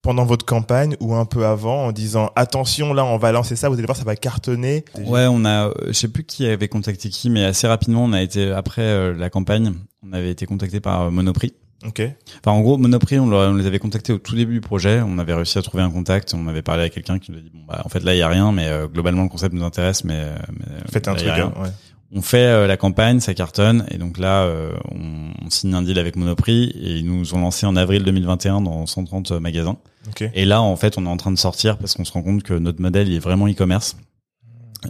[0.06, 3.70] pendant votre campagne ou un peu avant en disant attention là on va lancer ça
[3.70, 6.68] vous allez voir ça va cartonner Ouais, on a, euh, je sais plus qui avait
[6.68, 9.74] contacté qui, mais assez rapidement, on a été après euh, la campagne,
[10.08, 11.54] on avait été contacté par euh, Monoprix.
[11.88, 12.04] ok
[12.40, 15.02] Enfin, en gros, Monoprix, on, les avait contactés au tout début du projet.
[15.02, 16.36] On avait réussi à trouver un contact.
[16.36, 18.20] On avait parlé à quelqu'un qui nous a dit bon bah en fait là il
[18.20, 21.30] y a rien, mais euh, globalement le concept nous intéresse, mais, mais faites un truc
[21.30, 21.70] hein, ouais.
[22.12, 25.82] On fait euh, la campagne, ça cartonne, et donc là euh, on, on signe un
[25.82, 29.78] deal avec Monoprix et ils nous ont lancé en avril 2021 dans 130 magasins.
[30.10, 32.22] ok Et là en fait on est en train de sortir parce qu'on se rend
[32.22, 33.98] compte que notre modèle il est vraiment e-commerce.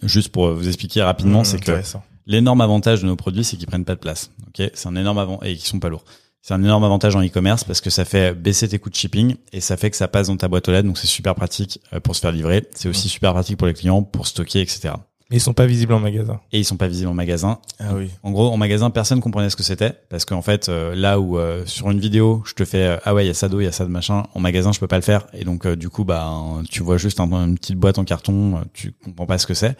[0.03, 1.81] Juste pour vous expliquer rapidement, Mmh, c'est que.
[2.27, 4.31] L'énorme avantage de nos produits, c'est qu'ils prennent pas de place.
[4.47, 6.03] Ok, c'est un énorme avant et qu'ils sont pas lourds.
[6.41, 9.35] C'est un énorme avantage en e-commerce parce que ça fait baisser tes coûts de shipping
[9.53, 11.79] et ça fait que ça passe dans ta boîte aux lettres, donc c'est super pratique
[11.93, 12.65] euh, pour se faire livrer.
[12.73, 14.93] C'est aussi super pratique pour les clients pour stocker, etc.
[15.31, 16.39] Mais ils sont pas visibles en magasin.
[16.51, 17.57] Et ils sont pas visibles en magasin.
[17.79, 20.93] ah oui En gros, en magasin, personne comprenait ce que c'était parce qu'en fait, euh,
[20.93, 23.33] là où euh, sur une vidéo, je te fais euh, ah ouais, il y a
[23.33, 24.23] ça d'eau, il y a ça de machin.
[24.35, 26.31] En magasin, je peux pas le faire et donc euh, du coup, bah
[26.69, 29.75] tu vois juste un- une petite boîte en carton, tu comprends pas ce que c'est.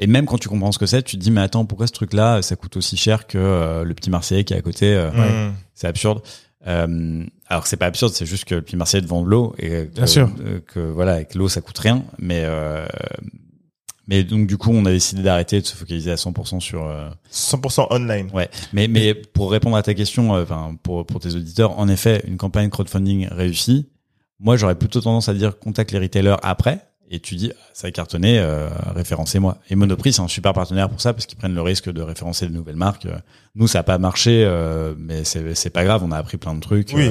[0.00, 1.92] Et même quand tu comprends ce que c'est, tu te dis mais attends, pourquoi ce
[1.92, 5.10] truc-là, ça coûte aussi cher que euh, le petit Marseillais qui est à côté euh,
[5.12, 5.52] Mmh.
[5.74, 6.22] C'est absurde.
[6.66, 9.54] Euh, alors c'est pas absurde, c'est juste que le petit Marseillais te vend de l'eau
[9.58, 10.28] et que, Bien sûr.
[10.44, 12.02] euh, que voilà, avec l'eau ça coûte rien.
[12.18, 12.84] Mais euh,
[14.08, 17.08] mais donc du coup, on a décidé d'arrêter de se focaliser à 100% sur euh,
[17.32, 21.34] 100% online Ouais, mais mais pour répondre à ta question, euh, enfin pour pour tes
[21.36, 23.88] auditeurs, en effet, une campagne crowdfunding réussie,
[24.40, 26.80] moi j'aurais plutôt tendance à dire contacte les retailers après
[27.10, 29.56] et tu dis ça a cartonné, euh, référencez-moi.
[29.70, 32.46] Et Monoprix c'est un super partenaire pour ça parce qu'ils prennent le risque de référencer
[32.46, 33.06] de nouvelles marques.
[33.06, 33.16] Euh,
[33.54, 36.54] Nous ça a pas marché, euh, mais c'est c'est pas grave, on a appris plein
[36.54, 36.90] de trucs.
[36.94, 37.08] Oui.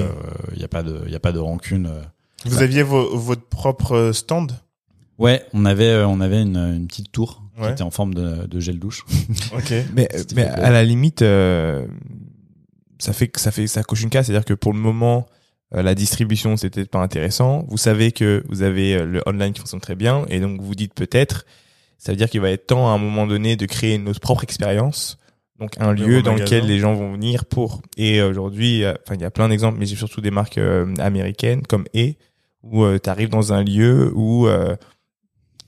[0.56, 1.88] Il y a pas de il y a pas de rancune.
[1.88, 2.02] euh.
[2.46, 4.52] vous aviez vo- votre propre stand?
[5.20, 7.72] Ouais, on avait euh, on avait une, une petite tour qui Ouais.
[7.72, 9.04] était en forme de, de gel douche.
[9.56, 11.88] ok Mais, C'était mais à la limite, euh,
[13.00, 15.26] ça fait que ça fait ça coche une case, c'est-à-dire que pour le moment,
[15.76, 17.66] euh, la distribution c'était pas intéressant.
[17.68, 20.76] Vous savez que vous avez euh, le online qui fonctionne très bien, et donc vous
[20.76, 21.46] dites peut-être,
[21.98, 24.44] ça veut dire qu'il va être temps à un moment donné de créer notre propre
[24.44, 25.18] expérience.
[25.60, 27.82] Donc un lieu dans lequel les gens vont venir pour.
[27.98, 30.94] Et aujourd'hui, euh, enfin il y a plein d'exemples, mais j'ai surtout des marques euh,
[31.00, 32.14] américaines comme E,
[32.62, 34.76] où tu arrives dans un lieu où euh,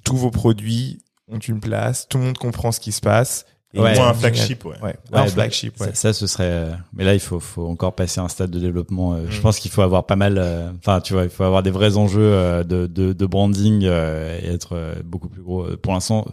[0.04, 3.46] tous vos produits ont une place, tout le monde comprend ce qui se passe.
[3.76, 3.94] Et Ouais.
[3.96, 5.88] Moins un flagship ouais, Ouais, Ouais, un flagship, ouais.
[5.90, 6.50] Ça, ça, ce serait.
[6.50, 9.14] euh, Mais là, il faut, faut encore passer un stade de développement.
[9.14, 9.42] euh, Je Mm.
[9.44, 10.40] pense qu'il faut avoir pas mal.
[10.40, 13.84] euh, Enfin, tu vois, il faut avoir des vrais enjeux euh, de, de, de branding
[13.86, 15.68] euh, et être beaucoup plus gros.
[15.84, 16.26] Pour l'instant,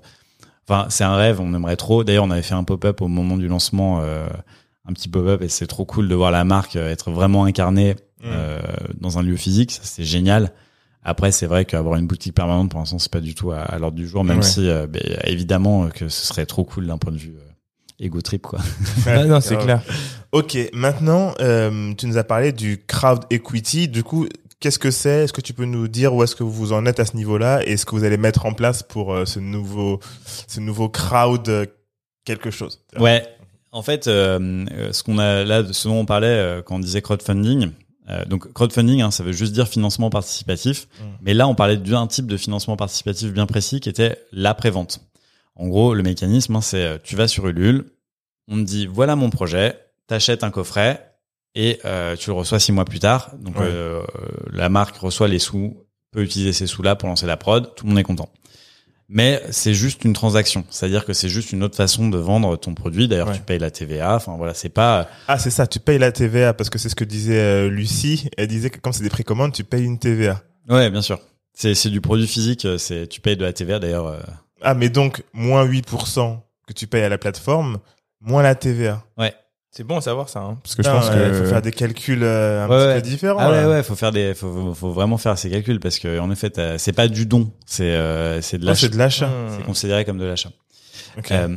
[0.66, 1.38] enfin, c'est un rêve.
[1.40, 2.04] On aimerait trop.
[2.04, 5.66] D'ailleurs, on avait fait un pop-up au moment du lancement, un petit pop-up, et c'est
[5.66, 8.30] trop cool de voir la marque être vraiment incarnée Mm.
[8.98, 9.78] dans un lieu physique.
[9.82, 10.52] C'est génial.
[11.08, 13.78] Après, c'est vrai qu'avoir une boutique permanente, pour l'instant, c'est pas du tout à, à
[13.78, 14.42] l'ordre du jour, même Ouais.
[14.42, 18.04] si, euh, ben, évidemment, euh, que ce serait trop cool d'un point de vue euh,
[18.04, 18.58] ego trip, quoi.
[19.06, 19.82] Ah, non, c'est clair.
[20.32, 23.86] Ok, maintenant, euh, tu nous as parlé du crowd equity.
[23.86, 24.26] Du coup,
[24.58, 25.24] qu'est-ce que c'est?
[25.24, 27.62] Est-ce que tu peux nous dire où est-ce que vous en êtes à ce niveau-là?
[27.64, 30.00] Et est-ce que vous allez mettre en place pour euh, ce nouveau,
[30.48, 31.66] ce nouveau crowd euh,
[32.24, 32.82] quelque chose?
[32.98, 33.22] Ouais.
[33.70, 37.00] En fait, euh, ce qu'on a là, ce dont on parlait euh, quand on disait
[37.02, 37.70] crowdfunding.
[38.08, 40.86] Euh, donc crowdfunding, hein, ça veut juste dire financement participatif.
[41.00, 41.04] Mm.
[41.22, 45.00] Mais là, on parlait d'un type de financement participatif bien précis qui était l'après-vente.
[45.56, 47.86] En gros, le mécanisme, hein, c'est euh, tu vas sur Ulule,
[48.48, 51.12] on te dit voilà mon projet, t'achètes un coffret
[51.54, 53.30] et euh, tu le reçois six mois plus tard.
[53.40, 53.64] Donc Ouais.
[53.66, 54.02] euh,
[54.52, 55.82] la marque reçoit les sous,
[56.12, 58.28] peut utiliser ces sous-là pour lancer la prod, tout le monde est content.
[59.08, 62.74] Mais c'est juste une transaction, c'est-à-dire que c'est juste une autre façon de vendre ton
[62.74, 63.06] produit.
[63.06, 63.36] D'ailleurs, Ouais.
[63.36, 64.16] tu payes la TVA.
[64.16, 65.08] Enfin voilà, c'est pas.
[65.28, 68.28] Ah, c'est ça, tu payes la TVA parce que c'est ce que disait euh, Lucie.
[68.36, 70.42] Elle disait que comme c'est des précommandes, tu payes une TVA.
[70.68, 71.20] Ouais, bien sûr.
[71.54, 72.64] C'est c'est du produit physique.
[72.64, 73.78] euh, C'est tu payes de la TVA.
[73.78, 74.20] D'ailleurs, euh,
[74.62, 77.78] Ah, mais donc, moins 8% que tu payes à la plateforme,
[78.20, 79.04] moins la TVA.
[79.18, 79.32] ouais.
[79.70, 81.60] C'est bon à savoir ça, hein, parce que je Non, pense ouais, que faut faire
[81.60, 82.94] des calculs euh, un Ouais, petit ouais.
[83.02, 83.38] peu différents.
[83.40, 86.30] Ah ouais, ouais, faut faire des, faut, faut vraiment faire ces calculs parce que en
[86.30, 88.80] effet, c'est pas du don, c'est euh, c'est de Oh, l'achat.
[88.80, 89.30] c'est de l'achat.
[89.56, 90.48] C'est considéré comme de l'achat.
[91.18, 91.30] Ok.
[91.30, 91.56] Euh,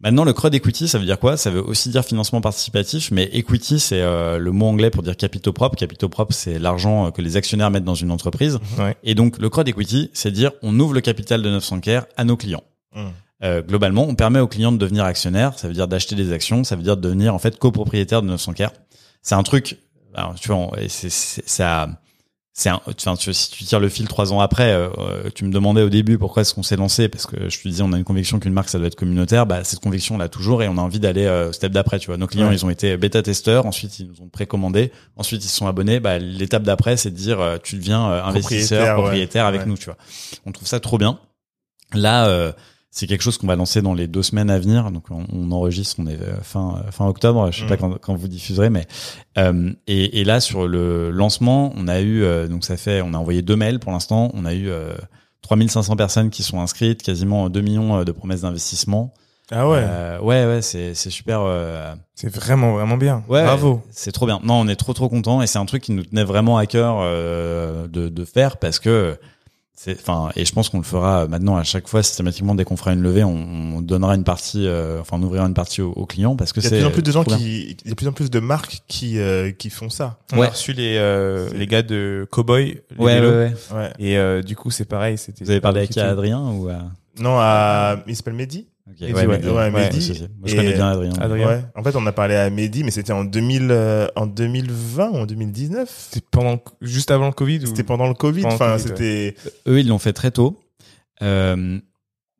[0.00, 1.36] maintenant, le crowd equity, ça veut dire quoi?
[1.36, 5.16] Ça veut aussi dire financement participatif, mais equity, c'est euh, le mot anglais pour dire
[5.16, 5.76] capitaux propres.
[5.76, 8.58] Capitaux propres, c'est l'argent euh, que les actionnaires mettent dans une entreprise.
[8.76, 8.96] Ouais.
[9.04, 12.24] Et donc, le crowd equity, c'est dire on ouvre le capital de 900 Care à
[12.24, 12.64] nos clients.
[12.96, 13.12] Hum.
[13.42, 16.64] Euh, globalement, on permet aux clients de devenir actionnaires, ça veut dire d'acheter des actions,
[16.64, 18.72] ça veut dire de devenir en fait copropriétaire de 900 Care.
[19.22, 19.78] C'est un truc,
[20.14, 21.86] alors, tu vois, c'est, c'est- ça,
[22.54, 25.44] c'est un, enfin, tu, si tu tires le fil trois ans après, euh, euh, tu
[25.44, 27.92] me demandais au début pourquoi est-ce qu'on s'est lancé, parce que je te disais on
[27.92, 30.62] a une conviction qu'une marque ça doit être communautaire, bah cette conviction on l'a toujours
[30.62, 32.16] et on a envie d'aller euh, step d'après, tu vois.
[32.16, 32.54] Nos clients Ouais.
[32.54, 36.00] ils ont été bêta testeurs, ensuite ils nous ont précommandé, ensuite ils se sont abonnés,
[36.00, 39.48] bah l'étape d'après c'est de dire euh, tu deviens euh, investisseur, Propriétaire, ouais.
[39.48, 39.66] avec Ouais.
[39.66, 39.98] nous, tu vois.
[40.46, 41.18] On trouve ça trop bien.
[41.92, 42.54] Là,
[42.98, 44.90] c'est quelque chose qu'on va lancer dans les deux semaines à venir.
[44.90, 47.50] Donc, on, on enregistre, on est euh, fin euh, fin octobre.
[47.52, 47.68] Je sais Mm.
[47.68, 48.86] pas quand, quand vous diffuserez, mais
[49.36, 53.12] euh, et, et là sur le lancement, on a eu euh, donc ça fait, on
[53.12, 54.30] a envoyé deux mails pour l'instant.
[54.34, 54.94] On a eu euh,
[55.42, 59.12] 3500 personnes qui sont inscrites, quasiment 2 millions euh, de promesses d'investissement.
[59.52, 59.78] Ah ouais.
[59.80, 61.40] Euh, ouais, ouais, c'est c'est super.
[61.42, 63.22] euh, C'est vraiment, vraiment bien.
[63.28, 63.80] Ouais, Bravo.
[63.90, 64.40] C'est trop bien.
[64.42, 66.66] Non, on est trop trop content et c'est un truc qui nous tenait vraiment à
[66.66, 69.16] cœur euh, de, de faire parce que
[70.00, 72.92] enfin et je pense qu'on le fera maintenant à chaque fois systématiquement dès qu'on fera
[72.92, 76.06] une levée, on, on donnera une partie, euh, enfin on ouvrira une partie aux, aux
[76.06, 77.84] clients parce que Il y a c'est de plus en plus de gens qui, il
[77.84, 80.18] y a de plus en plus de marques qui, euh, qui font ça.
[80.32, 80.46] On Ouais.
[80.46, 82.80] a reçu les, euh, les gars de Cowboy.
[82.90, 83.54] les Ouais, ouais, ouais.
[83.74, 83.92] Ouais.
[83.98, 85.18] Et euh, du coup, c'est pareil.
[85.18, 85.44] C'était.
[85.44, 86.78] Vous avez parlé avec Adrien ou à...
[87.18, 88.66] Non, à, il s'appelle Mehdi.
[88.88, 89.70] Ok, Mehdi, ouais.
[89.70, 90.28] Mehdi.
[90.38, 91.12] Moi, je connais bien Adrien.
[91.18, 91.48] Adrien.
[91.48, 91.64] Ouais.
[91.74, 95.16] En fait, on a parlé à Mehdi, mais c'était en 2000, euh, en 2020 ou
[95.16, 95.88] en 2019.
[96.10, 97.66] C'était pendant, juste avant le Covid ou...
[97.66, 98.42] C'était pendant le Covid.
[98.42, 99.34] Pendant Enfin, Covid, c'était,
[99.66, 100.56] Eux, ils l'ont fait très tôt.
[101.22, 101.80] Euh,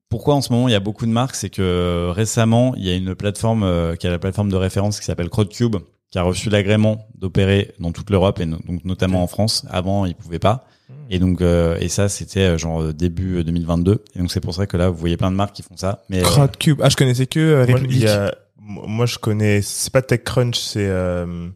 [0.09, 1.35] pourquoi en ce moment il y a beaucoup de marques?
[1.35, 4.57] C'est que euh, récemment, il y a une plateforme euh, qui est la plateforme de
[4.57, 5.77] référence qui s'appelle Crowdcube,
[6.11, 9.67] qui a reçu l'agrément d'opérer dans toute l'Europe et no- donc notamment en France.
[9.71, 10.65] Avant, ils pouvaient pas.
[10.89, 10.93] Hmm.
[11.11, 14.05] Et donc, euh, et ça, c'était euh, genre euh, début euh, 2022.
[14.15, 16.05] Et donc, c'est pour ça que là, vous voyez plein de marques qui font ça.
[16.09, 16.81] Mais euh, Crowdcube.
[16.83, 17.97] Ah, je connaissais que euh, moi, République.
[18.03, 21.49] il y a- moi, je connais, c'est pas TechCrunch, c'est, euh,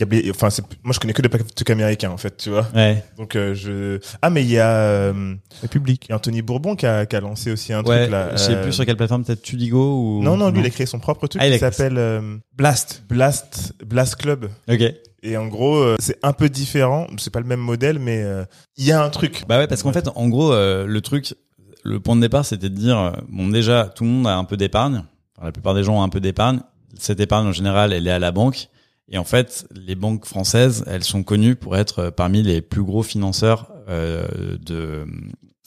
[0.00, 2.50] il y a- enfin, c'est, moi, je connais que des trucs américains, en fait, tu
[2.50, 2.66] vois.
[2.74, 6.86] ouais, Donc, euh, je, ah, mais il y a, euh, y a Anthony Bourbon qui
[6.86, 8.00] a, qui a lancé aussi un ouais.
[8.00, 8.30] truc, là.
[8.32, 10.70] Je sais euh, plus sur quelle plateforme, peut-être Tudigo ou Non, non, lui, il a
[10.70, 13.02] créé son propre truc Ah, il qui s'appelle euh, Blast.
[13.08, 14.48] Blast, Blast Club.
[14.68, 14.82] Ok.
[15.22, 17.06] Et en gros, euh, c'est un peu différent.
[17.16, 18.44] C'est pas le même modèle, mais euh,
[18.76, 19.44] il y a un truc.
[19.48, 21.34] Bah ouais, parce qu'en fait, en gros, euh, le truc,
[21.82, 24.44] le point de départ, c'était de dire, euh, bon, déjà, tout le monde a un
[24.44, 25.02] peu d'épargne.
[25.36, 26.60] Enfin, la plupart des gens ont un peu d'épargne.
[26.98, 28.68] Cette épargne, en général, elle est à la banque.
[29.10, 32.82] Et en fait, les banques françaises, elles sont connues pour être euh, parmi les plus
[32.82, 34.26] gros financeurs euh,
[34.64, 35.04] de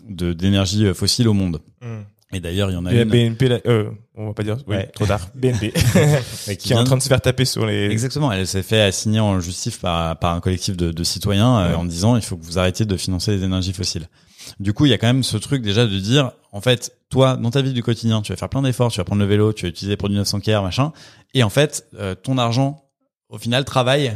[0.08, 1.62] de- d'énergie fossile au monde.
[1.82, 2.02] Hmm.
[2.34, 3.10] Et d'ailleurs, il y en a Il y a une.
[3.10, 4.88] BNP, là, euh, on va pas dire, oui, Ouais.
[4.88, 5.30] trop tard.
[5.36, 5.72] BNP.
[5.72, 7.86] qui qui est en train de se faire taper sur les.
[7.90, 11.76] Exactement, elle s'est fait assigner en justice par, par un collectif de, de citoyens euh,
[11.76, 14.08] en disant il faut que vous arrêtiez de financer les énergies fossiles.
[14.60, 17.38] Du coup, il y a quand même ce truc déjà de dire en fait, toi,
[17.38, 19.54] dans ta vie du quotidien, tu vas faire plein d'efforts, tu vas prendre le vélo,
[19.54, 20.92] tu vas utiliser des produits 900 kr, machin,
[21.34, 22.84] et en fait, euh, ton argent,
[23.30, 24.14] au final, travaille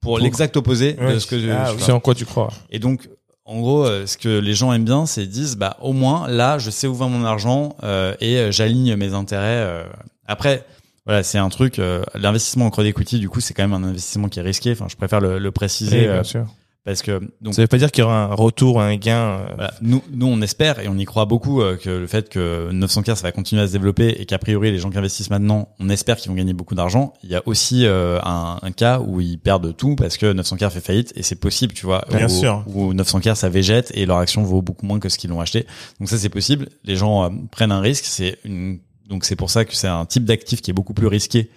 [0.00, 1.14] pour, l'exact opposé Ouais.
[1.14, 1.82] de ce que Ah, je.
[1.84, 2.48] C'est en quoi tu crois?
[2.70, 3.08] Et donc,
[3.44, 6.28] en gros, euh, ce que les gens aiment bien, c'est ils disent, bah, au moins,
[6.28, 9.64] là, je sais où va mon argent euh, et euh, j'aligne mes intérêts.
[9.66, 9.84] euh.
[10.26, 10.64] Après,
[11.06, 11.78] voilà, c'est un truc.
[11.78, 14.72] euh, L'investissement en crowd equity, du coup, c'est quand même un investissement qui est risqué.
[14.72, 16.46] Enfin, je préfère le, le préciser Oui, euh, bien sûr.
[16.84, 17.54] Parce que donc.
[17.54, 19.14] Ça veut pas dire qu'il y aura un retour, un gain.
[19.40, 19.74] euh, Voilà.
[19.82, 23.14] Nous, nous, on espère et on y croit beaucoup euh, que le fait que 900K
[23.14, 25.88] ça va continuer à se développer et qu'a priori les gens qui investissent maintenant, on
[25.88, 27.12] espère qu'ils vont gagner beaucoup d'argent.
[27.22, 30.70] Il y a aussi euh, un, un cas où ils perdent tout parce que 900K
[30.70, 32.04] fait faillite et c'est possible, tu vois.
[32.10, 32.64] Bien où, sûr.
[32.74, 35.66] Où 900K ça végète et leur action vaut beaucoup moins que ce qu'ils l'ont acheté.
[36.00, 36.68] Donc ça c'est possible.
[36.84, 38.04] Les gens euh, prennent un risque.
[38.06, 41.06] C'est une donc c'est pour ça que c'est un type d'actif qui est beaucoup plus
[41.06, 41.50] risqué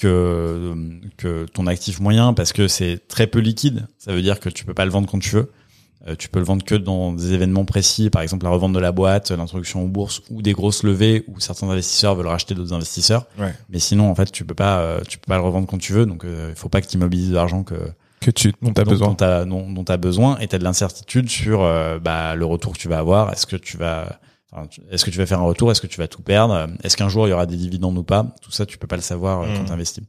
[0.00, 0.74] que
[1.16, 3.86] que ton actif moyen parce que c'est très peu liquide.
[3.98, 5.50] Ça veut dire que tu peux pas le vendre quand tu veux.
[6.08, 8.78] Euh, tu peux le vendre que dans des événements précis, par exemple la revente de
[8.78, 12.72] la boîte, l'introduction aux bourses ou des grosses levées où certains investisseurs veulent racheter d'autres
[12.72, 13.26] investisseurs.
[13.38, 13.54] Ouais.
[13.68, 15.92] Mais sinon, en fait, tu peux pas, euh, tu peux pas le revendre quand tu
[15.92, 16.06] veux.
[16.06, 17.74] Donc, euh, il faut pas que tu immobilises de l'argent que
[18.20, 19.08] que tu, dont t'as besoin.
[19.08, 22.74] dont t'as dont, dont t'as besoin et t'as de l'incertitude sur euh, bah, le retour
[22.74, 23.32] que tu vas avoir.
[23.32, 24.20] Est-ce que tu vas
[24.90, 25.70] est-ce que tu vas faire un retour?
[25.70, 26.68] Est-ce que tu vas tout perdre?
[26.82, 28.34] Est-ce qu'un jour il y aura des dividendes ou pas?
[28.42, 29.66] Tout ça, tu peux pas le savoir euh, quand Mm.
[29.66, 30.04] tu investis.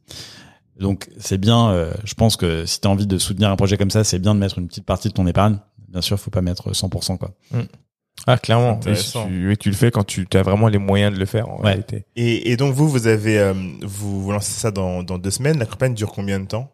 [0.79, 1.69] Donc c'est bien.
[1.71, 4.19] euh, je pense que si tu as envie de soutenir un projet comme ça, c'est
[4.19, 5.57] bien de mettre une petite partie de ton épargne.
[5.89, 7.31] Bien sûr, faut pas mettre 100% quoi.
[8.27, 8.79] Ah, clairement.
[8.87, 8.93] Et
[9.57, 11.67] tu, le fais quand tu as vraiment les moyens de le faire, en Ouais.
[11.67, 12.05] réalité.
[12.15, 15.57] Et, et donc vous, vous avez, euh, vous, vous lancez ça dans, dans deux semaines.
[15.59, 16.71] La campagne dure combien de temps?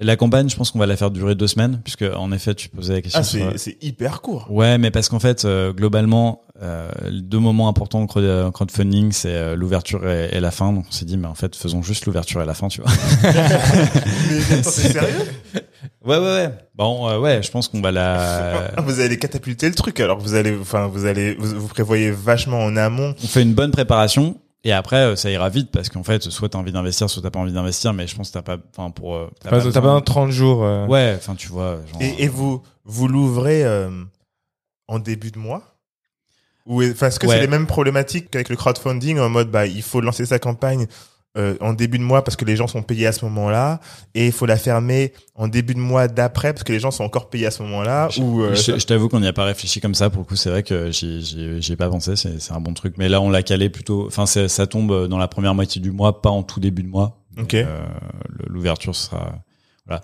[0.00, 2.68] La campagne, je pense qu'on va la faire durer deux semaines, puisque en effet, tu
[2.68, 3.20] posais la question.
[3.20, 4.46] Ah, c'est c'est hyper court.
[4.50, 9.12] Ouais, mais parce qu'en fait, euh, globalement, euh, deux moments importants en crowd- en crowdfunding,
[9.12, 10.72] c'est euh, l'ouverture et, et la fin.
[10.72, 12.90] Donc on s'est dit, mais en fait, faisons juste l'ouverture et la fin, tu vois.
[13.22, 15.14] Mais attends, c'est sérieux?
[16.04, 16.50] Ouais, ouais, ouais.
[16.74, 18.72] Bon, euh, ouais, je pense qu'on va la.
[18.76, 20.00] Ah, Vous allez catapulter le truc.
[20.00, 23.14] Alors vous allez, enfin, vous allez, vous, vous prévoyez vachement en amont.
[23.22, 24.38] On fait une bonne préparation.
[24.66, 27.30] Et après, euh, ça ira vite parce qu'en fait, soit t'as envie d'investir, soit t'as
[27.30, 27.92] pas envie d'investir.
[27.92, 29.14] Mais je pense que t'as pas, enfin, pour.
[29.14, 30.64] euh, T'as pas, besoin- pas un 30 jours.
[30.64, 31.80] euh, Ouais, enfin, tu vois.
[31.92, 33.90] Genre, Et, et vous, vous l'ouvrez euh,
[34.88, 35.62] en début de mois?
[36.66, 37.34] Ou est-ce que Ouais.
[37.34, 40.86] c'est les mêmes problématiques qu'avec le crowdfunding en mode, bah, il faut lancer sa campagne
[41.36, 43.80] euh, en début de mois parce que les gens sont payés à ce moment-là
[44.14, 47.02] et il faut la fermer en début de mois d'après parce que les gens sont
[47.04, 49.44] encore payés à ce moment-là Je, ou euh, je- je t'avoue qu'on n'y a pas
[49.44, 50.10] réfléchi comme ça.
[50.10, 52.14] Pour le coup, c'est vrai que j'y ai pas pensé.
[52.16, 52.94] C'est c'est un bon truc.
[52.98, 54.06] Mais là, on l'a calé plutôt.
[54.06, 57.20] Enfin, ça tombe dans la première moitié du mois, pas en tout début de mois.
[57.38, 57.54] Ok.
[57.54, 57.66] Euh,
[58.46, 59.34] L'ouverture sera.
[59.86, 60.02] Voilà.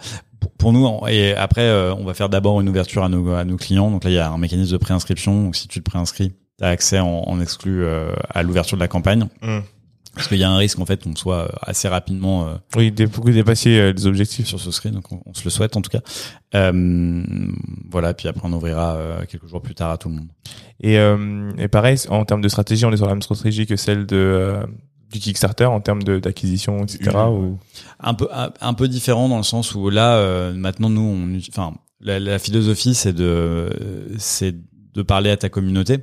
[0.59, 3.56] Pour, nous, et après, euh, on va faire d'abord une ouverture à nos, à nos
[3.56, 3.90] clients.
[3.90, 5.44] Donc là, il y a un mécanisme de préinscription.
[5.44, 8.82] Donc si tu te préinscris, tu as accès en, en exclu euh, à l'ouverture de
[8.82, 9.26] la campagne.
[9.42, 9.60] Hmm.
[10.14, 12.90] Parce qu'il y a un risque en fait qu'on soit euh, assez rapidement euh, Oui,
[12.90, 14.46] dé- beaucoup dépasser euh, les objectifs.
[14.46, 16.00] sur ce screen, donc on, on se le souhaite en tout cas.
[16.54, 17.22] Euh,
[17.90, 20.28] voilà, puis après on ouvrira euh, quelques jours plus tard à tout le monde.
[20.80, 23.76] Et, euh, et pareil, en termes de stratégie, on est sur la même stratégie que
[23.76, 24.62] celle de euh,
[25.12, 27.10] du Kickstarter en termes d'acquisition, etc.
[27.30, 27.58] Ou...
[28.00, 31.38] Un peu un, un peu différent dans le sens où là euh, maintenant nous on
[31.48, 33.70] enfin la, la philosophie c'est de
[34.18, 34.54] c'est
[34.94, 35.98] de parler à ta communauté.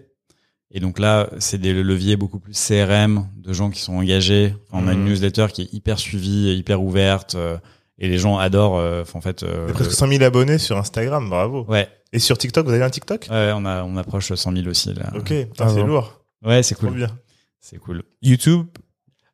[0.72, 4.54] Et donc là, c'est des leviers beaucoup plus CRM, de gens qui sont engagés.
[4.70, 5.10] Enfin, on a une Mhm.
[5.10, 7.58] newsletter qui est hyper suivie, hyper ouverte, euh,
[8.00, 8.78] et les gens adorent.
[8.78, 11.66] euh, en fait, euh, il y a presque 100 000 abonnés sur Instagram, bravo.
[11.70, 13.28] ouais, Et sur TikTok, vous avez un TikTok?
[13.30, 15.12] Ouais, on a on approche 100 000 aussi là.
[15.16, 15.88] Ok, putain, Ah c'est bon.
[15.88, 17.18] lourd, Ouais, c'est trop cool, bien.
[17.62, 18.04] c'est cool.
[18.22, 18.68] YouTube,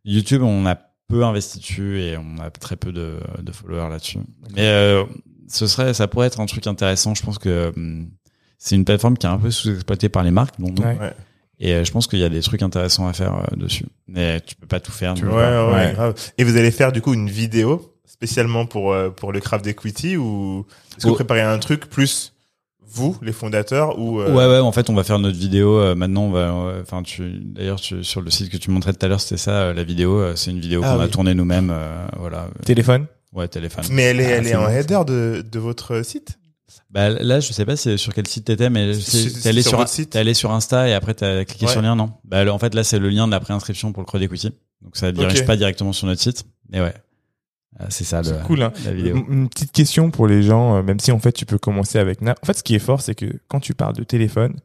[0.05, 0.75] YouTube, on a
[1.07, 4.19] peu investi dessus et on a très peu de, de followers là-dessus.
[4.55, 5.03] Mais euh,
[5.49, 7.13] ce serait, ça pourrait être un truc intéressant.
[7.15, 8.09] Je pense que hum,
[8.65, 10.73] c'est une plateforme qui est un peu sous-exploitée par les marques, nous.
[10.81, 10.97] Ouais.
[10.99, 11.13] Ouais.
[11.59, 13.85] Et euh, je pense qu'il y a des trucs intéressants à faire euh, dessus.
[14.07, 15.13] Mais tu peux pas tout faire.
[15.15, 16.13] Ouais, donc, ouais, ouais, grave.
[16.37, 20.17] Et vous allez faire du coup une vidéo spécialement pour euh, pour le craft equity
[20.17, 20.65] ou
[20.97, 22.33] est-ce que vous préparez un truc plus
[22.85, 24.59] vous les fondateurs ou euh, Ouais, ouais.
[24.59, 25.79] En fait, on va faire notre vidéo.
[25.79, 26.53] euh, maintenant, on va.
[26.81, 27.39] Enfin, tu.
[27.41, 29.51] D'ailleurs, tu, sur le site que tu montrais tout à l'heure, c'était ça.
[29.51, 31.71] euh, la vidéo, euh, c'est une vidéo Ah qu'on a tournée nous-mêmes.
[31.73, 32.47] euh, voilà.
[32.65, 33.05] téléphone?
[33.31, 33.83] Ouais, téléphone.
[33.91, 34.69] Mais elle est Ah, elle est en bon.
[34.69, 36.37] header de de votre site?
[36.89, 38.91] Bah là, je sais pas si- sur quel site t'étais, mais
[39.41, 41.71] t'es allé sur t'es allé sur Insta et après t'as cliqué Ouais.
[41.71, 42.11] sur le lien, non?
[42.23, 44.51] Bah le- en fait là, c'est le lien de la préinscription pour le creux d'equity,
[44.81, 45.45] donc ça dirige Ok.
[45.47, 46.45] pas directement sur notre site.
[46.69, 46.93] Mais ouais,
[47.79, 48.71] Ah, c'est ça le, cool, hein.
[48.85, 49.25] la vidéo.
[49.29, 52.21] Une petite question pour les gens, euh, même si en fait tu peux commencer avec
[52.21, 54.55] En fait, ce qui est fort, c'est que quand tu parles de téléphone,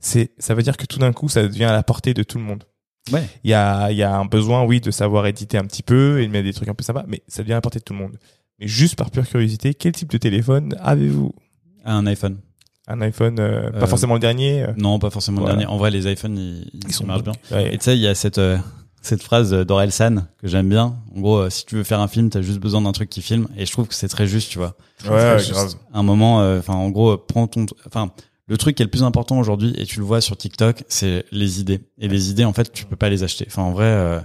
[0.00, 2.38] c'est ça veut dire que tout d'un coup, ça devient à la portée de tout
[2.38, 2.64] le monde.
[3.12, 3.24] Ouais.
[3.44, 6.20] Il y a, il y a un besoin, oui, de savoir éditer un petit peu
[6.20, 7.84] et de mettre des trucs un peu sympas, mais ça devient à la portée de
[7.84, 8.16] tout le monde.
[8.58, 11.32] Mais juste par pure curiosité, quel type de téléphone avez-vous?
[11.86, 12.36] Un iPhone
[12.88, 14.62] Un iPhone, euh, Euh, pas forcément le dernier.
[14.64, 15.54] euh, Non, pas forcément Voilà.
[15.54, 15.72] le dernier.
[15.72, 17.32] En vrai, les iPhones, ils, ils, marchent bien.
[17.50, 17.74] Ouais.
[17.74, 18.58] Et tu sais, il y a cette euh,
[19.02, 20.96] cette phrase d'Orelsan que j'aime bien.
[21.16, 23.22] En gros, euh, si tu veux faire un film, t'as juste besoin d'un truc qui
[23.22, 23.46] filme.
[23.56, 24.74] Et je trouve que c'est très juste, tu vois.
[25.08, 25.74] Ouais, Juste grave.
[25.94, 28.10] Un moment, euh, enfin, en gros, euh, prends ton, enfin,
[28.48, 31.24] le truc qui est le plus important aujourd'hui, et tu le vois sur TikTok, c'est
[31.30, 31.80] les idées.
[31.98, 33.44] Et les idées, en fait, tu peux pas les acheter.
[33.48, 34.18] Enfin, en vrai, euh,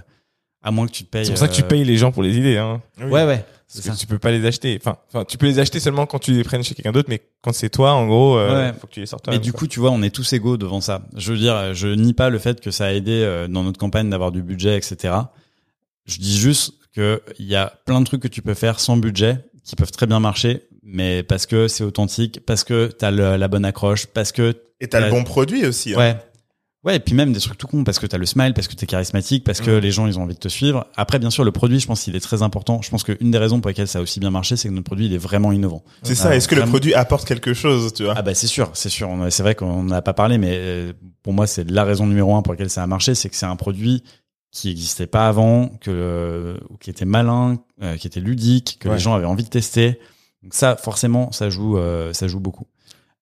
[0.62, 1.24] à moins que tu te payes.
[1.26, 2.56] C'est pour ça que tu euh, payes les gens pour les idées.
[2.56, 2.80] Hein.
[2.98, 3.04] Oui.
[3.06, 3.44] Ouais, ouais.
[3.74, 3.92] Parce ça.
[3.92, 4.78] que tu peux pas les acheter.
[4.80, 7.22] Enfin, enfin, tu peux les acheter seulement quand tu les prennes chez quelqu'un d'autre, mais
[7.40, 8.72] quand c'est toi, en gros, euh, Ouais.
[8.78, 9.22] faut que tu les sortes.
[9.24, 9.60] Et toi-même, du quoi.
[9.60, 11.02] coup, tu vois, on est tous égaux devant ça.
[11.16, 13.78] Je veux dire, je nie pas le fait que ça a aidé euh, dans notre
[13.78, 15.14] campagne d'avoir du budget, etc.
[16.04, 18.96] Je dis juste que il y a plein de trucs que tu peux faire sans
[18.98, 23.36] budget qui peuvent très bien marcher, mais parce que c'est authentique, parce que t'as le-
[23.36, 25.94] la bonne accroche, parce que Et t'as le bon produit aussi.
[25.94, 25.98] hein.
[25.98, 26.16] ouais.
[26.84, 28.74] Ouais, et puis même des trucs tout cons, parce que t'as le smile, parce que
[28.74, 30.88] t'es charismatique, parce que les gens, ils ont envie de te suivre.
[30.96, 32.82] Après, bien sûr, le produit, je pense qu'il est très important.
[32.82, 34.86] Je pense qu'une des raisons pour lesquelles ça a aussi bien marché, c'est que notre
[34.86, 35.84] produit, il est vraiment innovant.
[36.02, 36.30] C'est ça.
[36.30, 38.14] Ah, Est-ce que le produit apporte quelque chose, tu vois?
[38.16, 39.08] Ah bah c'est sûr, c'est sûr.
[39.30, 40.92] C'est vrai qu'on n'a pas parlé, mais euh,
[41.22, 43.46] pour moi c'est la raison numéro un pour laquelle ça a marché, c'est que c'est
[43.46, 44.02] un produit
[44.50, 48.94] qui n'existait pas avant, que euh, qui était malin, euh, qui était ludique, que Ouais.
[48.94, 50.00] les gens avaient envie de tester.
[50.42, 52.66] Donc ça, forcément, ça joue, euh, ça joue beaucoup.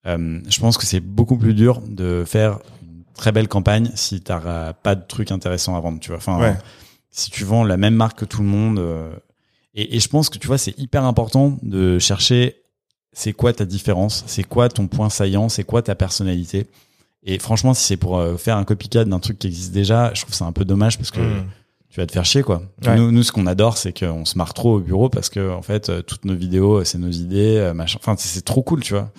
[0.07, 2.59] Euh, je pense que c'est beaucoup plus dur de faire
[3.21, 6.01] très belle campagne si t'as pas de trucs intéressants à vendre.
[6.01, 6.57] Tu vois, enfin, Ouais.
[7.11, 8.79] si tu vends la même marque que tout le monde.
[8.79, 9.13] euh,
[9.75, 12.57] et, et je pense que tu vois, c'est hyper important de chercher
[13.13, 16.67] c'est quoi ta différence, c'est quoi ton point saillant, c'est quoi ta personnalité.
[17.23, 20.23] Et franchement, si c'est pour euh, faire un copycat d'un truc qui existe déjà, je
[20.23, 21.45] trouve ça un peu dommage parce que Mm.
[21.91, 22.63] tu vas te faire chier quoi.
[22.87, 22.97] Ouais.
[22.97, 25.61] Nous, nous, ce qu'on adore, c'est qu'on se marre trop au bureau parce que en
[25.63, 27.99] fait, euh, toutes nos vidéos, c'est nos idées, machin.
[28.01, 29.11] Enfin, c'est trop cool, tu vois.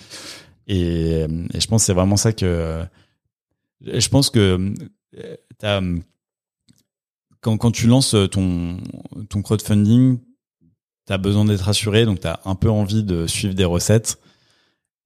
[0.66, 1.20] Et,
[1.54, 2.82] et je pense que c'est vraiment ça que.
[3.88, 4.38] Euh, Je pense que
[5.18, 5.34] euh,
[5.64, 5.98] euh,
[7.40, 8.78] quand quand tu lances ton
[9.28, 10.18] ton crowdfunding,
[11.06, 14.18] t'as besoin d'être assuré, donc t'as un peu envie de suivre des recettes.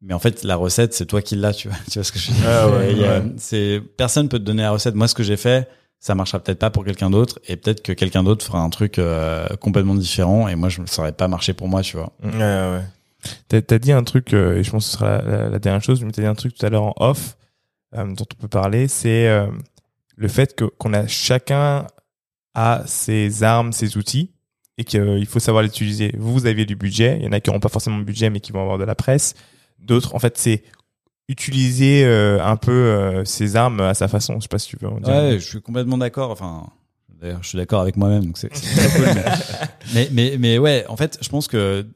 [0.03, 1.77] Mais en fait, la recette, c'est toi qui l'as, tu vois.
[1.91, 3.23] Tu vois ce que je veux dire Ah ouais, ouais.
[3.39, 4.95] C'est personne peut te donner la recette.
[4.95, 7.93] Moi, ce que j'ai fait, ça marchera peut-être pas pour quelqu'un d'autre, et peut-être que
[7.93, 11.55] quelqu'un d'autre fera un truc euh, complètement différent, et moi, je ne saurais pas marcher
[11.55, 12.13] pour moi, tu vois.
[12.23, 12.83] Ouais, ouais.
[13.49, 15.59] T'as as dit un truc, euh, et je pense que ce sera la, la- la
[15.59, 17.39] dernière chose, mais t'as dit un truc tout à l'heure en off,
[17.95, 19.47] euh, dont on peut parler, c'est euh,
[20.17, 21.87] le fait que qu'on a chacun
[22.55, 24.33] a ses armes, ses outils,
[24.79, 26.15] et qu'il faut savoir les utiliser.
[26.19, 28.41] Vous, avez du budget, il y en a qui n'auront pas forcément de budget, mais
[28.41, 29.35] qui vont avoir de la presse.
[29.79, 30.63] D'autres, en fait, c'est
[31.29, 34.37] utiliser euh, un peu euh, ses armes à sa façon.
[34.37, 35.15] Je sais pas si tu veux en dire.
[35.15, 36.31] Ouais, je suis complètement d'accord.
[36.31, 36.67] Enfin,
[37.21, 39.07] D'ailleurs, je suis d'accord avec moi-même, donc c'est c'est très cool.
[39.15, 39.25] Mais,
[39.95, 41.87] mais, mais, mais ouais, en fait, je pense que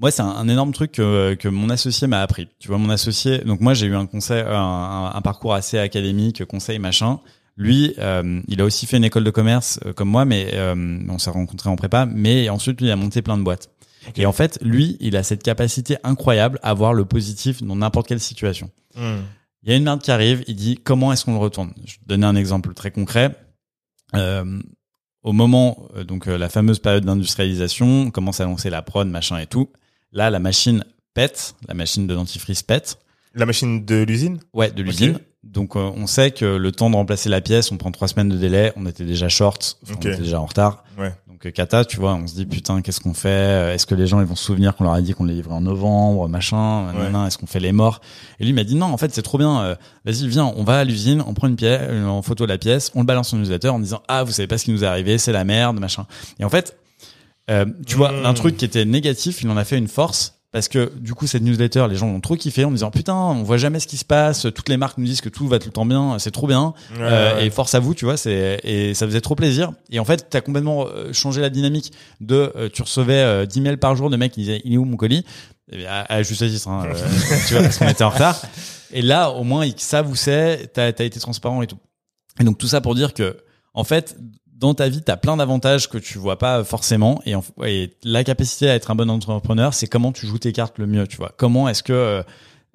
[0.00, 2.48] moi, c'est un, un énorme truc que, que mon associé m'a appris.
[2.58, 6.44] Tu vois, mon associé, donc moi, j'ai eu un conseil, un, un- parcours assez académique,
[6.44, 7.20] conseil, machin.
[7.56, 10.98] Lui, euh, il a aussi fait une école de commerce euh, comme moi, mais euh,
[11.08, 12.06] on s'est rencontrés en prépa.
[12.06, 13.70] Mais ensuite, lui, il a monté plein de boîtes.
[14.16, 18.06] Et en fait, lui, il a cette capacité incroyable à voir le positif dans n'importe
[18.08, 18.70] quelle situation.
[18.96, 19.20] Hmm.
[19.62, 21.72] Il y a une merde qui arrive, il dit comment est-ce qu'on le retourne?
[21.86, 23.34] Je vais te donner un exemple très concret.
[24.14, 24.60] Euh,
[25.22, 29.08] au moment, euh, donc euh, la fameuse période d'industrialisation, on commence à lancer la prod,
[29.08, 29.70] machin et tout.
[30.14, 32.98] Là, la machine pète, la machine de dentifrice pète.
[33.34, 34.38] La machine de l'usine?
[34.52, 35.18] Ouais, de l'usine.
[35.42, 38.30] Donc euh, on sait que le temps de remplacer la pièce, on prend trois semaines
[38.30, 38.72] de délai.
[38.76, 40.84] On était déjà short, on était déjà en retard.
[40.96, 41.12] Ouais.
[41.28, 43.28] Donc euh, kata, tu vois, on se dit putain, qu'est-ce qu'on fait?
[43.28, 45.34] Euh, Est-ce que les gens ils vont se souvenir qu'on leur a dit qu'on les
[45.34, 48.00] livrait en novembre, machin nanana, Est-ce qu'on fait les morts?
[48.40, 49.60] Et lui m'a dit non, en fait c'est trop bien.
[49.62, 49.74] euh,
[50.06, 53.00] Vas-y, viens, on va à l'usine, on prend une pièce, en photo la pièce, on
[53.00, 55.18] le balance sur newsletter en disant ah vous savez pas ce qui nous est arrivé,
[55.18, 56.06] c'est la merde, machin.
[56.38, 56.78] Et en fait,
[57.50, 60.32] euh, tu vois, un truc qui était négatif, il en a fait une force.
[60.52, 63.42] Parce que du coup cette newsletter, les gens l'ont trop kiffé en disant putain, on
[63.42, 65.66] voit jamais ce qui se passe, toutes les marques nous disent que tout va tout
[65.66, 66.74] le temps bien, c'est trop bien.
[66.92, 67.46] Ouais, Euh, ouais.
[67.46, 69.72] et force à vous, tu vois, c'est et ça faisait trop plaisir.
[69.90, 71.90] Et en fait, t'as complètement euh, changé la dynamique
[72.20, 74.76] de euh, tu recevais euh, 10 mails par jour de mecs qui disaient il est
[74.76, 75.24] où mon colis?
[75.72, 76.94] Bien, à, à juste titre, hein, euh,
[77.48, 78.40] tu vois, parce qu'on était en retard.
[78.92, 81.78] Et là, au moins, ils savent où c'est, t'as as été transparent et tout.
[82.38, 83.38] Et donc tout ça pour dire que,
[83.72, 84.16] en fait,
[84.56, 87.20] dans ta vie, t'as plein d'avantages que tu vois pas forcément.
[87.26, 90.52] Et, en- et la capacité à être un bon entrepreneur, c'est comment tu joues tes
[90.52, 91.32] cartes le mieux, tu vois.
[91.36, 92.22] Comment est-ce que euh,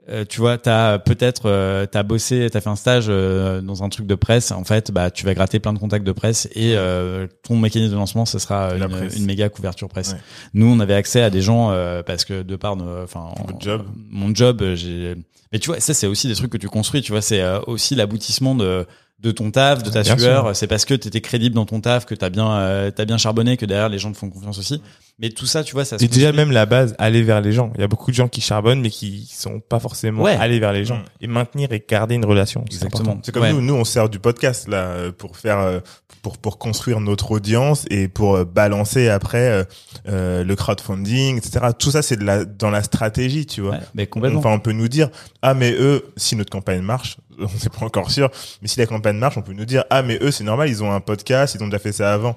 [0.10, 3.90] euh, tu vois, t'as peut-être euh, t'as bossé, t'as fait un stage euh, dans un
[3.90, 4.52] truc de presse.
[4.52, 7.92] En fait, bah tu vas gratter plein de contacts de presse et euh, ton mécanisme
[7.92, 10.14] de lancement, ce sera une, méga couverture presse.
[10.14, 10.20] Ouais.
[10.56, 13.30] Nous, on avait accès à des gens euh, parce que de par nos, enfin,
[13.60, 13.86] job.
[14.10, 15.16] mon job, j'ai.
[15.52, 17.02] Mais tu vois, ça c'est aussi des trucs que tu construis.
[17.04, 18.86] Tu vois, c'est aussi l'aboutissement de
[19.22, 20.56] de ton taf, de ta Bien sueur.
[20.56, 23.58] C'est parce que t'étais crédible dans ton taf, que t'as bien euh, t'as bien charbonné,
[23.58, 24.82] que derrière les gens te font confiance aussi.
[25.22, 26.00] Mais tout ça, tu vois, ça.
[26.00, 26.46] se Et déjà construit.
[26.46, 27.74] même la base, aller vers les gens.
[27.76, 30.38] Il y a beaucoup de gens qui charbonnent mais qui sont pas forcément Ouais.
[30.38, 31.04] aller vers les gens Mm.
[31.22, 32.64] et maintenir et garder une relation.
[32.70, 33.02] c'est Exactement.
[33.02, 33.22] important.
[33.26, 33.52] C'est comme Ouais.
[33.52, 35.80] nous, nous on sert du podcast là euh, pour faire euh,
[36.22, 39.64] pour pour construire notre audience et pour euh, balancer après euh,
[40.08, 41.60] euh, le crowdfunding, etc.
[41.78, 43.72] Tout ça c'est de la dans la stratégie, tu vois.
[43.72, 44.40] Ouais, mais complètement.
[44.40, 45.10] Enfin, on peut nous dire
[45.42, 48.30] ah mais eux, si notre campagne marche, on n'est pas encore sûr,
[48.62, 50.84] mais si la campagne marche, on peut nous dire ah mais eux c'est normal, ils
[50.84, 52.36] ont un podcast, ils ont déjà fait ça avant.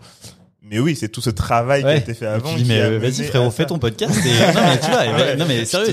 [0.64, 2.54] Mais oui, c'est tout ce travail qui a été fait avant.
[2.54, 4.14] dis, mais euh, vas-y frérot, fais ton podcast.
[4.24, 4.28] Et...
[4.54, 5.36] non mais tu vois, et- Ouais.
[5.36, 5.92] non mais sérieux,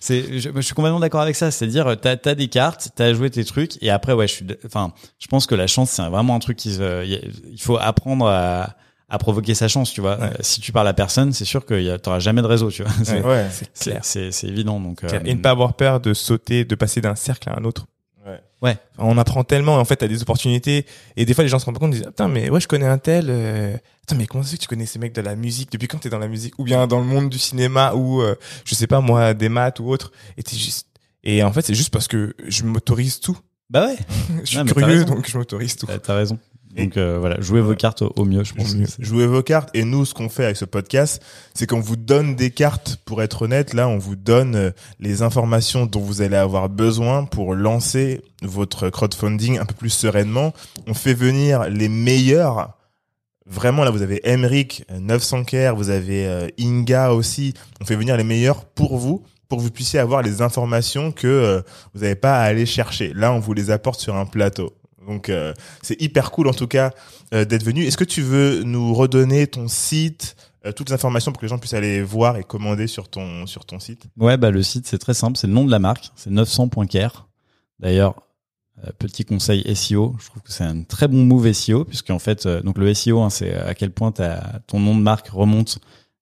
[0.00, 1.50] c'est, je, je suis complètement d'accord avec ça.
[1.52, 4.92] C'est-à-dire, t'as, t'as des cartes, t'as joué tes trucs, et après ouais, je suis, enfin,
[5.20, 8.74] je pense que la chance c'est vraiment un truc qui, il faut apprendre à,
[9.08, 10.18] à provoquer sa chance, tu vois.
[10.18, 10.30] Ouais.
[10.40, 12.92] Si tu parles à personne, c'est sûr que t'auras jamais de réseau, tu vois.
[13.04, 13.46] C'est, Ouais.
[13.52, 14.00] C'est c'est, clair.
[14.02, 15.04] c'est, c'est évident donc.
[15.04, 17.86] euh, Et ne pas avoir peur de sauter, de passer d'un cercle à un autre.
[18.62, 18.76] Ouais.
[18.96, 20.86] Enfin, on apprend tellement, et en fait, t'as des opportunités,
[21.16, 22.68] et des fois, les gens se rendent pas compte, ils disent, putain, mais ouais, je
[22.68, 23.76] connais un tel, euh...
[24.04, 26.08] Attends, mais comment fait que tu connais ces mecs de la musique depuis quand t'es
[26.08, 26.58] dans la musique?
[26.58, 28.34] Ou bien dans le monde du cinéma ou euh,
[28.64, 30.10] je sais pas moi des maths ou autre.
[30.36, 30.88] Et t'es juste
[31.22, 33.38] et en fait c'est juste parce que je m'autorise tout.
[33.70, 33.96] Bah ouais,
[34.40, 35.86] je suis Non, curieux donc je m'autorise tout.
[35.86, 36.36] T'as raison.
[36.76, 38.74] Donc euh, voilà, jouez vos cartes au, mieux, je pense.
[38.98, 39.70] Jouez vos cartes.
[39.74, 41.22] Et nous, ce qu'on fait avec ce podcast,
[41.54, 42.98] c'est qu'on vous donne des cartes.
[43.04, 47.24] Pour être honnête, là, on vous donne euh, les informations dont vous allez avoir besoin
[47.24, 50.52] pour lancer votre crowdfunding un peu plus sereinement.
[50.86, 52.76] On fait venir les meilleurs.
[53.46, 57.54] Vraiment, là, vous avez Emric, euh, 900 Care, vous avez euh, Inga aussi.
[57.80, 61.26] On fait venir les meilleurs pour vous, pour que vous puissiez avoir les informations que
[61.26, 61.60] euh,
[61.94, 63.12] vous n'avez pas à aller chercher.
[63.14, 64.72] Là, on vous les apporte sur un plateau.
[65.06, 65.52] Donc, euh,
[65.82, 66.92] c'est hyper cool, en tout cas,
[67.34, 67.84] euh, d'être venu.
[67.84, 71.50] Est-ce que tu veux nous redonner ton site, euh, toutes les informations pour que les
[71.50, 74.04] gens puissent aller voir et commander sur ton sur ton site?
[74.16, 77.28] Ouais, bah le site c'est très simple, c'est le nom de la marque, c'est 900.care.
[77.80, 78.22] D'ailleurs,
[78.84, 82.46] euh, petit conseil SEO, je trouve que c'est un très bon move SEO puisqu'en fait,
[82.46, 85.78] euh, donc le SEO, hein, c'est à quel point ton nom de marque remonte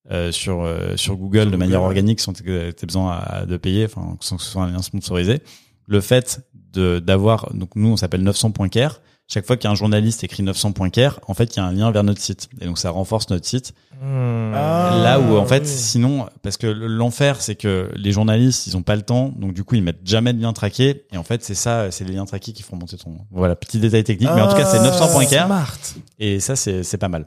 [0.09, 3.85] euh, sur euh, sur Google de manière organique sans que tu besoin à- de payer,
[3.85, 5.39] enfin sans que ce soit un lien sponsorisé.
[5.87, 6.41] Le fait
[6.73, 9.01] d'avoir, donc nous on s'appelle 900.care.
[9.27, 12.19] Chaque fois qu'un journaliste écrit 900.care, en fait il y a un lien vers notre
[12.19, 13.73] site et donc ça renforce notre site.
[14.01, 14.51] Hmm.
[14.53, 14.99] Ah.
[15.03, 15.67] Là où en fait, oui.
[15.67, 19.63] sinon, parce que l'enfer, c'est que les journalistes, ils ont pas le temps, donc du
[19.63, 21.05] coup, ils mettent jamais de liens traqués.
[21.13, 23.15] Et en fait, c'est ça, c'est les liens traqués qui font monter ton.
[23.29, 25.77] Voilà, petit détail technique, mais en tout cas, c'est Ah, 900.care smart
[26.19, 27.25] et ça, c'est c'est pas mal.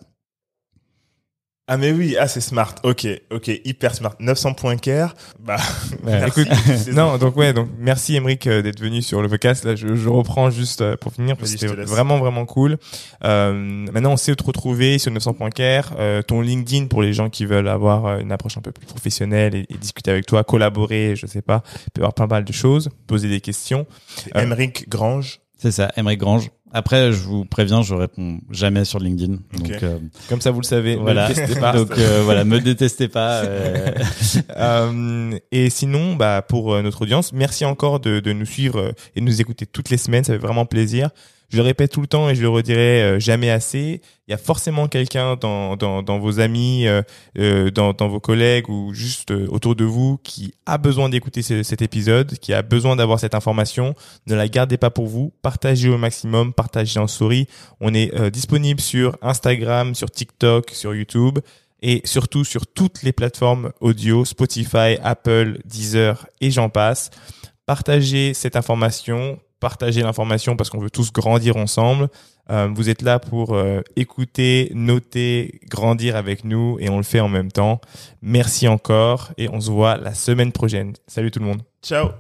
[1.67, 2.75] Ah mais oui, ah c'est smart.
[2.83, 4.15] Ok, ok, hyper smart.
[4.21, 5.15] 900 points care.
[5.41, 5.57] Bah,
[6.05, 6.21] Ouais.
[6.21, 6.41] merci.
[6.43, 9.75] Écoute, C'est- non donc ouais donc merci Emric euh, d'être venu sur le podcast là
[9.75, 12.77] je, je reprends juste euh, pour finir parce que c'était vraiment vraiment cool
[13.25, 17.31] euh, maintenant on sait où te retrouver sur 900.care euh, ton LinkedIn pour les gens
[17.31, 20.45] qui veulent avoir euh, une approche un peu plus professionnelle et, et discuter avec toi
[20.45, 21.63] collaborer je sais pas
[21.95, 23.87] peut avoir pas mal de choses poser des questions
[24.17, 25.41] c'est Emric Grange.
[25.57, 29.35] C'est ça, Emmerich Grange Après, je vous préviens, je réponds jamais sur LinkedIn.
[29.57, 29.99] Donc euh,
[30.29, 30.97] Comme ça, vous le savez.
[30.97, 31.31] voilà.
[31.61, 31.73] Pas.
[31.77, 33.43] Donc euh, voilà, me détestez pas.
[33.45, 33.93] euh,
[34.57, 39.21] Euh, et sinon, bah, pour euh, notre audience, merci encore de, de nous suivre et
[39.21, 40.25] de nous écouter toutes les semaines.
[40.25, 41.11] Ça fait vraiment plaisir.
[41.55, 44.01] Je le répète tout le temps et je le redirai euh, jamais assez.
[44.27, 47.03] Il y a forcément quelqu'un dans, vos amis, euh,
[47.39, 51.81] euh, dans, vos collègues ou juste autour de vous qui a besoin d'écouter ce- cet
[51.81, 53.95] épisode, qui a besoin d'avoir cette information.
[54.27, 55.33] Ne la gardez pas pour vous.
[55.43, 56.53] Partagez au maximum.
[56.53, 57.47] Partagez en story.
[57.81, 61.39] On est disponible sur Instagram, sur TikTok, sur YouTube
[61.83, 67.11] et surtout sur toutes les plateformes audio, Spotify, Apple, Deezer et j'en passe.
[67.65, 72.09] Partagez cette information, partagez l'information parce qu'on veut tous grandir ensemble.
[72.51, 77.21] Euh, vous êtes là pour euh, écouter, noter, grandir avec nous et on le fait
[77.21, 77.81] en même temps.
[78.21, 80.93] Merci encore et on se voit la semaine prochaine.
[81.07, 81.63] Salut tout le monde.
[81.83, 82.11] Ciao.